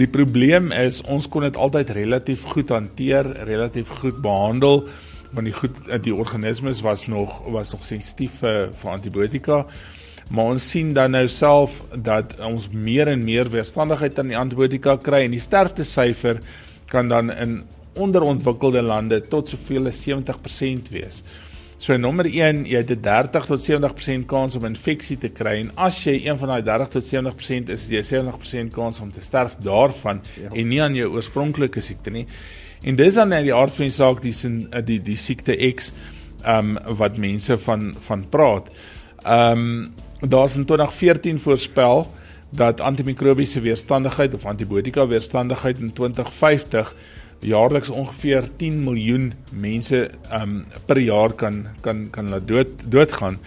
Die 0.00 0.08
probleem 0.08 0.70
is 0.72 1.02
ons 1.12 1.26
kon 1.28 1.44
dit 1.44 1.56
altyd 1.60 1.90
relatief 1.92 2.46
goed 2.54 2.70
hanteer, 2.72 3.26
relatief 3.44 3.90
goed 4.00 4.20
behandel 4.24 4.86
want 5.30 5.46
die 5.46 5.54
goed 5.54 5.76
die 6.02 6.14
organismes 6.14 6.80
was 6.82 7.04
nog 7.06 7.36
was 7.54 7.70
nog 7.70 7.84
sensitief 7.86 8.40
vir, 8.40 8.72
vir 8.80 8.90
antibiotika. 8.90 9.58
Maar 10.30 10.54
ons 10.56 10.70
sien 10.72 10.94
dan 10.94 11.12
nou 11.14 11.26
self 11.30 11.76
dat 11.94 12.32
ons 12.46 12.66
meer 12.72 13.12
en 13.12 13.22
meer 13.22 13.50
weerstandigheid 13.52 14.18
aan 14.18 14.32
die 14.32 14.38
antibiotika 14.38 14.96
kry 14.98 15.24
en 15.26 15.36
die 15.36 15.42
sterfte 15.42 15.86
syfer 15.86 16.40
kan 16.90 17.10
dan 17.12 17.30
in 17.30 17.60
onderontwikkelde 18.00 18.82
lande 18.82 19.20
tot 19.28 19.52
soveel 19.52 19.90
as 19.90 20.00
70% 20.06 20.90
wees. 20.94 21.22
So 21.80 21.96
nommer 21.96 22.26
1, 22.28 22.66
jy 22.68 22.76
het 22.76 22.90
'n 22.90 23.00
30 23.00 23.46
tot 23.46 23.64
70% 23.64 24.26
kans 24.26 24.56
om 24.56 24.64
infeksie 24.64 25.16
te 25.18 25.28
kry 25.28 25.60
en 25.60 25.70
as 25.76 26.04
jy 26.04 26.26
een 26.26 26.38
van 26.38 26.48
daai 26.48 26.62
30 26.62 26.88
tot 26.88 27.08
70% 27.08 27.70
is, 27.70 27.86
jy 27.88 28.02
70% 28.02 28.72
kans 28.72 29.00
om 29.00 29.12
te 29.12 29.20
sterf 29.20 29.56
daarvan 29.56 30.20
ja. 30.36 30.50
en 30.52 30.68
nie 30.68 30.82
aan 30.82 30.94
jou 30.94 31.08
oorspronklike 31.08 31.80
siekte 31.80 32.10
nie. 32.10 32.26
En 32.84 32.96
dis 32.96 33.14
dan 33.14 33.28
net 33.28 33.44
die 33.44 33.54
aard 33.54 33.72
van 33.72 33.84
die 33.84 33.96
saak 33.96 34.20
die 34.20 34.34
die 34.84 34.98
die 35.02 35.16
siekte 35.16 35.56
X 35.56 35.92
ehm 36.44 36.76
um, 36.76 36.96
wat 36.96 37.16
mense 37.16 37.58
van 37.58 37.94
van 38.06 38.28
praat. 38.28 38.68
Ehm 39.24 39.58
um, 39.58 40.28
daar's 40.28 40.56
in 40.56 40.64
2014 40.64 41.38
voorspel 41.38 42.12
dat 42.50 42.80
antimikrobiese 42.80 43.60
weerstandigheid 43.60 44.34
of 44.34 44.44
antibiotika 44.44 45.06
weerstandigheid 45.06 45.78
in 45.78 45.92
2050 45.92 46.94
jaarliks 47.40 47.88
ongeveer 47.88 48.48
10 48.56 48.82
miljoen 48.84 49.32
mense 49.52 50.10
um 50.36 50.60
per 50.86 50.98
jaar 50.98 51.32
kan 51.32 51.66
kan 51.80 52.08
kan 52.10 52.28
laat 52.28 52.48
dood 52.48 52.84
doodgaan. 52.92 53.38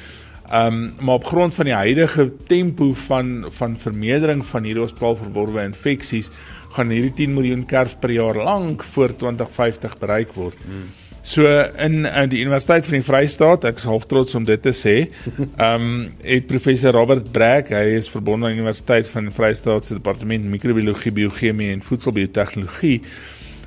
Um 0.53 0.93
maar 0.99 1.21
op 1.21 1.25
grond 1.25 1.53
van 1.53 1.65
die 1.65 1.77
huidige 1.77 2.31
tempo 2.47 2.91
van 3.07 3.45
van 3.49 3.77
vermeerdering 3.77 4.45
van 4.45 4.63
hierdie 4.63 4.83
hospitaalverworwe 4.83 5.63
infeksies 5.63 6.31
gaan 6.73 6.89
hierdie 6.89 7.13
10 7.13 7.33
miljoen 7.33 7.65
kerf 7.65 7.99
per 7.99 8.11
jaar 8.11 8.35
lank 8.35 8.83
voor 8.83 9.15
2050 9.15 9.97
bereik 9.97 10.33
word. 10.33 10.57
Hmm. 10.65 10.89
So 11.23 11.47
in 11.79 12.03
in 12.05 12.29
die 12.29 12.41
Universiteit 12.43 12.83
van 12.83 12.97
die 12.97 13.05
Vrystaat, 13.07 13.63
ek 13.63 13.77
is 13.79 13.85
half 13.87 14.09
trots 14.11 14.35
om 14.35 14.43
dit 14.43 14.59
te 14.61 14.73
sê. 14.75 14.95
Ehm 15.37 15.85
um, 15.85 15.93
het 16.19 16.49
professor 16.49 16.91
Robert 16.91 17.29
Bragg, 17.31 17.71
hy 17.71 17.95
is 17.95 18.09
verbonde 18.11 18.49
aan 18.49 18.57
die 18.57 18.59
Universiteit 18.59 19.07
van 19.09 19.29
die 19.29 19.35
Vrystaat 19.35 19.87
se 19.87 19.95
departement 19.95 20.49
microbiologie, 20.51 21.13
biochemie 21.15 21.71
en 21.71 21.85
voedselbiotehnologie. 21.85 22.97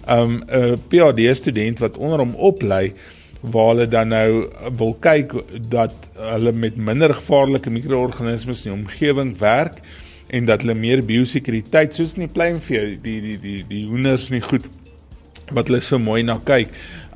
Um, 0.09 0.42
'n 0.47 0.79
PhD 0.88 1.37
student 1.37 1.79
wat 1.79 1.97
onder 1.99 2.19
hom 2.19 2.35
oplei 2.35 2.92
waar 3.40 3.69
hulle 3.75 3.88
dan 3.88 4.09
nou 4.09 4.47
wil 4.79 4.95
kyk 5.01 5.33
dat 5.69 5.95
hulle 6.14 6.53
met 6.53 6.77
minder 6.77 7.14
gevaarlike 7.14 7.71
mikroorganismes 7.71 8.64
in 8.64 8.71
die 8.71 8.79
omgewing 8.81 9.38
werk 9.38 9.81
en 10.29 10.45
dat 10.45 10.62
hulle 10.62 10.75
meer 10.75 11.03
biosekuriteit 11.05 11.95
soos 11.95 12.14
in 12.16 12.27
die 12.27 12.33
pluimvee 12.33 12.99
die 13.03 13.21
die 13.21 13.38
die 13.42 13.64
die 13.69 13.85
hoenders 13.87 14.29
nie 14.31 14.42
goed 14.42 14.66
wat 15.55 15.69
hulle 15.71 15.83
so 15.83 15.99
mooi 15.99 16.23
na 16.23 16.38
kyk. 16.45 16.71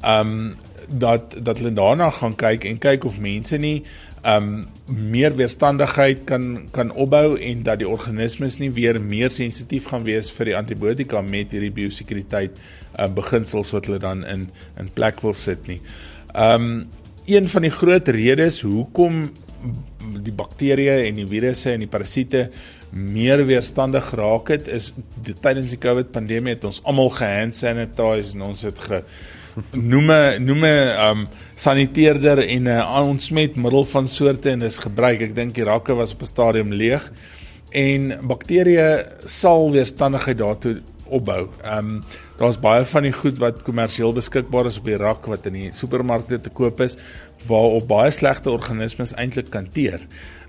Um 0.07 0.55
dat 0.91 1.37
dat 1.39 1.59
hulle 1.59 1.73
daarna 1.73 2.11
gaan 2.11 2.35
kyk 2.35 2.65
en 2.67 2.79
kyk 2.83 3.05
of 3.07 3.19
mense 3.23 3.57
nie 3.59 3.85
um 4.27 4.67
meer 4.87 5.33
weerstandigheid 5.37 6.25
kan 6.29 6.69
kan 6.75 6.93
opbou 6.93 7.39
en 7.41 7.63
dat 7.65 7.81
die 7.81 7.89
organismes 7.89 8.59
nie 8.61 8.71
weer 8.77 9.01
meer 9.01 9.31
sensitief 9.33 9.87
gaan 9.89 10.05
wees 10.05 10.29
vir 10.37 10.51
die 10.51 10.57
antibiotika 10.59 11.23
met 11.25 11.55
hierdie 11.55 11.73
biosekuriteit 11.73 12.59
um 13.01 13.15
beginsels 13.17 13.73
wat 13.73 13.89
hulle 13.89 14.03
dan 14.03 14.25
in 14.29 14.49
in 14.81 14.91
plek 14.95 15.23
wil 15.25 15.37
sit 15.37 15.69
nie. 15.69 15.81
Um 16.35 16.89
een 17.31 17.49
van 17.49 17.63
die 17.63 17.71
groot 17.73 18.09
redes 18.09 18.61
hoekom 18.67 19.31
die 20.25 20.35
bakterieë 20.35 21.07
en 21.07 21.19
die 21.21 21.29
virusse 21.29 21.73
en 21.73 21.85
die 21.85 21.91
parasiete 21.91 22.49
meer 22.91 23.45
weerstandig 23.47 24.09
geraak 24.11 24.51
het 24.51 24.69
is 24.69 24.91
tydens 25.45 25.71
die 25.71 25.81
COVID 25.81 26.11
pandemie 26.13 26.57
het 26.57 26.65
ons 26.67 26.81
almal 26.85 27.13
gehand 27.15 27.57
sanitize 27.57 28.35
en 28.35 28.49
ons 28.51 28.65
het 28.67 28.81
ge 28.89 29.03
noeme 29.77 30.39
noeme 30.43 30.73
um 31.05 31.29
saniteerder 31.61 32.41
en 32.47 32.63
'n 32.63 32.67
uh, 32.67 33.05
ontsmetmiddel 33.09 33.85
van 33.85 34.09
soorte 34.09 34.51
en 34.51 34.63
is 34.63 34.79
gebruik. 34.79 35.21
Ek 35.21 35.35
dink 35.35 35.55
die 35.55 35.65
rakke 35.65 35.95
was 35.95 36.13
op 36.13 36.23
'n 36.23 36.33
stadium 36.33 36.73
leeg 36.73 37.13
en 37.71 38.19
bakterieë 38.27 39.07
sal 39.27 39.71
weerstandigheid 39.71 40.39
daartoe 40.39 40.81
opbou. 41.07 41.49
Um 41.67 42.03
daar's 42.41 42.57
baie 42.57 42.85
van 42.85 43.03
die 43.03 43.13
goed 43.13 43.39
wat 43.39 43.63
kommersieel 43.63 44.13
beskikbaar 44.17 44.67
is 44.67 44.79
op 44.79 44.85
die 44.85 44.97
rak 44.97 45.27
wat 45.27 45.47
in 45.47 45.53
die 45.53 45.73
supermarkte 45.77 46.41
te 46.41 46.51
koop 46.51 46.81
is 46.81 46.97
waarop 47.47 47.89
baie 47.89 48.11
slegte 48.11 48.51
organismes 48.51 49.13
eintlik 49.13 49.51
kan 49.51 49.69
teer. 49.69 50.01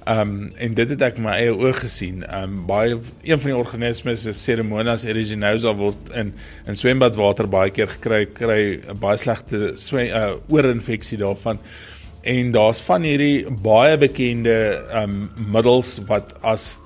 Um 0.10 0.50
en 0.58 0.74
dit 0.74 0.90
het 0.90 1.04
ek 1.06 1.20
my 1.22 1.36
eie 1.38 1.54
oë 1.54 1.76
gesien. 1.84 2.24
Um 2.34 2.64
baie 2.66 2.96
een 3.22 3.38
van 3.38 3.52
die 3.52 3.58
organismes 3.58 4.26
is 4.26 4.40
Pseudomonas 4.42 5.06
aeruginosa 5.06 5.76
word 5.78 6.10
in 6.18 6.34
in 6.66 6.80
swembadwater 6.80 7.46
baie 7.52 7.70
keer 7.70 7.92
gekry 7.94 8.26
kry 8.26 8.64
'n 8.82 8.98
baie 8.98 9.18
slegte 9.18 9.74
swem 9.78 10.10
uh, 10.10 10.34
oorinfeksie 10.50 11.20
daarvan. 11.22 11.60
En 12.24 12.52
daar's 12.52 12.82
van 12.82 13.06
hierdie 13.06 13.46
baie 13.50 13.98
bekende 13.98 14.82
um 15.04 15.30
middels 15.38 16.00
wat 16.08 16.34
as 16.42 16.78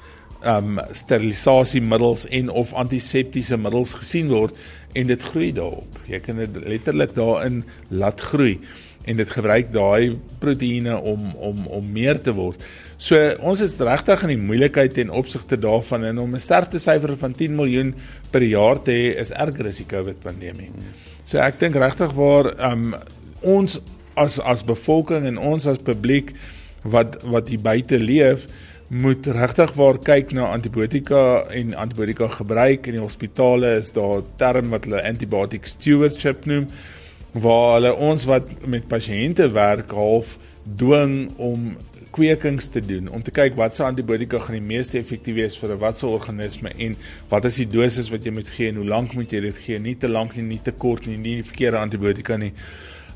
um 0.43 0.79
sterilisasiemiddels 0.91 2.27
en 2.27 2.49
of 2.49 2.73
antiseptiese 2.73 3.57
middels 3.57 3.93
gesien 3.93 4.27
word 4.27 4.55
en 4.93 5.07
dit 5.07 5.21
groei 5.21 5.53
daarop. 5.53 5.99
Jy 6.07 6.19
kan 6.19 6.35
dit 6.35 6.65
letterlik 6.67 7.15
daarin 7.15 7.63
laat 7.89 8.19
groei 8.19 8.59
en 9.05 9.17
dit 9.17 9.29
gebruik 9.29 9.71
daai 9.73 10.17
proteïene 10.39 10.97
om 10.99 11.31
om 11.35 11.67
om 11.67 11.91
meer 11.91 12.19
te 12.21 12.33
word. 12.33 12.59
So 12.97 13.19
ons 13.43 13.61
is 13.61 13.75
regtig 13.83 14.21
in 14.23 14.31
die 14.31 14.39
moeilikheid 14.39 14.93
ten 14.95 15.11
opsigte 15.11 15.57
daarvan 15.59 16.05
en 16.07 16.19
om 16.19 16.35
'n 16.35 16.39
sterftesyfer 16.39 17.17
van 17.17 17.33
10 17.33 17.55
miljoen 17.55 17.93
per 18.31 18.41
jaar 18.41 18.81
te 18.81 18.91
hê 18.91 19.19
is 19.19 19.31
erger 19.31 19.67
as 19.67 19.77
die 19.77 19.85
COVID 19.85 20.23
pandemie. 20.23 20.71
So 21.23 21.37
ek 21.37 21.59
dink 21.59 21.75
regtig 21.75 22.13
waar 22.13 22.53
um 22.71 22.95
ons 23.41 23.79
as 24.15 24.39
as 24.39 24.63
bevolking 24.63 25.25
en 25.25 25.37
ons 25.37 25.67
as 25.67 25.77
publiek 25.77 26.33
wat 26.83 27.21
wat 27.23 27.49
hier 27.49 27.59
buite 27.59 27.99
leef 27.99 28.47
moet 28.87 29.27
regtig 29.27 29.73
waar 29.73 29.97
kyk 29.97 30.31
na 30.31 30.51
antibiotika 30.53 31.45
en 31.49 31.73
antibiotika 31.73 32.27
gebruik 32.27 32.87
in 32.87 32.99
die 32.99 33.01
hospitale 33.01 33.77
is 33.79 33.91
daar 33.91 34.21
'n 34.21 34.25
term 34.37 34.69
wat 34.69 34.85
hulle 34.85 35.03
antibiotic 35.03 35.65
stewardship 35.65 36.45
noem 36.45 36.67
waar 37.33 37.73
hulle 37.73 37.95
ons 37.95 38.25
wat 38.25 38.67
met 38.67 38.87
pasiënte 38.87 39.51
werk 39.51 39.91
half 39.91 40.37
dwing 40.65 41.29
om 41.37 41.75
kwekings 42.15 42.67
te 42.71 42.81
doen 42.81 43.09
om 43.13 43.23
te 43.23 43.33
kyk 43.35 43.57
watse 43.59 43.83
antibiotika 43.83 44.39
gaan 44.41 44.57
die 44.57 44.67
meeste 44.73 44.97
effektief 44.99 45.35
wees 45.37 45.57
vir 45.59 45.73
'n 45.75 45.79
watse 45.79 46.07
organisme 46.07 46.71
en 46.77 46.95
wat 47.29 47.45
is 47.45 47.59
die 47.61 47.67
dosis 47.67 48.09
wat 48.09 48.25
jy 48.25 48.31
moet 48.31 48.49
gee 48.49 48.69
en 48.69 48.75
hoe 48.81 48.87
lank 48.87 49.13
moet 49.13 49.31
jy 49.31 49.41
dit 49.41 49.57
gee 49.65 49.79
nie 49.79 49.95
te 49.95 50.09
lank 50.09 50.35
nie 50.35 50.43
nie 50.43 50.61
te 50.63 50.71
kort 50.71 51.07
nie 51.07 51.17
nie 51.17 51.35
die 51.41 51.49
verkeerde 51.51 51.77
antibiotika 51.77 52.37
nie. 52.37 52.53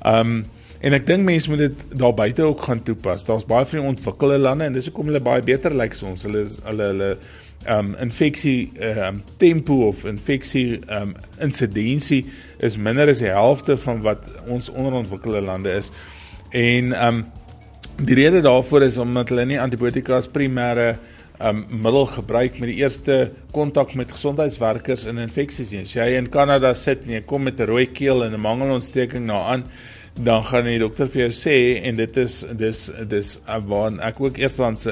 Um 0.05 0.43
en 0.81 0.93
ek 0.93 1.05
dink 1.07 1.25
mense 1.25 1.49
moet 1.49 1.59
dit 1.59 1.97
daar 1.99 2.13
buite 2.13 2.43
ook 2.43 2.61
gaan 2.61 2.83
toepas. 2.83 3.25
Daar's 3.25 3.45
baie 3.45 3.65
van 3.65 3.79
die 3.79 3.87
ontwikkelde 3.87 4.37
lande 4.37 4.65
en 4.65 4.73
dis 4.73 4.85
hoekom 4.85 5.05
hulle 5.05 5.19
baie 5.19 5.41
beter 5.41 5.71
lyk 5.71 5.81
like 5.81 5.95
as 5.95 6.03
ons. 6.03 6.23
Hulle 6.23 6.43
is 6.43 6.59
hulle 6.63 6.83
hulle 6.83 7.17
um 7.67 7.95
infeksie 7.99 8.71
um 8.79 9.23
tempo 9.37 9.87
of 9.87 10.05
infeksie 10.05 10.79
um 10.87 11.15
insidensie 11.39 12.25
is 12.59 12.77
minder 12.77 13.09
as 13.09 13.19
die 13.19 13.27
helfte 13.27 13.77
van 13.77 14.01
wat 14.01 14.23
ons 14.47 14.69
onderontwikkelde 14.69 15.41
lande 15.41 15.71
is. 15.71 15.91
En 16.51 16.95
um 17.07 17.25
die 17.99 18.15
rede 18.15 18.41
daarvoor 18.41 18.85
is 18.87 18.97
omdat 19.01 19.31
hulle 19.33 19.45
nie 19.49 19.59
antibiotika 19.59 20.19
as 20.19 20.29
primêre 20.31 20.93
um 21.39 21.61
middel 21.71 22.05
gebruik 22.11 22.57
met 22.59 22.71
die 22.71 22.81
eerste 22.81 23.31
kontak 23.55 23.93
met 23.95 24.11
gesondheidswerkers 24.11 25.05
in 25.07 25.21
infeksies 25.23 25.71
nie. 25.71 25.85
As 25.85 25.95
jy 25.95 26.09
in 26.17 26.27
Kanada 26.31 26.73
sit 26.75 27.05
en 27.07 27.15
jy 27.15 27.21
kom 27.27 27.43
met 27.47 27.59
'n 27.59 27.67
rooi 27.67 27.87
keel 27.87 28.23
en 28.23 28.33
'n 28.33 28.41
mangelontsteking 28.41 29.25
na 29.25 29.39
aan, 29.39 29.63
dan 30.23 30.43
gaan 30.43 30.65
die 30.65 30.79
dokter 30.79 31.07
vir 31.07 31.21
jou 31.27 31.31
sê 31.31 31.81
en 31.83 31.95
dit 31.95 32.17
is 32.17 32.43
dis 32.59 32.91
dis 33.07 33.37
waar 33.67 33.91
ek 34.03 34.19
ook 34.19 34.37
eerstens 34.37 34.87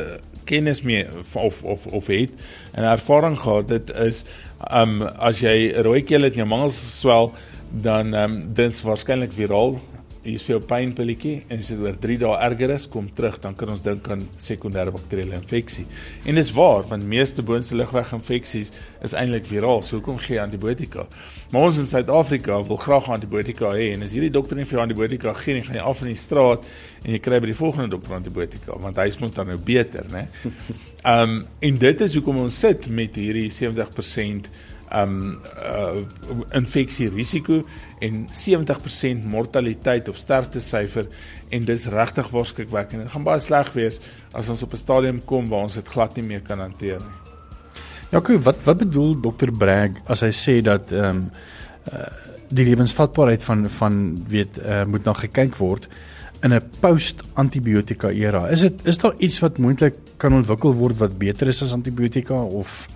kennis 0.45 0.81
mee 0.81 1.05
of 1.33 1.63
of 1.63 1.85
of 1.85 2.07
het 2.07 2.31
en 2.73 2.83
ervaring 2.83 3.37
gehad 3.39 3.67
dit 3.67 3.91
is 4.05 4.23
um 4.71 5.01
as 5.01 5.41
jy 5.43 5.73
rooi 5.83 6.01
keel 6.03 6.23
het 6.27 6.37
en 6.37 6.45
jou 6.45 6.47
mangels 6.47 6.79
swel 6.99 7.33
dan 7.71 8.13
um 8.13 8.53
dit's 8.55 8.81
waarskynlik 8.81 9.33
viraal 9.35 9.79
hier 10.27 10.35
is 10.35 10.43
vir 10.43 10.57
jou 10.57 10.63
pynpilletjie 10.67 11.35
en 11.47 11.61
as 11.61 11.69
dit 11.71 11.79
oor 11.83 11.95
3 12.03 12.17
dae 12.19 12.35
erger 12.47 12.73
is, 12.75 12.85
kom 12.91 13.07
terug, 13.15 13.37
dan 13.43 13.55
kan 13.55 13.71
ons 13.71 13.83
dink 13.85 14.09
aan 14.11 14.25
sekondêre 14.41 14.91
bakterieële 14.91 15.37
infeksie. 15.39 15.85
En 16.27 16.35
dis 16.35 16.51
waar, 16.55 16.83
want 16.89 17.07
meeste 17.07 17.45
boonste 17.47 17.77
lugweg 17.79 18.11
infeksies 18.17 18.73
is 19.05 19.15
eintlik 19.15 19.47
viraal. 19.47 19.81
So 19.85 19.97
hoekom 19.97 20.19
gee 20.25 20.41
antibiotika? 20.41 21.07
Maar 21.53 21.69
ons 21.69 21.79
in 21.79 21.87
Suid-Afrika 21.87 22.59
wil 22.67 22.79
graag 22.83 23.07
antibiotika 23.15 23.71
hê 23.77 23.93
en 23.95 24.03
as 24.03 24.15
hierdie 24.17 24.33
dokter 24.35 24.59
nie 24.59 24.67
vir 24.67 24.79
jou 24.79 24.83
antibiotika 24.83 25.35
gee 25.39 25.57
nie, 25.57 25.65
gaan 25.67 25.79
jy 25.79 25.89
af 25.93 26.03
in 26.03 26.11
die 26.11 26.19
straat 26.19 26.67
en 27.05 27.13
jy 27.15 27.21
kry 27.23 27.39
by 27.39 27.51
die 27.53 27.57
volgende 27.57 27.95
dokter 27.95 28.17
antibiotika, 28.19 28.75
want 28.83 28.99
hy 28.99 29.07
is 29.07 29.19
mos 29.23 29.35
dan 29.37 29.47
nou 29.53 29.59
beter, 29.63 30.09
né? 30.11 30.27
Ehm 31.07 31.37
um, 31.37 31.43
en 31.63 31.77
dit 31.79 32.01
is 32.03 32.15
hoekom 32.17 32.41
ons 32.41 32.55
sit 32.65 32.89
met 32.91 33.15
hierdie 33.15 33.47
70% 33.53 34.49
um 34.95 35.41
uh, 35.63 35.99
infeksie 36.55 37.09
risiko 37.09 37.63
en 37.99 38.27
70% 38.31 39.25
mortaliteit 39.27 40.09
of 40.09 40.17
sterftesyfer 40.17 41.07
en 41.49 41.65
dis 41.65 41.87
regtig 41.91 42.29
waarskuwekend. 42.31 43.03
Dit 43.03 43.11
gaan 43.11 43.25
baie 43.27 43.41
sleg 43.43 43.71
wees 43.75 43.99
as 44.31 44.49
ons 44.49 44.63
op 44.63 44.73
'n 44.73 44.77
stadium 44.77 45.21
kom 45.25 45.49
waar 45.49 45.67
ons 45.67 45.73
dit 45.73 45.87
glad 45.87 46.15
nie 46.15 46.23
meer 46.23 46.41
kan 46.41 46.59
hanteer 46.59 46.99
nie. 46.99 47.17
Ja, 48.11 48.17
okay, 48.17 48.37
wat 48.39 48.63
wat 48.63 48.77
bedoel 48.77 49.19
dokter 49.21 49.51
Bragg 49.51 49.99
as 50.07 50.21
hy 50.21 50.31
sê 50.31 50.61
dat 50.61 50.91
um, 50.91 51.29
uh, 51.91 52.07
die 52.49 52.65
lewensvatbaarheid 52.65 53.43
van 53.43 53.69
van 53.69 54.23
weet 54.27 54.59
uh, 54.63 54.85
moet 54.85 55.03
na 55.03 55.13
gekyk 55.13 55.57
word 55.57 55.89
in 56.41 56.53
'n 56.53 56.61
post-antibiotika 56.79 58.09
era. 58.09 58.47
Is 58.47 58.61
dit 58.61 58.85
is 58.85 58.97
daar 58.97 59.13
iets 59.17 59.39
wat 59.39 59.57
moontlik 59.57 59.95
kan 60.17 60.33
ontwikkel 60.33 60.73
word 60.73 60.97
wat 60.97 61.17
beter 61.17 61.47
is 61.47 61.63
as 61.63 61.73
antibiotika 61.73 62.35
of 62.35 62.87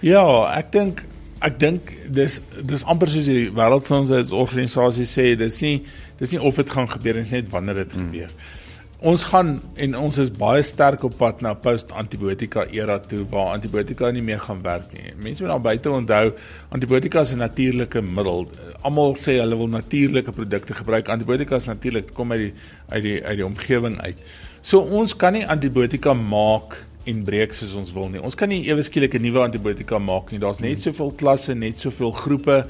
Ja, 0.00 0.24
ek 0.56 0.72
dink 0.72 1.04
ek 1.40 1.58
dink 1.60 1.90
dis 2.12 2.38
dis 2.68 2.84
amper 2.84 3.08
soos 3.08 3.28
die 3.28 3.48
wêreldgesondheidsorganisasie 3.56 5.08
sê, 5.08 5.32
dis 5.40 5.60
nie 5.64 5.76
dis 6.20 6.32
nie 6.34 6.40
of 6.40 6.56
dit 6.60 6.70
gaan 6.70 6.88
gebeur 6.88 7.16
nie, 7.16 7.24
dis 7.24 7.36
net 7.38 7.52
wanneer 7.52 7.82
dit 7.82 7.94
hmm. 7.96 8.08
gebeur. 8.08 8.32
Hmm. 8.32 8.56
Ons 9.00 9.22
gaan 9.24 9.54
en 9.80 9.94
ons 9.96 10.16
is 10.20 10.28
baie 10.36 10.60
sterk 10.60 11.06
op 11.08 11.14
pad 11.16 11.38
na 11.40 11.54
post-antibiotika 11.56 12.66
era 12.76 12.98
toe 13.00 13.22
waar 13.30 13.54
antibiotika 13.54 14.10
nie 14.12 14.24
meer 14.24 14.42
gaan 14.44 14.60
werk 14.60 14.90
nie. 14.92 15.14
Mense 15.16 15.40
moet 15.40 15.54
dan 15.54 15.62
buite 15.64 15.92
onthou, 15.96 16.34
antibiotika 16.76 17.22
is 17.24 17.32
'n 17.32 17.40
natuurlike 17.40 18.02
middel. 18.02 18.44
Almal 18.82 19.16
sê 19.16 19.38
hulle 19.40 19.56
wil 19.56 19.68
natuurlike 19.68 20.32
produkte 20.32 20.74
gebruik. 20.74 21.08
Antibiotika 21.08 21.56
is 21.56 21.66
natuurlik 21.66 22.12
kom 22.14 22.32
uit 22.32 22.40
die 22.40 22.52
uit 22.88 23.02
die 23.02 23.24
uit 23.24 23.36
die 23.36 23.46
omgewing 23.46 24.00
uit. 24.00 24.18
So 24.62 24.80
ons 24.80 25.16
kan 25.16 25.32
nie 25.32 25.46
antibiotika 25.46 26.12
maak 26.12 26.76
en 27.10 27.24
breek 27.26 27.54
soos 27.56 27.74
ons 27.78 27.92
wil 27.96 28.08
nie. 28.12 28.22
Ons 28.22 28.38
kan 28.38 28.50
nie 28.50 28.62
ewe 28.68 28.82
skielik 28.86 29.14
'n 29.14 29.22
nuwe 29.22 29.42
antibiotika 29.42 29.98
maak 29.98 30.30
nie. 30.32 30.40
Daar's 30.40 30.60
net 30.60 30.80
soveel 30.80 31.12
klasse, 31.16 31.54
net 31.54 31.80
soveel 31.80 32.12
groepe. 32.12 32.64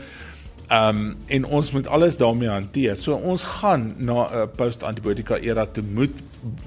Um 0.70 1.16
en 1.26 1.44
ons 1.44 1.72
moet 1.72 1.86
alles 1.86 2.16
daarmee 2.16 2.48
hanteer. 2.48 2.96
So 2.96 3.14
ons 3.14 3.44
gaan 3.44 3.94
na 3.98 4.28
'n 4.28 4.48
post-antibiotika 4.56 5.38
era 5.38 5.66
toe 5.66 5.84
moet 5.84 6.14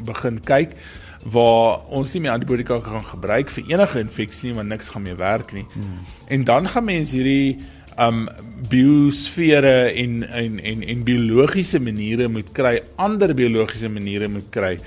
begin 0.05 0.39
kyk 0.39 0.75
waar 1.23 1.79
ons 1.87 2.13
nie 2.13 2.21
meer 2.21 2.31
antibiotika 2.31 2.79
kan 2.83 3.03
gebruik 3.03 3.49
vir 3.49 3.63
enige 3.71 3.99
infeksie 3.99 4.49
nie 4.49 4.57
want 4.57 4.69
niks 4.69 4.89
gaan 4.89 5.03
meer 5.03 5.17
werk 5.17 5.53
nie. 5.53 5.65
Hmm. 5.73 6.03
En 6.27 6.43
dan 6.43 6.67
gaan 6.67 6.85
mense 6.85 7.15
hierdie 7.15 7.59
um 7.99 8.27
biosfere 8.69 9.93
en 9.93 10.23
en 10.29 10.59
en 10.59 10.83
en 10.83 11.03
biologiese 11.03 11.79
maniere 11.79 12.27
moet 12.27 12.51
kry, 12.51 12.81
ander 12.95 13.33
biologiese 13.33 13.89
maniere 13.89 14.27
moet 14.27 14.49
kry 14.49 14.77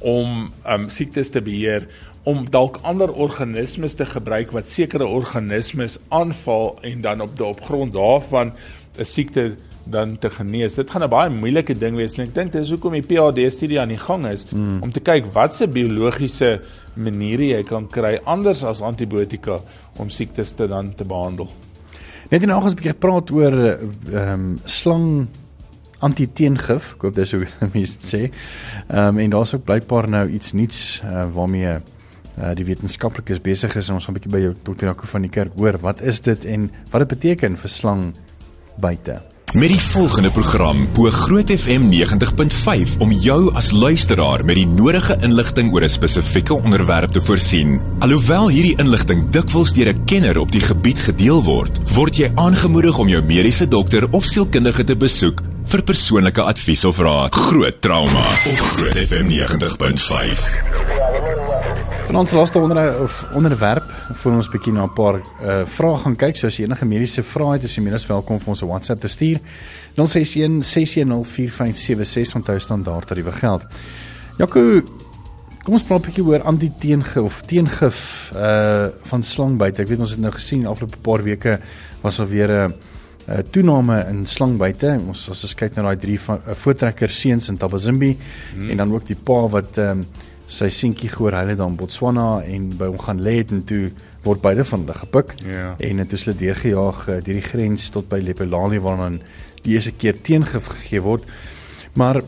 om 0.00 0.48
um 0.66 0.88
siektes 0.90 1.30
te 1.30 1.42
beheer 1.42 1.88
om 2.22 2.44
dalk 2.50 2.78
ander 2.82 3.12
organismes 3.12 3.94
te 3.96 4.06
gebruik 4.06 4.52
wat 4.52 4.70
sekere 4.70 5.06
organismes 5.06 5.98
aanval 6.08 6.78
en 6.82 7.00
dan 7.00 7.20
op 7.20 7.40
op 7.40 7.60
grond 7.64 7.92
daarvan 7.92 8.52
'n 8.98 9.04
siekte 9.04 9.56
dan 9.84 10.18
te 10.18 10.30
genees. 10.30 10.74
Dit 10.74 10.90
gaan 10.90 11.02
'n 11.02 11.08
baie 11.08 11.30
moeilike 11.30 11.78
ding 11.78 11.96
wees 11.96 12.18
en 12.18 12.26
ek 12.26 12.34
dink 12.34 12.52
dis 12.52 12.70
hoekom 12.70 12.92
die 12.92 13.02
PhD 13.02 13.52
studie 13.52 13.80
aan 13.80 13.88
die 13.88 13.98
gang 13.98 14.26
is 14.26 14.46
hmm. 14.50 14.82
om 14.82 14.92
te 14.92 15.00
kyk 15.00 15.32
watse 15.32 15.66
biologiese 15.66 16.60
maniere 16.94 17.46
jy 17.46 17.62
kan 17.62 17.88
kry 17.88 18.20
anders 18.24 18.64
as 18.64 18.80
antibiotika 18.80 19.60
om 19.98 20.08
siektes 20.08 20.52
te 20.52 20.68
dan 20.68 20.94
te 20.94 21.04
behandel. 21.04 21.48
Net 22.30 22.42
en 22.42 22.50
algens 22.50 22.72
'n 22.72 22.76
bietjie 22.76 22.94
praat 22.94 23.30
oor 23.30 23.52
ehm 23.52 24.32
um, 24.32 24.58
slang 24.64 25.26
antiteengif, 25.98 26.94
ek 26.94 27.02
hoop 27.02 27.14
dis 27.14 27.32
hoe 27.32 27.46
mense 27.74 27.98
dit 27.98 28.06
sê. 28.14 28.30
Ehm 28.88 29.08
um, 29.08 29.18
en 29.18 29.30
daar's 29.30 29.54
ook 29.54 29.64
blykbaar 29.64 30.08
nou 30.08 30.28
iets 30.28 30.52
nuuts 30.52 31.02
uh, 31.04 31.26
waarmee 31.32 31.80
uh, 32.40 32.54
die 32.54 32.64
wetenskaplikes 32.64 33.42
besig 33.44 33.76
is 33.76 33.88
en 33.88 33.94
ons 33.94 34.04
gaan 34.04 34.14
'n 34.14 34.18
bietjie 34.18 34.32
by 34.32 34.40
jou 34.40 34.54
dokter 34.64 34.88
Jaco 34.88 35.06
van 35.06 35.22
die 35.22 35.30
kerk 35.30 35.52
hoor 35.56 35.78
wat 35.78 36.02
is 36.02 36.20
dit 36.20 36.44
en 36.44 36.70
wat 36.90 37.00
dit 37.00 37.18
beteken 37.18 37.56
vir 37.56 37.70
slang 37.70 38.14
buite. 38.80 39.20
Met 39.50 39.68
die 39.68 39.80
volgende 39.80 40.30
program 40.30 40.84
bo 40.94 41.10
Groot 41.10 41.50
FM 41.50 41.88
90.5 41.90 42.92
om 43.02 43.10
jou 43.10 43.54
as 43.54 43.70
luisteraar 43.70 44.44
met 44.44 44.54
die 44.54 44.66
nodige 44.66 45.16
inligting 45.26 45.72
oor 45.72 45.82
'n 45.82 45.88
spesifieke 45.88 46.54
onderwerp 46.54 47.10
te 47.10 47.20
voorsien. 47.20 47.80
Alhoewel 47.98 48.48
hierdie 48.48 48.78
inligting 48.78 49.30
dikwels 49.30 49.72
deur 49.72 49.88
'n 49.88 50.04
kenner 50.04 50.38
op 50.38 50.52
die 50.52 50.60
gebied 50.60 50.98
gedeel 50.98 51.42
word, 51.42 51.80
word 51.94 52.16
jy 52.16 52.30
aangemoedig 52.34 52.98
om 52.98 53.08
jou 53.08 53.22
mediese 53.22 53.68
dokter 53.68 54.06
of 54.10 54.24
sielkundige 54.24 54.84
te 54.84 54.96
besoek 54.96 55.42
vir 55.64 55.82
persoonlike 55.82 56.42
advies 56.42 56.84
of 56.84 56.98
raad. 56.98 57.34
Groot 57.34 57.80
trauma 57.80 58.20
op 58.20 58.58
Groot 58.58 59.06
FM 59.06 59.26
90.5. 59.26 61.39
Van 62.10 62.18
ons 62.18 62.32
laaste 62.32 62.58
onder 62.58 63.00
of 63.00 63.20
onderwerp 63.38 63.86
vir 64.18 64.32
ons 64.34 64.48
bietjie 64.50 64.72
na 64.74 64.82
'n 64.82 64.94
paar 64.94 65.20
uh 65.20 65.62
vrae 65.64 65.98
gaan 66.02 66.16
kyk. 66.16 66.36
So 66.36 66.46
as 66.46 66.56
jy 66.58 66.64
enige 66.66 66.84
mediese 66.84 67.22
vrae 67.22 67.52
het, 67.52 67.62
is 67.62 67.76
jy 67.76 67.82
minstens 67.82 68.08
welkom 68.10 68.40
vir 68.40 68.48
ons 68.48 68.62
'n 68.62 68.66
WhatsApp 68.66 69.00
te 69.00 69.08
stuur. 69.08 69.38
061 69.94 70.62
6104576 70.62 72.34
onthou 72.34 72.58
standaard 72.58 73.06
tariewe 73.06 73.32
geld. 73.32 73.62
Jaco, 74.38 74.82
kom 75.62 75.74
ons 75.74 75.82
praat 75.82 76.00
'n 76.00 76.06
bietjie 76.06 76.24
oor 76.24 76.42
antiteengif 76.42 77.16
of 77.16 77.42
teengif 77.42 78.32
uh 78.34 78.88
van 79.02 79.22
slangbyte. 79.22 79.82
Ek 79.82 79.88
weet 79.88 80.00
ons 80.00 80.10
het 80.10 80.20
nou 80.20 80.32
gesien 80.32 80.66
afloop 80.66 80.96
'n 80.96 81.02
paar 81.02 81.22
weke 81.22 81.60
was 82.02 82.18
al 82.18 82.26
weer 82.26 82.50
'n 82.50 82.74
uh, 83.28 83.38
toename 83.38 84.06
in 84.08 84.26
slangbyte. 84.26 84.98
Ons 85.06 85.30
as 85.30 85.44
ons 85.44 85.54
kyk 85.54 85.76
na 85.76 85.82
daai 85.82 85.96
drie 85.96 86.20
van 86.20 86.40
uh, 86.48 86.54
voortrekker 86.54 87.10
seuns 87.10 87.48
in 87.48 87.56
Tabazimbi 87.56 88.16
hmm. 88.54 88.70
en 88.70 88.76
dan 88.76 88.92
ook 88.92 89.06
die 89.06 89.16
pa 89.16 89.46
wat 89.48 89.78
ehm 89.78 89.98
um, 89.98 90.06
sy 90.50 90.66
seentjie 90.74 91.08
gehoor 91.12 91.36
het 91.38 91.58
dan 91.60 91.76
Botswana 91.78 92.42
en 92.42 92.70
by 92.78 92.88
hom 92.90 92.98
gaan 92.98 93.22
lê 93.22 93.36
en 93.46 93.62
toe 93.64 93.90
word 94.24 94.42
beide 94.42 94.64
van 94.66 94.82
hulle 94.82 94.96
gepik 94.98 95.34
Ja. 95.46 95.74
en 95.78 96.02
het 96.02 96.10
hulle 96.10 96.36
deurgejaag 96.36 97.08
uh, 97.08 97.14
deur 97.22 97.38
die 97.38 97.46
grens 97.46 97.88
tot 97.94 98.08
by 98.10 98.18
Lepelani 98.18 98.80
waar 98.82 98.96
dan 98.98 99.20
die 99.62 99.74
eerste 99.76 99.92
keer 99.92 100.16
teengif 100.20 100.66
gegee 100.66 101.00
word. 101.04 101.24
Maar 101.94 102.22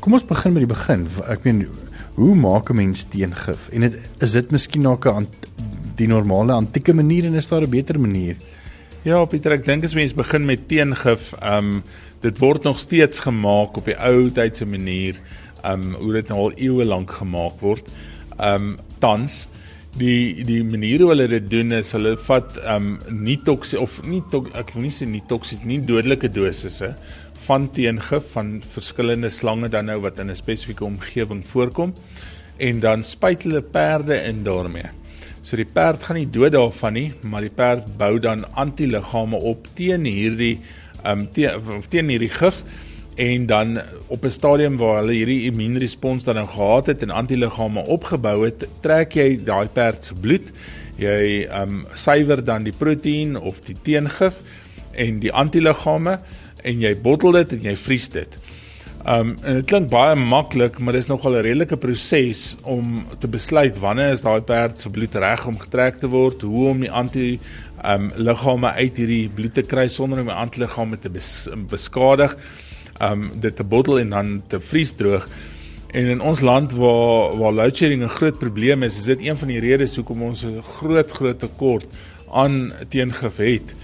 kom 0.00 0.12
ons 0.16 0.24
begin 0.26 0.52
met 0.52 0.64
die 0.64 0.74
begin. 0.74 1.06
Ek 1.28 1.44
meen 1.44 1.66
hoe 2.16 2.34
maak 2.34 2.70
'n 2.70 2.76
mens 2.76 3.04
teengif? 3.12 3.68
En 3.72 3.80
dit 3.80 3.98
is 4.20 4.32
dit 4.32 4.50
miskien 4.50 4.82
na 4.82 4.96
'n 4.96 5.26
die 5.96 6.08
normale 6.08 6.52
antieke 6.52 6.94
manier 6.94 7.24
en 7.24 7.34
is 7.34 7.48
daar 7.48 7.62
'n 7.62 7.70
beter 7.70 8.00
manier? 8.00 8.36
Ja, 9.02 9.24
Pieter, 9.24 9.52
ek 9.52 9.64
dink 9.64 9.84
as 9.84 9.94
mens 9.94 10.14
begin 10.14 10.44
met 10.44 10.68
teengif, 10.68 11.32
ehm 11.40 11.76
um, 11.76 11.82
dit 12.20 12.38
word 12.38 12.62
nog 12.62 12.78
steeds 12.78 13.18
gemaak 13.20 13.76
op 13.76 13.84
die 13.84 13.96
ou 13.98 14.30
tydse 14.30 14.66
manier, 14.66 15.14
um, 15.66 15.94
hoe 15.98 16.12
dit 16.12 16.28
nou 16.28 16.46
al 16.46 16.56
eeue 16.56 16.86
lank 16.86 17.10
gemaak 17.20 17.60
word. 17.60 17.90
Um, 18.38 18.76
tans 19.02 19.46
die 19.96 20.44
die 20.44 20.62
manier 20.64 21.00
hoe 21.00 21.12
hulle 21.14 21.28
dit 21.30 21.46
doen 21.50 21.72
is 21.72 21.92
hulle 21.96 22.16
vat 22.28 22.58
um, 22.68 22.96
nie 23.08 23.38
toksies 23.46 23.80
of 23.80 24.00
nie 24.04 24.22
tok, 24.32 24.50
ek 24.58 24.74
wil 24.74 24.86
nie 24.86 24.92
sê 24.94 25.08
nie 25.08 25.24
toksies 25.28 25.64
nie 25.64 25.80
dodelike 25.80 26.28
dosisse 26.32 26.92
van 27.46 27.68
teengif 27.72 28.32
van 28.34 28.58
verskillende 28.74 29.30
slange 29.32 29.70
dan 29.72 29.88
nou 29.90 30.00
wat 30.04 30.20
in 30.20 30.30
'n 30.30 30.36
spesifieke 30.36 30.84
omgewing 30.84 31.42
voorkom 31.46 31.94
en 32.58 32.80
dan 32.80 33.04
spuit 33.04 33.42
hulle 33.42 33.62
perde 33.62 34.16
in 34.24 34.42
daarmee. 34.44 34.88
So 35.42 35.56
die 35.56 35.68
perd 35.68 36.02
gaan 36.02 36.16
nie 36.16 36.30
dood 36.30 36.52
daarvan 36.52 36.92
nie, 36.92 37.12
maar 37.22 37.40
die 37.40 37.54
perd 37.54 37.96
bou 37.98 38.18
dan 38.18 38.44
antiliggame 38.54 39.36
op 39.36 39.68
teen 39.74 40.04
hierdie 40.04 40.58
um, 41.04 41.28
teen, 41.32 41.60
teen 41.88 42.08
hierdie 42.08 42.32
gif 42.32 42.64
en 43.16 43.46
dan 43.46 43.80
op 44.06 44.24
'n 44.24 44.30
stadium 44.30 44.76
waar 44.76 44.98
hulle 45.00 45.12
hierdie 45.12 45.42
immuunrespons 45.50 46.24
dan 46.24 46.34
nou 46.34 46.46
gehad 46.46 46.86
het 46.86 47.02
en 47.02 47.10
antiliggame 47.10 47.86
opgebou 47.86 48.44
het, 48.44 48.68
trek 48.80 49.14
jy 49.14 49.44
daai 49.44 49.68
perd 49.68 50.04
se 50.04 50.14
bloed. 50.14 50.52
Jy 50.96 51.46
ehm 51.48 51.62
um, 51.62 51.84
suiwer 51.94 52.44
dan 52.44 52.62
die 52.62 52.72
proteïen 52.72 53.36
of 53.36 53.60
die 53.60 53.76
teengif 53.82 54.34
en 54.92 55.18
die 55.18 55.32
antiliggame 55.32 56.18
en 56.62 56.80
jy 56.80 56.96
bottel 57.00 57.32
dit 57.32 57.52
en 57.52 57.62
jy 57.62 57.76
vries 57.76 58.08
dit. 58.08 58.38
Um 59.06 59.36
en 59.46 59.60
dit 59.60 59.66
klink 59.70 59.90
baie 59.90 60.16
maklik, 60.18 60.78
maar 60.78 60.92
dis 60.92 61.06
nogal 61.06 61.36
'n 61.36 61.42
redelike 61.42 61.76
proses 61.76 62.56
om 62.62 63.06
te 63.18 63.28
besluit 63.28 63.78
wanneer 63.78 64.12
is 64.12 64.22
daai 64.22 64.40
perd 64.40 64.80
se 64.80 64.90
bloed 64.90 65.14
reg 65.14 65.46
om 65.46 65.58
getrek 65.58 66.00
te 66.00 66.08
word, 66.08 66.42
hoe 66.42 66.68
om 66.68 66.80
die 66.80 66.90
anti 66.90 67.38
um 67.84 68.10
liggame 68.16 68.70
uit 68.70 68.96
hierdie 68.96 69.28
bloed 69.28 69.54
te 69.54 69.62
kry 69.62 69.88
sonder 69.88 70.20
om 70.20 70.26
die 70.26 70.34
antiliggame 70.34 70.98
te 70.98 71.08
bes, 71.08 71.48
beskadig. 71.68 72.36
Um 73.00 73.30
dit 73.40 73.56
te 73.56 73.64
bottel 73.64 73.98
en 73.98 74.10
dan 74.10 74.42
te 74.46 74.60
vriesdroog. 74.60 75.28
En 75.92 76.04
in 76.04 76.20
ons 76.20 76.40
land 76.40 76.72
waar 76.72 77.36
waar 77.38 77.52
load 77.52 77.76
shedding 77.76 78.02
'n 78.02 78.08
groot 78.08 78.38
probleem 78.38 78.82
is, 78.82 78.98
is 78.98 79.04
dit 79.04 79.20
een 79.20 79.38
van 79.38 79.48
die 79.48 79.60
redes 79.60 79.96
hoekom 79.96 80.22
ons 80.22 80.44
'n 80.44 80.62
groot 80.62 81.10
groot 81.10 81.38
tekort 81.38 81.86
aan 82.30 82.72
teengif 82.88 83.36
het. 83.36 83.74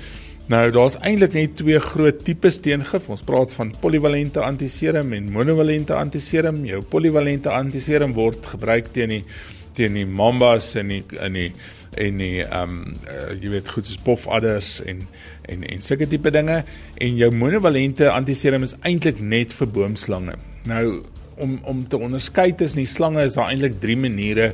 Nou 0.47 0.71
daar's 0.71 0.97
eintlik 1.01 1.33
net 1.33 1.57
twee 1.57 1.79
groot 1.81 2.25
tipes 2.25 2.59
teengif. 2.61 3.09
Ons 3.09 3.23
praat 3.23 3.53
van 3.53 3.75
polivalente 3.81 4.41
antiserum 4.41 5.13
en 5.13 5.31
monovalente 5.33 5.95
antiserum. 5.95 6.65
Jou 6.65 6.83
polivalente 6.83 7.51
antiserum 7.51 8.13
word 8.13 8.47
gebruik 8.47 8.91
teen 8.93 9.09
die 9.09 9.25
teen 9.73 9.95
die 9.95 10.07
mambas 10.07 10.75
en 10.75 10.89
die 10.89 11.03
in 11.21 11.33
die 11.33 11.53
en 12.01 12.21
die 12.21 12.43
ehm 12.43 12.77
um, 12.79 12.95
uh, 13.11 13.33
jy 13.37 13.51
weet 13.53 13.71
goed 13.73 13.89
soos 13.89 14.01
pofadders 14.05 14.79
en 14.89 15.03
en 15.51 15.65
en 15.69 15.83
sulke 15.85 16.09
tipe 16.09 16.31
dinge 16.33 16.63
en 16.95 17.19
jou 17.21 17.31
monovalente 17.35 18.09
antiserum 18.11 18.65
is 18.65 18.77
eintlik 18.81 19.21
net 19.21 19.53
vir 19.59 19.69
boomslange. 19.69 20.39
Nou 20.71 21.03
om 21.43 21.59
om 21.69 21.83
te 21.89 21.99
onderskei 21.99 22.53
tussen 22.55 22.85
die 22.85 22.89
slange 22.91 23.25
is 23.27 23.37
daar 23.37 23.51
eintlik 23.51 23.81
drie 23.83 23.99
maniere 23.99 24.53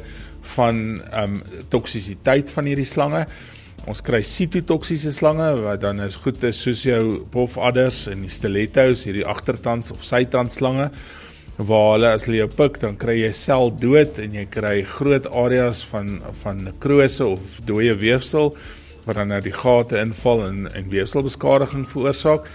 van 0.57 1.01
ehm 1.13 1.39
um, 1.39 1.63
toksisiteit 1.69 2.51
van 2.51 2.71
hierdie 2.71 2.89
slange. 2.89 3.27
Ons 3.89 4.03
kry 4.05 4.21
sitotoksiese 4.27 5.13
slange 5.15 5.53
wat 5.63 5.81
dan 5.81 6.03
is 6.05 6.19
goed 6.21 6.43
is 6.45 6.59
soos 6.61 6.83
jou 6.83 7.23
pofadders 7.33 8.07
en 8.11 8.27
die 8.27 8.33
stilettos, 8.33 9.07
hierdie 9.07 9.27
agtertands 9.27 9.95
of 9.95 10.03
sytandslange 10.05 10.91
waar 11.59 11.97
hulle 11.97 12.11
as 12.15 12.29
hulle 12.29 12.39
jou 12.39 12.51
pik 12.55 12.77
dan 12.85 12.97
kry 12.97 13.17
jy 13.19 13.33
sel 13.35 13.73
dood 13.83 14.19
en 14.23 14.35
jy 14.37 14.45
kry 14.47 14.77
groot 14.87 15.27
areas 15.35 15.83
van 15.91 16.21
van 16.45 16.63
nekrose 16.69 17.27
of 17.27 17.59
dooie 17.67 17.97
weefsel 17.99 18.53
wat 19.09 19.19
dan 19.19 19.33
nou 19.33 19.41
die 19.43 19.55
gate 19.57 19.99
inval 19.99 20.45
en 20.47 20.69
en 20.77 20.91
weefselbeskadiging 20.93 21.87
veroorsaak. 21.89 22.47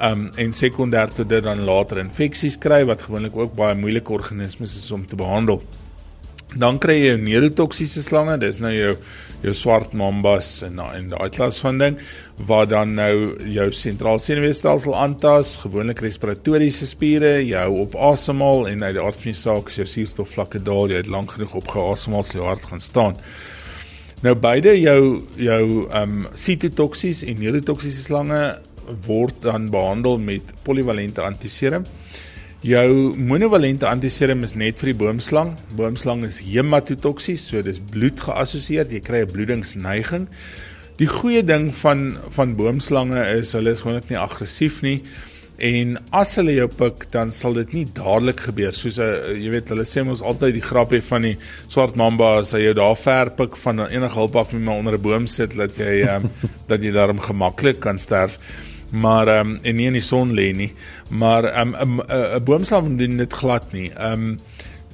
Um 0.00 0.30
en 0.40 0.54
sekondêr 0.56 1.12
tot 1.12 1.28
dit 1.28 1.44
dan 1.44 1.64
later 1.68 2.00
infeksies 2.00 2.56
kry 2.62 2.84
wat 2.88 3.02
gewoonlik 3.04 3.36
ook 3.36 3.56
baie 3.58 3.76
moeilike 3.76 4.12
organismes 4.12 4.76
is 4.78 4.90
om 4.96 5.04
te 5.06 5.18
behandel. 5.18 5.60
Dan 6.58 6.80
kry 6.82 6.96
jy 6.98 7.18
neurotoksiese 7.22 8.02
slange, 8.02 8.38
dis 8.42 8.58
nou 8.62 8.72
jou 8.74 8.94
jou 9.40 9.52
swart 9.56 9.94
mambas 9.96 10.58
en 10.66 10.80
en 10.84 11.06
daai 11.08 11.30
klas 11.32 11.56
van 11.62 11.78
ding 11.80 11.94
waar 12.48 12.66
dan 12.68 12.94
nou 12.96 13.36
jou 13.48 13.66
sentraal 13.72 14.18
senuweestelsel 14.20 14.92
aantas, 14.96 15.54
gewoonlik 15.62 16.02
respiratoriese 16.04 16.88
spiere, 16.88 17.38
jou 17.44 17.68
op 17.82 17.96
asemhaal 17.96 18.66
en 18.68 18.84
uit 18.84 18.94
die 18.96 19.02
aard 19.04 19.16
van 19.16 19.32
die 19.32 19.38
saak 19.38 19.70
is 19.72 19.78
jou 19.80 19.86
suurstofvlakke 19.94 20.60
daal, 20.64 20.92
jy 20.92 21.00
het 21.02 21.12
lank 21.12 21.36
genoeg 21.36 21.56
opgeasemhaal 21.62 22.26
so 22.26 22.40
jou 22.40 22.48
hart 22.48 22.68
gaan 22.68 22.84
staan. 22.84 23.20
Nou 24.24 24.34
beide 24.36 24.74
jou 24.76 25.22
jou 25.40 25.64
ehm 25.88 26.18
um, 26.18 26.26
sitotoksies 26.36 27.22
en 27.24 27.40
neurotoksiese 27.40 28.04
slange 28.08 28.42
word 29.06 29.36
dan 29.44 29.70
behandel 29.72 30.18
met 30.18 30.52
polivalente 30.66 31.22
antiserum. 31.24 31.86
Jou 32.60 33.14
monovalente 33.16 33.86
antiserum 33.88 34.42
is 34.44 34.52
net 34.52 34.82
vir 34.82 34.90
die 34.90 34.98
boomslang. 35.00 35.54
Boomslang 35.78 36.26
is 36.26 36.42
hematotoksies, 36.44 37.46
so 37.48 37.62
dis 37.64 37.80
bloed 37.80 38.20
geassosieer, 38.20 38.84
jy 38.92 39.00
kry 39.00 39.22
'n 39.24 39.32
bloedingsneiging. 39.32 40.28
Die 40.98 41.08
goeie 41.08 41.42
ding 41.42 41.72
van 41.74 42.18
van 42.36 42.56
boomslange 42.56 43.24
is 43.38 43.54
hulle 43.56 43.70
is 43.70 43.80
gewoonlik 43.80 44.10
nie 44.10 44.20
aggressief 44.20 44.82
nie 44.82 45.00
en 45.60 45.98
as 46.16 46.34
hulle 46.36 46.54
jou 46.56 46.68
pik 46.68 47.06
dan 47.12 47.32
sal 47.32 47.54
dit 47.54 47.72
nie 47.72 47.84
dadelik 47.84 48.40
gebeur 48.48 48.72
soos 48.72 48.98
'n 48.98 49.40
jy 49.40 49.50
weet 49.52 49.68
hulle 49.68 49.84
sê 49.84 50.04
mos 50.04 50.22
altyd 50.22 50.54
die 50.54 50.68
grapie 50.70 51.00
van 51.00 51.22
die 51.22 51.36
swart 51.68 51.96
mamba 51.96 52.40
as 52.40 52.52
hy 52.52 52.60
jou 52.64 52.74
daar 52.74 52.96
ver 52.96 53.30
pik 53.30 53.56
van 53.56 53.80
enige 53.88 54.16
hulp 54.16 54.36
af 54.36 54.52
met 54.52 54.62
my 54.62 54.72
onder 54.72 54.94
'n 54.94 55.02
boom 55.02 55.26
sit 55.26 55.56
dat 55.56 55.76
jy 55.76 56.04
um, 56.08 56.30
dat 56.70 56.82
jy 56.82 56.92
daarom 56.92 57.20
gemaklik 57.20 57.80
kan 57.80 57.98
sterf 57.98 58.38
maar 58.90 59.28
ehm 59.28 59.50
um, 59.50 59.58
en 59.62 59.76
nie 59.76 59.86
in 59.86 59.98
die 59.98 60.04
son 60.04 60.34
lê 60.34 60.52
nie 60.56 60.72
maar 61.10 61.44
ehm, 61.44 61.70
'n 61.70 61.82
um, 61.82 62.00
'n 62.00 62.44
boomslang 62.44 62.98
doen 62.98 63.16
dit 63.16 63.32
glad 63.32 63.72
nie. 63.72 63.90
Ehm 63.90 64.12
um, 64.12 64.38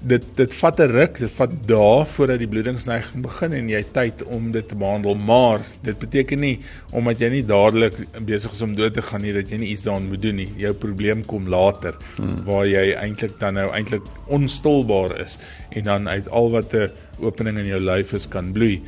dit 0.06 0.24
dit 0.35 0.54
vat 0.54 0.80
'n 0.80 0.90
ruk, 0.90 1.18
dit 1.18 1.30
vat 1.30 1.52
dae 1.66 2.04
voordat 2.04 2.38
die 2.38 2.48
bloedingsneiging 2.48 3.22
begin 3.22 3.52
en 3.52 3.68
jy 3.68 3.82
tyd 3.92 4.22
om 4.24 4.50
dit 4.52 4.68
te 4.68 4.76
behandel, 4.76 5.14
maar 5.14 5.61
dit 5.82 5.98
beteken 5.98 6.40
nie 6.40 6.61
omdat 6.92 7.18
jy 7.20 7.28
nie 7.28 7.44
dadelik 7.44 7.96
besig 8.24 8.52
is 8.52 8.62
om 8.62 8.74
dood 8.74 8.94
te 8.94 9.02
gaan 9.02 9.22
nie 9.22 9.32
dat 9.32 9.50
jy 9.50 9.56
nie 9.56 9.70
iets 9.72 9.82
daaraan 9.82 10.09
moet 10.09 10.22
doen 10.22 10.37
nie. 10.37 10.52
Jou 10.56 10.72
probleem 10.74 11.24
kom 11.24 11.48
later 11.48 11.96
hmm. 12.16 12.44
waar 12.44 12.66
jy 12.66 12.92
eintlik 12.92 13.38
dan 13.40 13.54
nou 13.54 13.70
eintlik 13.72 14.02
onstolbaar 14.26 15.20
is 15.20 15.38
en 15.70 15.85
dan 15.85 16.09
uit 16.09 16.28
al 16.28 16.50
wat 16.50 16.74
'n 16.74 16.90
opening 17.20 17.59
in 17.59 17.66
jou 17.66 17.80
lyf 17.80 18.12
is 18.12 18.28
kan 18.28 18.52
bloei. 18.52 18.82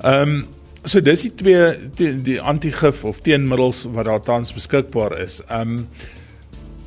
Ehm 0.00 0.28
um, 0.28 0.46
so 0.84 1.00
dis 1.00 1.24
die 1.26 1.32
twee 1.34 1.72
die, 1.98 2.10
die 2.24 2.40
antigif 2.40 3.04
of 3.04 3.22
teenmiddels 3.24 3.84
wat 3.94 4.08
daar 4.10 4.22
tans 4.22 4.52
beskikbaar 4.56 5.18
is. 5.24 5.40
Ehm 5.48 5.78
um, 5.78 5.88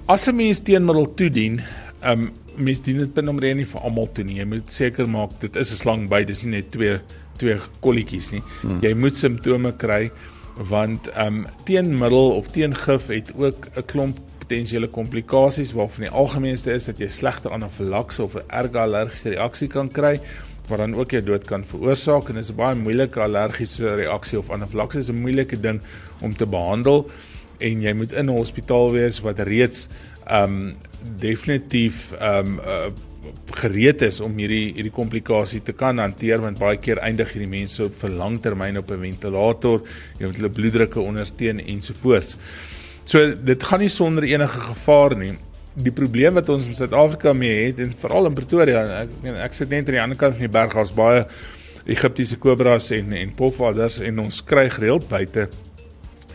as 0.08 0.28
'n 0.28 0.36
mens 0.36 0.60
teenmiddel 0.60 1.14
toedien, 1.14 1.62
ehm 2.02 2.28
um, 2.28 2.32
mens 2.58 2.82
dien 2.82 2.98
dit 2.98 3.14
binne 3.14 3.30
omtrent 3.30 3.58
nie 3.58 3.66
vir 3.66 3.82
almal 3.82 4.10
toe 4.14 4.24
nie. 4.24 4.40
Jy 4.40 4.46
moet 4.46 4.72
seker 4.72 5.10
maak 5.10 5.32
dit 5.42 5.56
is 5.56 5.72
'n 5.72 5.76
slang 5.76 6.10
by, 6.10 6.24
dis 6.24 6.44
nie 6.44 6.58
net 6.58 6.72
twee 6.72 7.00
twee 7.38 7.58
kolletjies 7.80 8.32
nie. 8.32 8.42
Hmm. 8.62 8.80
Jy 8.82 8.94
moet 8.94 9.18
simptome 9.18 9.72
kry 9.78 10.12
want 10.58 11.08
ehm 11.14 11.44
um, 11.44 11.46
teenmiddel 11.66 12.32
of 12.38 12.48
teengif 12.48 13.08
het 13.08 13.34
ook 13.36 13.68
'n 13.76 13.86
klomp 13.86 14.18
potensiële 14.48 14.88
komplikasies 14.88 15.74
waarvan 15.76 16.08
die 16.08 16.14
algemeenste 16.16 16.72
is 16.72 16.88
dat 16.88 17.00
jy 17.00 17.10
slegte 17.12 17.50
anafilakse 17.52 18.24
of 18.24 18.36
'n 18.36 18.48
erge 18.48 18.80
allergiese 18.80 19.30
reaksie 19.30 19.68
kan 19.68 19.90
kry 19.92 20.20
wat 20.68 20.78
dan 20.84 20.96
ook 20.96 21.12
jou 21.12 21.24
dood 21.24 21.46
kan 21.46 21.66
veroorsaak 21.66 22.30
en 22.30 22.36
dit 22.36 22.44
is 22.44 22.52
'n 22.52 22.56
baie 22.56 22.76
moeilike 22.76 23.20
allergiese 23.20 23.96
reaksie 23.96 24.40
of 24.40 24.50
anafilakse 24.50 25.00
is 25.00 25.10
'n 25.10 25.22
moeilike 25.22 25.60
ding 25.60 25.82
om 26.22 26.36
te 26.36 26.46
behandel 26.46 27.10
en 27.60 27.82
jy 27.82 27.94
moet 27.94 28.12
in 28.12 28.26
'n 28.26 28.38
hospitaal 28.38 28.92
wees 28.92 29.20
wat 29.20 29.40
reeds 29.40 29.88
ehm 30.26 30.44
um, 30.44 30.76
definitief 31.20 32.14
ehm 32.20 32.46
um, 32.46 32.60
uh, 32.60 32.92
gereed 33.58 34.02
is 34.02 34.20
om 34.24 34.36
hierdie 34.38 34.74
hierdie 34.76 34.94
komplikasie 34.94 35.62
te 35.64 35.74
kan 35.74 36.00
hanteer 36.00 36.42
want 36.44 36.60
baie 36.60 36.78
keer 36.78 37.00
eindig 37.04 37.32
hierdie 37.34 37.50
mense 37.50 37.84
op 37.84 37.96
vir 37.96 38.16
langtermyn 38.22 38.78
op 38.78 38.92
'n 38.92 39.00
ventilator, 39.00 39.82
jy 40.20 40.26
moet 40.26 40.36
hulle 40.36 40.50
bloeddrukke 40.50 41.00
ondersteun 41.00 41.60
ensovoorts. 41.60 42.38
So 43.06 43.36
dit 43.36 43.64
gaan 43.64 43.80
nie 43.80 43.90
sonder 43.90 44.24
enige 44.24 44.60
gevaar 44.60 45.16
nie. 45.16 45.38
Die 45.78 45.94
probleem 45.94 46.34
wat 46.40 46.50
ons 46.50 46.68
in 46.72 46.78
Suid-Afrika 46.78 47.34
mee 47.38 47.68
het 47.68 47.80
en 47.84 47.94
veral 47.94 48.32
in 48.32 48.38
Pretoria, 48.38 48.82
ek 49.04 49.14
meen 49.22 49.38
ek 49.38 49.54
sit 49.54 49.70
net 49.70 49.86
aan 49.86 49.98
die 49.98 50.02
ander 50.02 50.18
kant 50.18 50.38
van 50.40 50.48
die 50.48 50.54
berg, 50.54 50.74
daar's 50.74 50.94
baie 50.96 51.26
Egiptiese 51.88 52.40
kobras 52.42 52.90
en 52.92 53.14
en 53.16 53.34
pofadders 53.38 54.02
en 54.04 54.24
ons 54.26 54.42
kry 54.44 54.68
gereeld 54.74 55.08
buite 55.12 55.48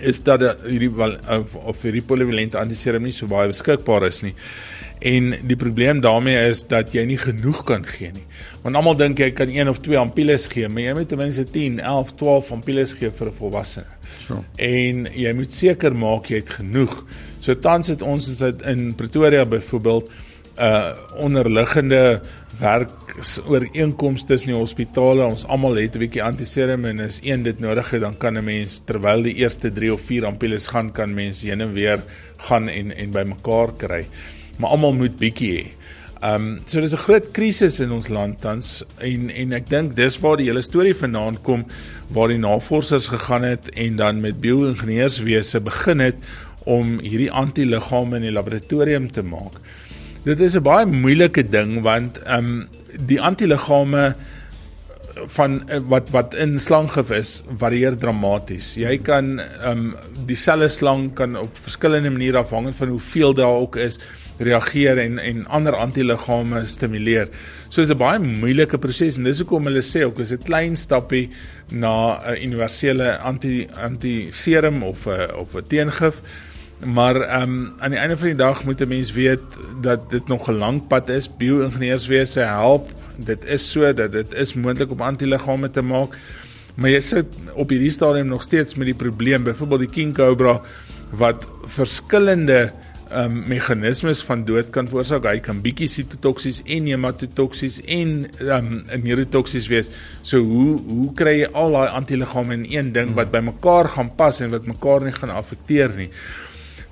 is 0.03 0.23
dat 0.25 0.43
hierdie 0.67 0.91
of, 0.91 1.55
of 1.55 1.83
hierdie 1.85 2.05
polivalente 2.07 2.59
antiserum 2.59 3.05
nie 3.07 3.15
so 3.15 3.29
baie 3.31 3.51
beskikbaar 3.51 4.09
is 4.09 4.23
nie. 4.25 4.33
En 5.03 5.33
die 5.51 5.59
probleem 5.59 6.01
daarmee 6.03 6.39
is 6.51 6.63
dat 6.71 6.93
jy 6.95 7.03
nie 7.09 7.19
genoeg 7.19 7.65
kan 7.67 7.83
gee 7.87 8.13
nie. 8.15 8.25
Want 8.63 8.79
almal 8.79 8.95
dink 8.99 9.19
jy 9.19 9.33
kan 9.35 9.51
1 9.51 9.71
of 9.71 9.81
2 9.83 9.99
ampulles 9.99 10.47
gee, 10.51 10.69
maar 10.71 10.85
jy 10.85 10.95
moet 10.95 11.11
ten 11.11 11.19
minste 11.19 11.45
10, 11.51 11.81
11, 11.83 12.15
12 12.21 12.53
ampulles 12.59 12.95
gee 12.99 13.11
vir 13.11 13.29
'n 13.29 13.39
volwassene. 13.39 13.99
So. 14.27 14.45
En 14.57 15.07
jy 15.11 15.33
moet 15.35 15.53
seker 15.53 15.95
maak 15.95 16.31
jy 16.31 16.37
het 16.37 16.51
genoeg. 16.51 17.05
So 17.43 17.59
tans 17.59 17.91
het 17.91 18.03
ons 18.07 18.29
in 18.71 18.93
Pretoria 18.95 19.43
byvoorbeeld 19.45 20.11
'n 20.53 20.63
uh, 20.63 20.93
onderliggende 21.17 22.21
werksooreenkomste 22.59 24.27
tussen 24.27 24.53
die 24.53 24.59
hospitale. 24.59 25.25
Ons 25.25 25.47
almal 25.47 25.75
het 25.75 25.97
'n 25.97 25.99
bietjie 25.99 26.23
antiserum 26.23 26.85
en 26.85 27.01
as 27.01 27.19
een 27.23 27.43
dit 27.43 27.59
nodig 27.59 27.91
het, 27.91 28.01
dan 28.01 28.17
kan 28.17 28.39
'n 28.39 28.45
mens 28.45 28.83
terwyl 28.85 29.23
die 29.23 29.35
eerste 29.35 29.73
3 29.73 29.93
of 29.93 30.01
4 30.01 30.25
ampulles 30.25 30.67
gaan, 30.67 30.93
kan 30.93 31.15
mense 31.15 31.47
heen 31.47 31.61
en 31.61 31.73
weer 31.73 32.03
gaan 32.37 32.69
en 32.69 32.97
en 32.97 33.11
bymekaar 33.11 33.73
kry. 33.77 34.07
Maar 34.59 34.71
almal 34.71 34.95
moet 34.95 35.17
bietjie 35.17 35.59
hê. 35.59 35.67
Ehm 36.23 36.47
um, 36.47 36.61
so 36.67 36.81
dis 36.81 36.93
'n 36.93 36.97
groot 36.97 37.31
krisis 37.31 37.81
in 37.81 37.91
ons 37.91 38.09
land 38.09 38.41
tans 38.41 38.85
en 38.99 39.31
en 39.31 39.53
ek 39.53 39.69
dink 39.69 39.97
dis 39.97 40.19
waar 40.21 40.37
die 40.37 40.47
hele 40.47 40.63
storie 40.63 40.95
vanaand 40.95 41.43
kom 41.43 41.65
waar 42.15 42.29
die 42.29 42.39
navorsers 42.39 43.09
gegaan 43.09 43.43
het 43.43 43.71
en 43.75 43.97
dan 43.97 44.21
met 44.21 44.41
bio-ingenieurswese 44.41 45.61
begin 45.61 45.99
het 45.99 46.15
om 46.65 46.99
hierdie 47.01 47.31
antiliggame 47.31 48.17
in 48.17 48.23
die 48.23 48.35
laboratorium 48.35 49.11
te 49.13 49.23
maak. 49.23 49.59
Dit 50.25 50.41
is 50.41 50.55
'n 50.55 50.63
baie 50.63 50.87
moeilike 50.87 51.43
ding 51.43 51.83
want 51.83 52.19
ehm 52.23 52.45
um, 52.45 52.69
die 53.07 53.21
antiliggame 53.21 54.15
van 55.27 55.63
uh, 55.71 55.79
wat 55.89 56.11
wat 56.11 56.35
in 56.35 56.59
slanggif 56.61 57.11
is 57.11 57.43
varieer 57.59 57.97
dramaties. 57.97 58.75
Jy 58.77 58.99
kan 58.99 59.39
ehm 59.41 59.71
um, 59.71 59.95
dieselfde 60.27 60.69
slang 60.69 61.13
kan 61.15 61.37
op 61.37 61.57
verskillende 61.63 62.11
maniere 62.11 62.39
afhangend 62.39 62.75
van 62.75 62.89
hoeveel 62.89 63.35
daar 63.35 63.59
ook 63.65 63.77
is 63.77 63.99
reageer 64.39 64.99
en 64.99 65.19
en 65.19 65.47
ander 65.47 65.77
antiliggame 65.77 66.65
stimuleer. 66.67 67.29
So 67.69 67.81
is 67.81 67.91
'n 67.91 67.97
baie 67.97 68.19
moeilike 68.19 68.79
proses 68.79 69.17
en 69.17 69.25
dis 69.25 69.39
hoekom 69.39 69.65
hulle 69.65 69.83
sê 69.83 70.05
ook 70.05 70.19
is 70.19 70.33
'n 70.33 70.43
klein 70.45 70.77
stappie 70.77 71.31
na 71.71 72.21
'n 72.27 72.43
universele 72.43 73.19
anti 73.19 73.67
anti 73.75 74.29
serum 74.33 74.83
of 74.83 75.07
'n 75.07 75.31
of 75.35 75.55
'n 75.55 75.67
teengif. 75.69 76.23
Maar 76.85 77.21
ehm 77.21 77.43
um, 77.43 77.73
aan 77.79 77.91
die 77.91 77.99
einde 77.99 78.17
van 78.17 78.27
die 78.27 78.37
dag 78.37 78.65
moet 78.65 78.81
'n 78.81 78.89
mens 78.89 79.13
weet 79.13 79.43
dat 79.81 80.11
dit 80.11 80.29
nog 80.29 80.49
'n 80.49 80.59
lang 80.59 80.87
pad 80.87 81.09
is. 81.09 81.37
Bio-ingenieurswese 81.37 82.41
help. 82.41 82.91
Dit 83.17 83.45
is 83.45 83.71
so 83.71 83.95
dat 83.95 84.13
dit 84.13 84.35
is 84.35 84.55
moontlik 84.55 84.91
om 84.91 85.01
antiliggame 85.01 85.71
te 85.71 85.83
maak. 85.83 86.17
Maar 86.75 86.91
jy 86.91 87.01
sit 87.01 87.27
op 87.55 87.69
hierdie 87.69 87.91
stadium 87.91 88.27
nog 88.27 88.43
steeds 88.43 88.75
met 88.75 88.87
die 88.87 88.95
probleem, 88.95 89.43
byvoorbeeld 89.43 89.81
die 89.81 89.91
king 89.91 90.15
cobra 90.15 90.61
wat 91.11 91.47
verskillende 91.65 92.73
ehm 93.11 93.37
um, 93.37 93.43
meganismes 93.47 94.23
van 94.23 94.45
dood 94.45 94.71
kan 94.71 94.89
veroorsaak. 94.89 95.25
Hy 95.25 95.41
kan 95.41 95.61
bietjie 95.61 95.89
sitotoksies 95.89 96.63
en 96.65 96.87
hematotoksies 96.87 97.81
en 97.85 98.27
ehm 98.39 98.83
um, 98.93 99.03
neurotoksies 99.03 99.67
wees. 99.69 99.91
So 100.23 100.39
hoe 100.39 100.81
hoe 100.87 101.13
kry 101.13 101.39
jy 101.39 101.49
al 101.53 101.73
daai 101.73 101.89
antiliggame 101.89 102.55
in 102.55 102.65
een 102.71 102.93
ding 102.93 103.15
wat 103.15 103.31
by 103.31 103.39
mekaar 103.39 103.89
gaan 103.89 104.15
pas 104.17 104.41
en 104.41 104.51
wat 104.51 104.67
mekaar 104.67 105.05
nie 105.05 105.13
gaan 105.13 105.31
affekteer 105.31 105.93
nie? 105.97 106.09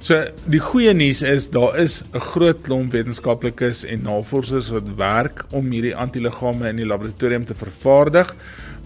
So 0.00 0.16
die 0.48 0.62
goeie 0.64 0.94
nuus 0.96 1.18
is 1.28 1.50
daar 1.52 1.74
is 1.76 2.00
'n 2.00 2.20
groot 2.32 2.62
klomp 2.64 2.92
wetenskaplikes 2.92 3.84
en 3.84 4.02
navorsers 4.02 4.70
wat 4.72 4.88
werk 4.96 5.44
om 5.52 5.70
hierdie 5.70 5.94
antiliggame 5.94 6.68
in 6.68 6.76
die 6.76 6.86
laboratorium 6.86 7.44
te 7.44 7.54
vervaardig, 7.54 8.34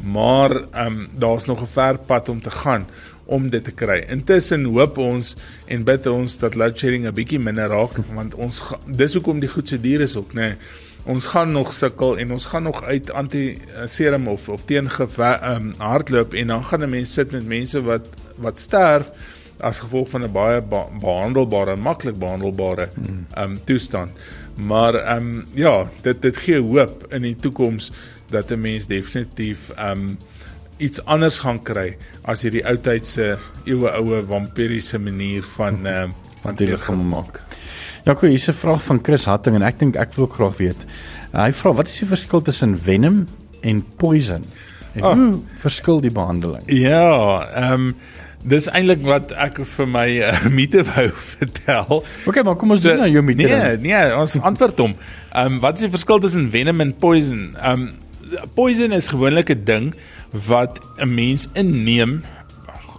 maar 0.03 0.51
ehm 0.51 0.87
um, 0.87 1.09
daar's 1.15 1.45
nog 1.45 1.63
'n 1.63 1.71
ver 1.71 1.99
pad 1.99 2.29
om 2.29 2.41
te 2.43 2.51
gaan 2.51 2.87
om 3.27 3.51
dit 3.51 3.65
te 3.65 3.71
kry. 3.71 4.05
Intussen 4.09 4.65
hoop 4.65 4.99
ons 4.99 5.37
en 5.67 5.85
bid 5.85 6.07
ons 6.07 6.39
dat 6.39 6.55
load 6.55 6.79
shedding 6.79 7.07
'n 7.07 7.15
bietjie 7.15 7.39
minder 7.39 7.69
raak 7.69 7.95
want 8.15 8.35
ons 8.35 8.63
dis 8.87 9.15
hoekom 9.15 9.41
die 9.41 9.49
goed 9.49 9.69
se 9.69 9.81
duur 9.81 10.01
is 10.01 10.17
ook, 10.17 10.33
nê. 10.33 10.41
Nee, 10.41 10.57
ons 11.05 11.27
gaan 11.27 11.53
nog 11.53 11.73
sukkel 11.73 12.19
en 12.19 12.33
ons 12.33 12.45
gaan 12.45 12.63
nog 12.63 12.85
uit 12.85 13.11
anti 13.11 13.59
serum 13.87 14.29
of 14.29 14.49
of 14.49 14.65
teen 14.65 14.91
ehm 14.91 15.41
um, 15.47 15.75
hardloop 15.79 16.35
en 16.35 16.47
dan 16.47 16.65
gaan 16.65 16.83
'n 16.83 16.91
mens 16.91 17.13
sit 17.13 17.31
met 17.31 17.47
mense 17.47 17.83
wat 17.83 18.09
wat 18.37 18.59
sterf 18.59 19.13
as 19.65 19.81
gevolg 19.81 20.11
van 20.13 20.25
'n 20.25 20.33
baie 20.33 20.61
ba 20.61 20.87
behandelbare, 21.01 21.77
maklik 21.77 22.19
behandelbare 22.19 22.89
hmm. 22.95 23.27
ehm 23.35 23.51
um, 23.51 23.59
toestand. 23.65 24.11
Maar 24.57 24.95
ehm 24.95 25.17
um, 25.17 25.45
ja, 25.55 25.87
dit 26.03 26.23
dit 26.23 26.37
gee 26.37 26.61
hoop 26.61 27.07
in 27.11 27.23
die 27.23 27.37
toekoms 27.37 27.91
dat 28.31 28.51
'n 28.51 28.61
mens 28.61 28.87
definitief 28.87 29.71
ehm 29.77 29.91
um, 29.91 30.19
iets 30.77 31.05
anders 31.05 31.39
gaan 31.39 31.63
kry 31.63 31.97
as 32.23 32.43
hierdie 32.43 32.65
ou 32.67 32.77
tydse 32.77 33.39
eeue 33.65 33.91
oue 33.91 34.25
vampiriese 34.27 34.99
manier 34.99 35.43
van 35.57 35.87
ehm 35.87 36.03
um, 36.03 36.15
van 36.45 36.79
gaan 36.79 37.09
maak. 37.09 37.41
Ja, 38.05 38.15
kom 38.15 38.29
hier's 38.29 38.49
'n 38.49 38.53
vraag 38.53 38.85
van 38.85 38.99
Chris 39.03 39.25
Hatting 39.25 39.57
en 39.57 39.63
ek 39.63 39.79
dink 39.79 39.97
ek 39.97 40.13
wil 40.15 40.25
ook 40.25 40.35
graag 40.35 40.57
weet. 40.57 40.81
Hy 41.33 41.53
vra 41.53 41.73
wat 41.73 41.89
is 41.89 41.99
die 41.99 42.09
verskil 42.09 42.43
tussen 42.43 42.79
venom 42.79 43.27
en 43.61 43.85
poison? 43.97 44.45
En 44.95 45.05
oh. 45.05 45.13
hoe 45.13 45.41
verskil 45.57 46.01
die 46.01 46.13
behandeling? 46.13 46.63
Ja, 46.67 47.49
ehm 47.55 47.73
um, 47.73 47.97
Dis 48.45 48.69
eintlik 48.69 49.01
wat 49.09 49.33
ek 49.41 49.63
vir 49.65 49.87
my 49.89 50.07
uh, 50.29 50.33
mite 50.53 50.85
wou 50.91 51.09
vertel. 51.35 52.03
OK, 52.29 52.43
maar 52.45 52.59
kom 52.61 52.77
ons 52.77 52.85
so, 52.85 52.93
doen 52.93 53.05
nou 53.07 53.11
jou 53.13 53.25
mite. 53.25 53.49
Nee, 53.49 53.77
nee, 53.81 54.03
ons 54.17 54.37
antwoord 54.51 54.83
hom. 54.85 54.97
Ehm 55.33 55.57
um, 55.57 55.61
wat 55.65 55.81
is 55.81 55.87
die 55.87 55.95
verskil 55.95 56.21
tussen 56.23 56.51
venom 56.53 56.85
en 56.85 56.93
poison? 56.93 57.47
Ehm 57.57 57.89
um, 57.89 57.93
poison 58.57 58.93
is 58.93 59.09
gewoonlik 59.13 59.53
'n 59.53 59.65
ding 59.65 59.91
wat 60.49 60.81
'n 60.99 61.15
mens 61.15 61.49
inneem 61.55 62.23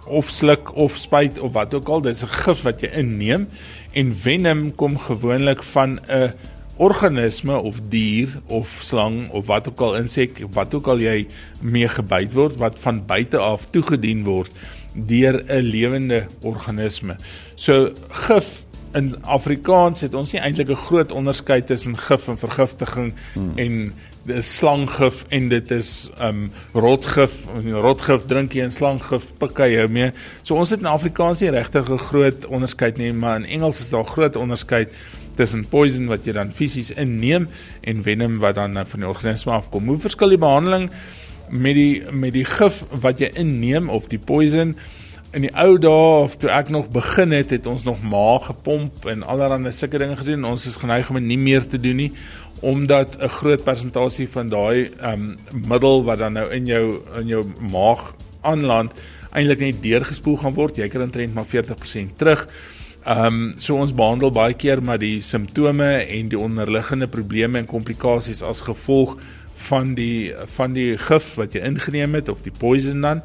of 0.06 0.30
sluk 0.30 0.74
of 0.74 0.96
spuit 0.96 1.38
of 1.38 1.52
wat 1.52 1.74
ook 1.74 1.88
al, 1.88 2.00
dit 2.00 2.14
is 2.14 2.24
'n 2.24 2.36
gif 2.46 2.62
wat 2.62 2.80
jy 2.80 2.90
inneem 2.94 3.48
en 3.92 4.14
venom 4.14 4.74
kom 4.74 4.98
gewoonlik 4.98 5.62
van 5.62 5.98
'n 6.08 6.32
organisme 6.76 7.56
of 7.56 7.80
dier 7.88 8.28
of 8.46 8.68
slang 8.80 9.30
of 9.30 9.46
wat 9.46 9.68
ook 9.68 9.80
al 9.80 9.96
insek 9.96 10.42
wat 10.52 10.74
ook 10.74 10.86
al 10.86 11.00
jy 11.00 11.26
mee 11.60 11.88
gebyt 11.88 12.32
word 12.36 12.58
wat 12.60 12.76
van 12.84 13.00
buite 13.06 13.38
af 13.40 13.64
toegedien 13.72 14.24
word 14.24 14.52
deur 14.96 15.44
'n 15.48 15.62
lewende 15.62 16.26
organisme. 16.40 17.16
So 17.54 17.92
gif 18.08 18.64
in 18.94 19.14
Afrikaans 19.22 20.00
het 20.00 20.14
ons 20.14 20.32
nie 20.32 20.40
eintlik 20.40 20.70
'n 20.70 20.84
groot 20.88 21.12
onderskeid 21.12 21.66
tussen 21.66 21.96
gif 21.98 22.28
en 22.28 22.38
vergiftiging 22.38 23.14
hmm. 23.34 23.52
en 23.58 23.92
dis 24.26 24.56
slanggif 24.56 25.24
en 25.28 25.48
dit 25.48 25.70
is 25.70 26.08
um 26.20 26.50
rotgif 26.72 27.46
en 27.54 27.70
rotgif 27.72 28.26
drink 28.26 28.52
jy 28.52 28.64
en 28.66 28.72
slanggif 28.72 29.28
pik 29.38 29.58
jy 29.58 29.86
mee. 29.86 30.10
So 30.42 30.54
ons 30.54 30.70
het 30.70 30.80
in 30.80 30.90
Afrikaans 30.90 31.40
nie 31.40 31.50
regtig 31.50 31.90
'n 31.90 31.98
groot 31.98 32.46
onderskeid 32.46 32.96
nie, 32.98 33.12
maar 33.12 33.36
in 33.36 33.44
Engels 33.44 33.80
is 33.80 33.88
daar 33.88 34.04
groot 34.04 34.36
onderskeid 34.36 34.90
tussen 35.36 35.66
poison 35.68 36.06
wat 36.06 36.24
jy 36.24 36.32
dan 36.32 36.52
fisies 36.52 36.90
inneem 36.90 37.48
en 37.82 38.02
venom 38.02 38.38
wat 38.38 38.54
dan 38.54 38.86
van 38.86 39.00
die 39.00 39.08
organisme 39.08 39.52
afkom. 39.52 39.86
Hoe 39.86 39.98
verskil 39.98 40.28
die 40.28 40.38
behandeling? 40.38 40.90
Met 41.50 41.74
die 41.74 42.02
met 42.10 42.32
die 42.32 42.44
gif 42.44 42.82
wat 42.90 43.20
jy 43.20 43.30
inneem 43.34 43.88
of 43.88 44.08
die 44.08 44.18
poison. 44.18 44.76
In 45.36 45.44
die 45.44 45.52
ou 45.58 45.76
dae 45.78 46.22
of 46.22 46.36
toe 46.40 46.50
ek 46.50 46.70
nog 46.72 46.88
begin 46.94 47.34
het 47.36 47.50
het 47.50 47.66
ons 47.66 47.84
nog 47.84 48.02
maag 48.02 48.46
gepomp 48.46 49.04
en 49.10 49.22
allerlei 49.22 49.72
sulke 49.72 49.98
dinge 49.98 50.16
gedoen. 50.16 50.44
Ons 50.44 50.66
is 50.66 50.78
geneig 50.80 51.10
om 51.10 51.20
dit 51.20 51.28
nie 51.34 51.40
meer 51.40 51.66
te 51.66 51.80
doen 51.80 51.96
nie 51.96 52.12
omdat 52.60 53.16
'n 53.20 53.28
groot 53.28 53.64
persentasie 53.64 54.28
van 54.28 54.48
daai 54.48 54.90
um 55.02 55.36
middel 55.68 56.04
wat 56.04 56.18
dan 56.18 56.32
nou 56.32 56.50
in 56.50 56.66
jou 56.66 57.02
in 57.18 57.26
jou 57.26 57.44
maag 57.70 58.14
aanland 58.40 58.92
eintlik 59.32 59.58
net 59.58 59.82
deurgespoel 59.82 60.36
gaan 60.36 60.54
word. 60.54 60.76
Jy 60.76 60.88
kry 60.88 61.02
omtrent 61.02 61.34
maar 61.34 61.46
40% 61.46 62.16
terug. 62.16 62.48
Ehm 63.06 63.26
um, 63.26 63.52
so 63.56 63.76
ons 63.76 63.94
behandel 63.94 64.32
baie 64.34 64.54
keer 64.54 64.82
maar 64.82 64.98
die 64.98 65.20
simptome 65.22 65.90
en 66.02 66.28
die 66.28 66.38
onderliggende 66.38 67.06
probleme 67.06 67.58
en 67.58 67.68
komplikasies 67.70 68.42
as 68.42 68.64
gevolg 68.66 69.18
van 69.56 69.94
die 69.94 70.34
van 70.56 70.72
die 70.72 70.96
gif 70.98 71.34
wat 71.40 71.54
jy 71.56 71.62
ingeneem 71.64 72.14
het 72.14 72.28
of 72.28 72.42
die 72.44 72.54
poison 72.54 73.00
dan 73.00 73.22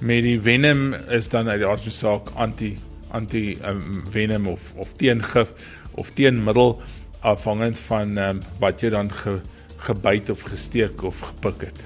met 0.00 0.24
die 0.24 0.38
venom 0.40 0.94
is 1.08 1.28
dan 1.28 1.48
uit 1.48 1.60
die 1.60 1.68
aard 1.68 1.84
van 1.88 1.92
saak 1.92 2.32
anti 2.34 2.74
anti 3.10 3.58
um, 3.66 4.02
venom 4.10 4.48
of 4.48 4.72
of 4.76 4.92
teengif 4.96 5.52
of 5.94 6.10
teenmiddel 6.10 6.80
afhangend 7.20 7.78
van 7.88 8.18
um, 8.18 8.40
wat 8.60 8.80
jy 8.80 8.90
dan 8.90 9.10
ge, 9.12 9.40
gebyt 9.86 10.30
of 10.30 10.42
gesteek 10.48 11.02
of 11.02 11.20
gepik 11.20 11.66
het. 11.68 11.82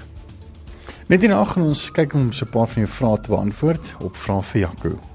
Net 1.07 1.21
hierna 1.21 1.43
gaan 1.45 1.67
ons 1.69 1.89
kyk 1.91 2.15
om 2.17 2.31
so 2.31 2.45
'n 2.45 2.49
paar 2.49 2.67
van 2.67 2.85
jou 2.85 2.91
vrae 2.91 3.19
te 3.19 3.29
beantwoord 3.29 3.95
op 4.03 4.15
vrae 4.15 4.43
vir 4.43 4.61
Jaco. 4.61 5.14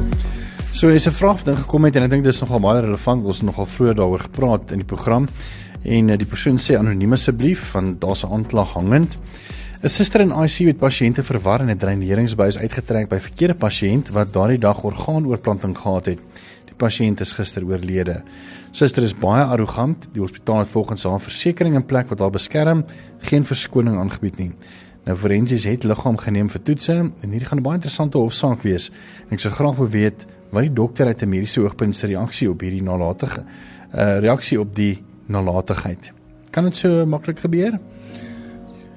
So 0.73 0.87
is 0.87 1.05
'n 1.05 1.11
vraag 1.11 1.43
wat 1.43 1.47
ingekom 1.47 1.83
het 1.83 1.95
en 1.95 2.03
ek 2.03 2.09
dink 2.09 2.23
dit 2.23 2.33
is 2.33 2.39
nogal 2.39 2.59
baie 2.59 2.81
relevant. 2.81 3.25
Ons 3.25 3.37
het 3.37 3.45
nogal 3.45 3.65
vroeër 3.65 3.95
daaroor 3.95 4.19
gepraat 4.19 4.71
in 4.71 4.77
die 4.77 4.85
program. 4.85 5.27
En 5.83 6.09
uh, 6.09 6.17
die 6.17 6.25
persoon 6.25 6.57
sê 6.57 6.77
anoniem 6.77 7.13
asseblief 7.13 7.71
want 7.71 8.01
daar's 8.01 8.23
'n 8.23 8.31
aanklag 8.31 8.73
hangend. 8.73 9.17
'n 9.83 9.89
Suster 9.89 10.21
in 10.21 10.31
ICU 10.31 10.67
het 10.67 10.77
pasiënte 10.77 11.23
verwar 11.23 11.59
en 11.59 11.69
'n 11.69 11.77
dreineringsbuis 11.77 12.57
uitgetrek 12.57 13.09
by 13.09 13.19
verkeerde 13.19 13.53
pasiënt 13.53 14.09
wat 14.09 14.33
daardie 14.33 14.59
dag 14.59 14.83
orgaanoorplanting 14.83 15.77
gehad 15.77 16.05
het. 16.05 16.19
Die 16.65 16.75
pasiënt 16.77 17.19
is 17.19 17.31
gister 17.31 17.65
oorlede. 17.65 18.23
Suster 18.71 19.03
is 19.03 19.13
baie 19.13 19.43
arrogant. 19.43 20.07
Die 20.13 20.21
hospitaal 20.21 20.59
het 20.59 20.67
volgens 20.67 21.03
haar 21.03 21.19
versekerings 21.19 21.75
in 21.75 21.85
plek 21.85 22.09
wat 22.09 22.19
haar 22.19 22.31
beskerm, 22.31 22.85
geen 23.19 23.45
verskoning 23.45 23.97
aangebied 23.97 24.37
nie. 24.37 24.51
Nou 25.05 25.17
forensies 25.17 25.63
het 25.63 25.83
liggaam 25.83 26.17
geneem 26.17 26.49
vir 26.49 26.61
toetse 26.61 26.93
en 26.93 27.29
hierdie 27.29 27.47
gaan 27.47 27.57
'n 27.57 27.63
baie 27.63 27.75
interessante 27.75 28.17
hofsaak 28.17 28.61
wees. 28.61 28.91
Ek 29.29 29.39
sou 29.39 29.53
graag 29.53 29.75
wil 29.75 29.89
weet 29.89 30.25
wat 30.51 30.67
die 30.67 30.73
dokter 30.73 31.07
uit 31.07 31.21
'n 31.21 31.29
mediese 31.29 31.61
oogpunt 31.61 31.95
se 31.95 32.07
reaksie 32.07 32.49
op 32.49 32.61
hierdie 32.61 32.83
nalatige 32.83 33.43
uh 33.95 34.19
reaksie 34.19 34.59
op 34.59 34.75
die 34.75 35.03
nalatigheid. 35.27 36.13
Kan 36.51 36.63
dit 36.63 36.77
so 36.77 37.05
maklik 37.05 37.39
gebeur? 37.39 37.79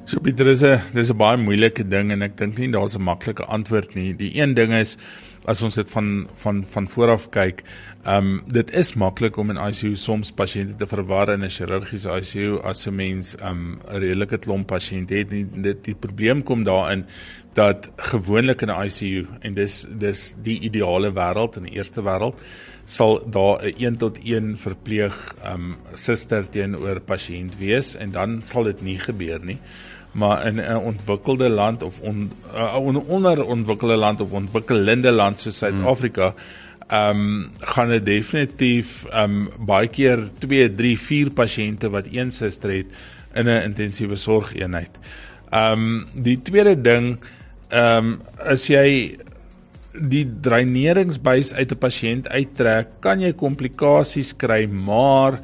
So 0.05 0.21
Pieter, 0.21 0.45
dis 0.45 0.63
'n 0.63 0.81
dis 0.93 1.11
'n 1.11 1.17
baie 1.17 1.37
moeilike 1.37 1.89
ding 1.89 2.13
en 2.13 2.23
ek 2.23 2.37
dink 2.37 2.59
nie 2.59 2.69
daar's 2.69 2.95
'n 2.95 3.03
maklike 3.03 3.45
antwoord 3.45 3.95
nie. 3.95 4.13
Die 4.13 4.37
een 4.41 4.55
ding 4.55 4.73
is 4.73 4.99
as 5.47 5.63
ons 5.63 5.75
dit 5.75 5.91
van 5.91 6.29
van 6.35 6.65
van 6.67 6.89
vooraf 6.89 7.29
kyk, 7.31 7.63
ehm 8.05 8.17
um, 8.17 8.43
dit 8.47 8.71
is 8.71 8.95
maklik 8.95 9.37
om 9.37 9.51
in 9.51 9.57
ICU 9.57 9.97
soms 9.97 10.33
pasiënte 10.33 10.77
te 10.77 10.87
verwar 10.87 11.33
in 11.33 11.45
'n 11.45 11.51
chirurgiese 11.51 12.11
ICU 12.11 12.61
as 12.63 12.87
'n 12.87 12.95
mens 12.95 13.37
ehm 13.37 13.49
um, 13.49 13.81
'n 13.89 13.99
redelike 13.99 14.39
klomp 14.39 14.67
pasiënte 14.67 15.15
het. 15.15 15.31
Nie, 15.31 15.47
dit 15.63 15.85
die 15.85 15.95
probleem 15.95 16.43
kom 16.43 16.65
daarin 16.65 17.07
dat 17.55 17.91
gewoonlik 17.97 18.63
in 18.63 18.71
'n 18.71 18.85
ICU 18.87 19.27
en 19.41 19.55
dis 19.55 19.87
dis 19.89 20.35
die 20.43 20.59
ideale 20.61 21.13
wêreld 21.13 21.57
in 21.57 21.63
die 21.63 21.77
eerste 21.77 22.03
wêreld 22.03 22.41
sal 22.85 23.23
daar 23.31 23.63
'n 23.63 23.75
1 23.79 23.97
tot 23.97 24.19
1 24.23 24.57
verpleeg 24.59 25.35
um, 25.47 25.77
suster 25.95 26.49
teenoor 26.51 27.01
pasiënt 27.01 27.59
wees 27.59 27.97
en 27.97 28.11
dan 28.11 28.43
sal 28.43 28.63
dit 28.63 28.83
nie 28.83 28.99
gebeur 28.99 29.41
nie 29.45 29.59
maar 30.13 30.47
in 30.47 30.61
'n 30.61 30.77
ontwikkelde 30.77 31.49
land 31.49 31.83
of 31.83 32.01
on, 32.01 32.31
uh, 32.55 32.77
onderontwikkelde 32.77 33.97
land 33.97 34.21
of 34.21 34.31
ontwikkelende 34.31 35.11
land 35.11 35.41
soos 35.41 35.59
Suid-Afrika 35.59 36.35
ehm 36.89 37.11
um, 37.11 37.51
gaan 37.59 37.89
dit 37.89 38.07
definitief 38.07 39.05
ehm 39.05 39.31
um, 39.31 39.49
baie 39.67 39.89
keer 39.89 40.29
2, 40.39 40.75
3, 40.75 40.99
4 40.99 41.31
pasiënte 41.31 41.91
wat 41.91 42.07
een 42.11 42.33
suster 42.33 42.71
het 42.71 42.87
in 43.35 43.47
'n 43.47 43.63
intensiewe 43.63 44.17
sorgeenheid. 44.17 44.99
Ehm 45.51 45.73
um, 45.73 46.07
die 46.13 46.43
tweede 46.43 46.81
ding 46.81 47.19
ehm 47.71 48.15
um, 48.15 48.23
as 48.39 48.67
jy 48.69 49.19
die 49.95 50.25
dreineringsbuis 50.43 51.55
uit 51.55 51.73
'n 51.73 51.79
pasiënt 51.79 52.29
uittrek, 52.29 52.89
kan 53.01 53.21
jy 53.21 53.33
komplikasies 53.33 54.35
kry, 54.37 54.67
maar 54.67 55.41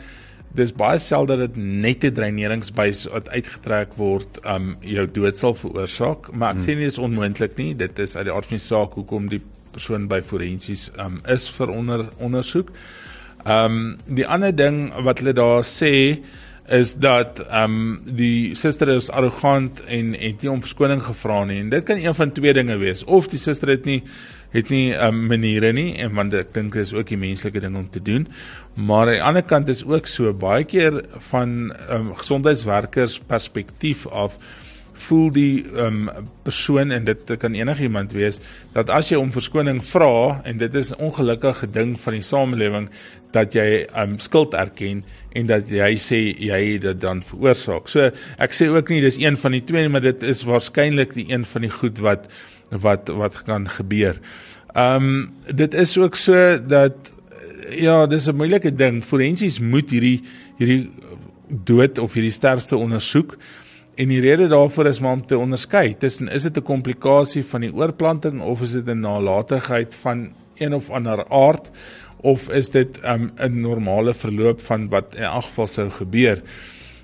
dis 0.55 0.73
baie 0.75 0.99
selde 0.99 1.37
dat 1.37 1.55
dit 1.55 1.63
net 1.63 2.05
'n 2.05 2.15
dreineringsbuis 2.15 3.07
wat 3.13 3.29
uitgetrek 3.29 3.95
word, 3.97 4.39
um 4.45 4.77
jou 4.81 5.07
dood 5.07 5.39
sal 5.39 5.55
veroorsaak, 5.55 6.33
maar 6.33 6.51
ek 6.51 6.57
hmm. 6.57 6.65
sê 6.65 6.75
nie 6.75 6.89
dis 6.89 6.99
onmoontlik 6.99 7.57
nie. 7.57 7.75
Dit 7.75 7.99
is 7.99 8.17
uit 8.17 8.25
die 8.25 8.35
aard 8.35 8.47
van 8.47 8.57
die 8.57 8.67
saak 8.67 8.95
hoekom 8.95 9.29
die 9.29 9.43
persoon 9.73 10.09
by 10.09 10.21
forensies 10.23 10.91
um 10.99 11.21
is 11.29 11.49
vir 11.49 11.71
onder 11.71 12.09
ondersoek. 12.19 12.71
Um 13.47 13.99
die 14.07 14.27
ander 14.27 14.53
ding 14.53 14.93
wat 15.05 15.19
hulle 15.19 15.33
daar 15.33 15.63
sê 15.63 16.19
is 16.71 16.95
dat 16.95 17.41
um 17.51 18.01
die 18.05 18.55
suster 18.55 18.89
is 18.95 19.11
arrogant 19.11 19.83
en 19.91 20.13
het 20.15 20.43
nie 20.43 20.51
om 20.51 20.61
verskoning 20.63 21.03
gevra 21.03 21.43
nie. 21.45 21.59
En 21.65 21.71
dit 21.73 21.85
kan 21.85 21.99
een 21.99 22.15
van 22.15 22.33
twee 22.33 22.55
dinge 22.55 22.77
wees. 22.79 23.05
Of 23.05 23.29
die 23.33 23.41
suster 23.43 23.75
het 23.75 23.85
nie 23.85 24.03
het 24.51 24.69
nie 24.69 24.91
'n 24.91 24.95
um, 24.95 25.01
ehm, 25.01 25.27
maniere 25.27 25.73
nie 25.73 25.97
en 25.99 26.15
want 26.15 26.35
ek 26.35 26.55
dink 26.55 26.73
dit 26.73 26.83
is 26.83 26.95
ook 26.95 27.07
die 27.07 27.17
menslike 27.17 27.61
ding 27.61 27.77
om 27.77 27.91
te 27.91 28.03
doen. 28.03 28.29
Maar 28.75 29.07
aan 29.07 29.13
die 29.13 29.23
ander 29.23 29.43
kant 29.43 29.69
is 29.69 29.85
ook 29.85 30.07
so 30.07 30.33
baie 30.33 30.65
keer 30.65 31.05
van 31.19 31.75
um, 31.91 32.15
gesondheidswerkers 32.15 33.19
perspektief 33.19 34.07
af 34.07 34.39
voel 34.93 35.31
die 35.33 35.65
um, 35.77 36.11
persoon 36.43 36.91
en 36.91 37.05
dit 37.05 37.37
kan 37.39 37.55
enigiemand 37.55 38.13
wees 38.13 38.41
dat 38.73 38.91
as 38.91 39.09
jy 39.09 39.17
om 39.17 39.33
verskoning 39.33 39.81
vra 39.85 40.41
en 40.45 40.59
dit 40.59 40.75
is 40.75 40.93
'n 40.93 41.01
ongelukkige 41.01 41.71
ding 41.71 42.01
van 42.01 42.13
die 42.13 42.23
samelewing 42.23 42.91
dat 43.33 43.55
jy 43.55 43.87
um, 43.97 44.19
skuld 44.19 44.55
erken 44.55 45.05
en 45.33 45.47
dat 45.47 45.71
jy 45.71 45.95
sê 46.01 46.21
jy 46.39 46.61
het 46.73 46.83
dit 46.83 47.01
dan 47.01 47.23
veroorsaak. 47.23 47.89
So 47.89 48.11
ek 48.39 48.57
sê 48.57 48.69
ook 48.71 48.91
nie 48.91 49.01
dis 49.05 49.19
een 49.21 49.37
van 49.37 49.53
die 49.53 49.65
twee 49.65 49.83
nie, 49.83 49.93
maar 49.93 50.05
dit 50.05 50.23
is 50.23 50.43
waarskynlik 50.47 51.15
die 51.15 51.29
een 51.31 51.45
van 51.45 51.67
die 51.67 51.71
goed 51.71 51.99
wat 51.99 52.29
wat 52.71 53.09
wat 53.09 53.43
kan 53.47 53.69
gebeur. 53.69 54.21
Ehm 54.75 54.97
um, 54.97 55.33
dit 55.47 55.75
is 55.75 55.97
ook 55.99 56.17
so 56.17 56.59
dat 56.59 57.13
ja, 57.71 58.07
dis 58.07 58.27
'n 58.27 58.37
moeilike 58.37 58.75
ding. 58.75 59.05
Forensies 59.05 59.61
moet 59.61 59.91
hierdie 59.91 60.23
hierdie 60.59 60.91
dood 61.49 61.99
of 61.99 62.13
hierdie 62.15 62.35
sterfte 62.35 62.77
ondersoek. 62.77 63.37
En 63.95 64.09
die 64.09 64.21
rede 64.21 64.47
daarvoor 64.47 64.87
is 64.87 65.01
maar 65.01 65.13
om 65.13 65.27
te 65.27 65.39
onderskei 65.39 65.97
tussen 65.97 66.29
is 66.29 66.43
dit 66.43 66.57
'n 66.57 66.63
komplikasie 66.63 67.45
van 67.45 67.61
die 67.61 67.75
oorplanting 67.75 68.41
of 68.41 68.63
is 68.63 68.73
dit 68.73 68.87
'n 68.87 69.01
nalatigheid 69.01 69.95
van 69.95 70.33
een 70.57 70.75
of 70.75 70.91
ander 70.91 71.29
aard 71.29 71.71
of 72.23 72.49
is 72.51 72.71
dit 72.71 72.99
um, 73.05 73.31
'n 73.37 73.45
um, 73.45 73.61
normale 73.61 74.15
verloop 74.15 74.61
van 74.61 74.89
wat 74.89 75.15
in 75.15 75.23
elk 75.23 75.45
geval 75.45 75.67
sou 75.67 75.91
gebeur. 75.91 76.43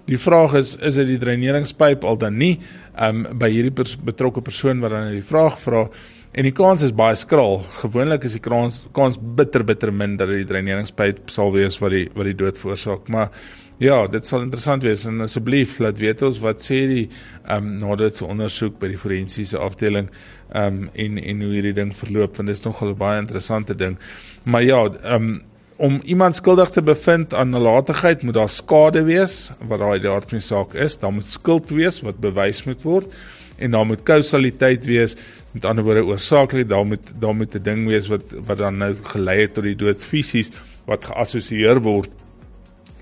Die 0.06 0.18
vraag 0.18 0.54
is 0.54 0.76
is 0.76 0.94
dit 0.94 1.06
die 1.06 1.18
dreineringspyp 1.18 2.04
al 2.04 2.16
dan 2.16 2.36
nie 2.38 2.60
um 3.00 3.26
by 3.38 3.50
hierdie 3.50 3.74
pers 3.74 3.96
betrokke 3.96 4.40
persoon 4.40 4.80
wat 4.80 4.90
dan 4.90 5.10
die 5.10 5.24
vraag 5.24 5.58
vra 5.58 5.88
en 6.32 6.44
die 6.44 6.52
kans 6.52 6.82
is 6.82 6.92
baie 6.92 7.16
skraal. 7.16 7.62
Gewoonlik 7.80 8.24
is 8.24 8.32
die 8.32 8.44
kans 8.44 8.86
kans 8.92 9.18
bitter 9.18 9.64
bitter 9.64 9.92
min 9.92 10.16
dat 10.16 10.28
dit 10.28 10.44
die 10.44 10.50
dreineringspyp 10.52 11.30
sal 11.30 11.52
wees 11.52 11.80
wat 11.80 11.90
die 11.90 12.08
wat 12.14 12.24
die 12.24 12.36
dood 12.36 12.58
veroorsaak. 12.58 13.08
Maar 13.08 13.30
ja, 13.78 14.06
dit 14.08 14.26
sal 14.26 14.44
interessant 14.46 14.84
wees 14.86 15.04
en 15.08 15.20
asseblief 15.20 15.78
laat 15.84 15.98
weet 16.00 16.22
ons 16.26 16.38
wat 16.40 16.64
sê 16.64 16.78
die 16.88 17.04
um 17.52 17.74
nadat 17.82 18.16
se 18.16 18.24
ondersoek 18.24 18.78
by 18.80 18.88
die 18.94 19.00
forensiese 19.00 19.58
afdeling 19.60 20.08
um 20.56 20.86
en 20.94 21.18
en 21.20 21.42
hoe 21.44 21.52
hierdie 21.52 21.74
ding 21.76 21.92
verloop 21.96 22.38
want 22.38 22.48
dit 22.48 22.56
is 22.56 22.64
nogal 22.64 22.94
'n 22.94 22.98
baie 22.98 23.20
interessante 23.20 23.74
ding. 23.74 23.98
Maar 24.44 24.62
ja, 24.62 24.80
um 25.14 25.42
om 25.76 26.00
iemand 26.04 26.36
skuldig 26.36 26.70
te 26.70 26.82
bevind 26.82 27.34
aan 27.34 27.50
nalatigheid 27.50 28.22
moet 28.22 28.34
daar 28.34 28.48
skade 28.48 29.04
wees 29.04 29.50
wat 29.60 29.78
daai 29.78 30.00
daar 30.00 30.24
van 30.24 30.38
die 30.38 30.40
saak 30.40 30.74
is, 30.74 30.96
dan 30.96 31.14
moet 31.14 31.30
skuld 31.30 31.70
wees 31.70 32.00
wat 32.00 32.20
bewys 32.20 32.64
moet 32.64 32.82
word 32.82 33.12
en 33.58 33.70
dan 33.70 33.86
moet 33.86 34.02
kausaliteit 34.02 34.84
wees 34.84 35.16
met 35.52 35.64
ander 35.64 35.84
woorde 35.84 36.04
oorsaaklik 36.04 36.68
dan 36.68 36.88
moet 36.88 37.12
dan 37.20 37.36
moet 37.36 37.54
'n 37.54 37.62
ding 37.62 37.86
wees 37.86 38.08
wat 38.08 38.24
wat 38.46 38.58
dan 38.58 38.78
nou 38.78 38.94
gelei 39.02 39.40
het 39.40 39.54
tot 39.54 39.64
die 39.64 39.76
dood 39.76 40.04
fisies 40.04 40.50
wat 40.86 41.04
geassosieer 41.04 41.80
word 41.80 42.10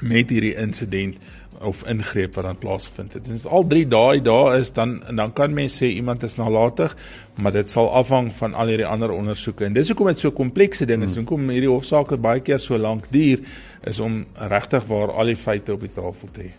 met 0.04 0.30
hierdie 0.30 0.54
insident 0.60 1.16
of 1.64 1.84
ingreep 1.88 2.34
wat 2.34 2.44
dan 2.44 2.58
plaasgevind 2.58 3.12
het. 3.12 3.24
Dit 3.24 3.34
is 3.34 3.46
al 3.46 3.66
3 3.66 3.86
dae 3.88 4.22
daar 4.22 4.58
is 4.58 4.72
dan 4.72 4.98
en 5.08 5.16
dan 5.16 5.32
kan 5.32 5.54
mens 5.54 5.76
sê 5.80 5.90
iemand 5.96 6.22
is 6.22 6.36
nalatig, 6.36 6.96
maar 7.34 7.52
dit 7.52 7.70
sal 7.70 7.90
afhang 7.94 8.32
van 8.36 8.54
al 8.54 8.72
hierdie 8.72 8.86
ander 8.86 9.10
ondersoeke. 9.10 9.64
En 9.64 9.72
dis 9.72 9.88
hoekom 9.88 10.10
dit 10.12 10.20
so 10.20 10.30
komplekse 10.34 10.86
ding 10.86 11.02
is. 11.02 11.14
Hmm. 11.14 11.24
Hoekom 11.24 11.48
hierdie 11.54 11.70
hofsaake 11.70 12.16
baie 12.16 12.42
keer 12.44 12.60
so 12.60 12.78
lank 12.78 13.08
duur 13.10 13.40
is 13.84 14.00
om 14.00 14.24
regtig 14.50 14.86
waar 14.90 15.12
al 15.12 15.32
die 15.32 15.38
feite 15.38 15.72
op 15.72 15.84
die 15.84 15.92
tafel 15.92 16.32
te 16.32 16.48
hê. 16.48 16.52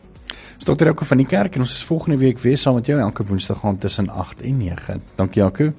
Dr. 0.65 0.87
Jaco 0.87 1.05
van 1.05 1.19
die 1.21 1.27
kerk 1.29 1.55
en 1.55 1.65
ons 1.65 1.73
is 1.75 1.83
volgende 1.85 2.17
week 2.17 2.39
weer 2.41 2.57
saam 2.57 2.79
met 2.79 2.87
jou 2.89 2.97
elke 2.99 3.25
woensdag 3.27 3.59
gaan 3.61 3.77
tussen 3.77 4.09
8 4.09 4.41
en 4.41 4.57
9. 4.57 5.01
Dankie 5.15 5.41
Jaco. 5.41 5.73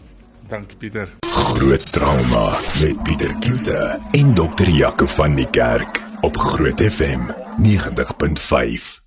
Dankie 0.48 0.76
Pieter. 0.76 1.08
Groot 1.26 1.92
trauma 1.92 2.60
met 2.82 3.02
Pieter 3.02 3.34
Kloete 3.40 3.98
en 4.10 4.34
Dr. 4.34 4.68
Jaco 4.68 5.06
van 5.06 5.34
die 5.34 5.48
kerk 5.50 6.04
op 6.20 6.36
Groot 6.36 6.80
FM 6.80 7.45
90.5. 7.58 9.05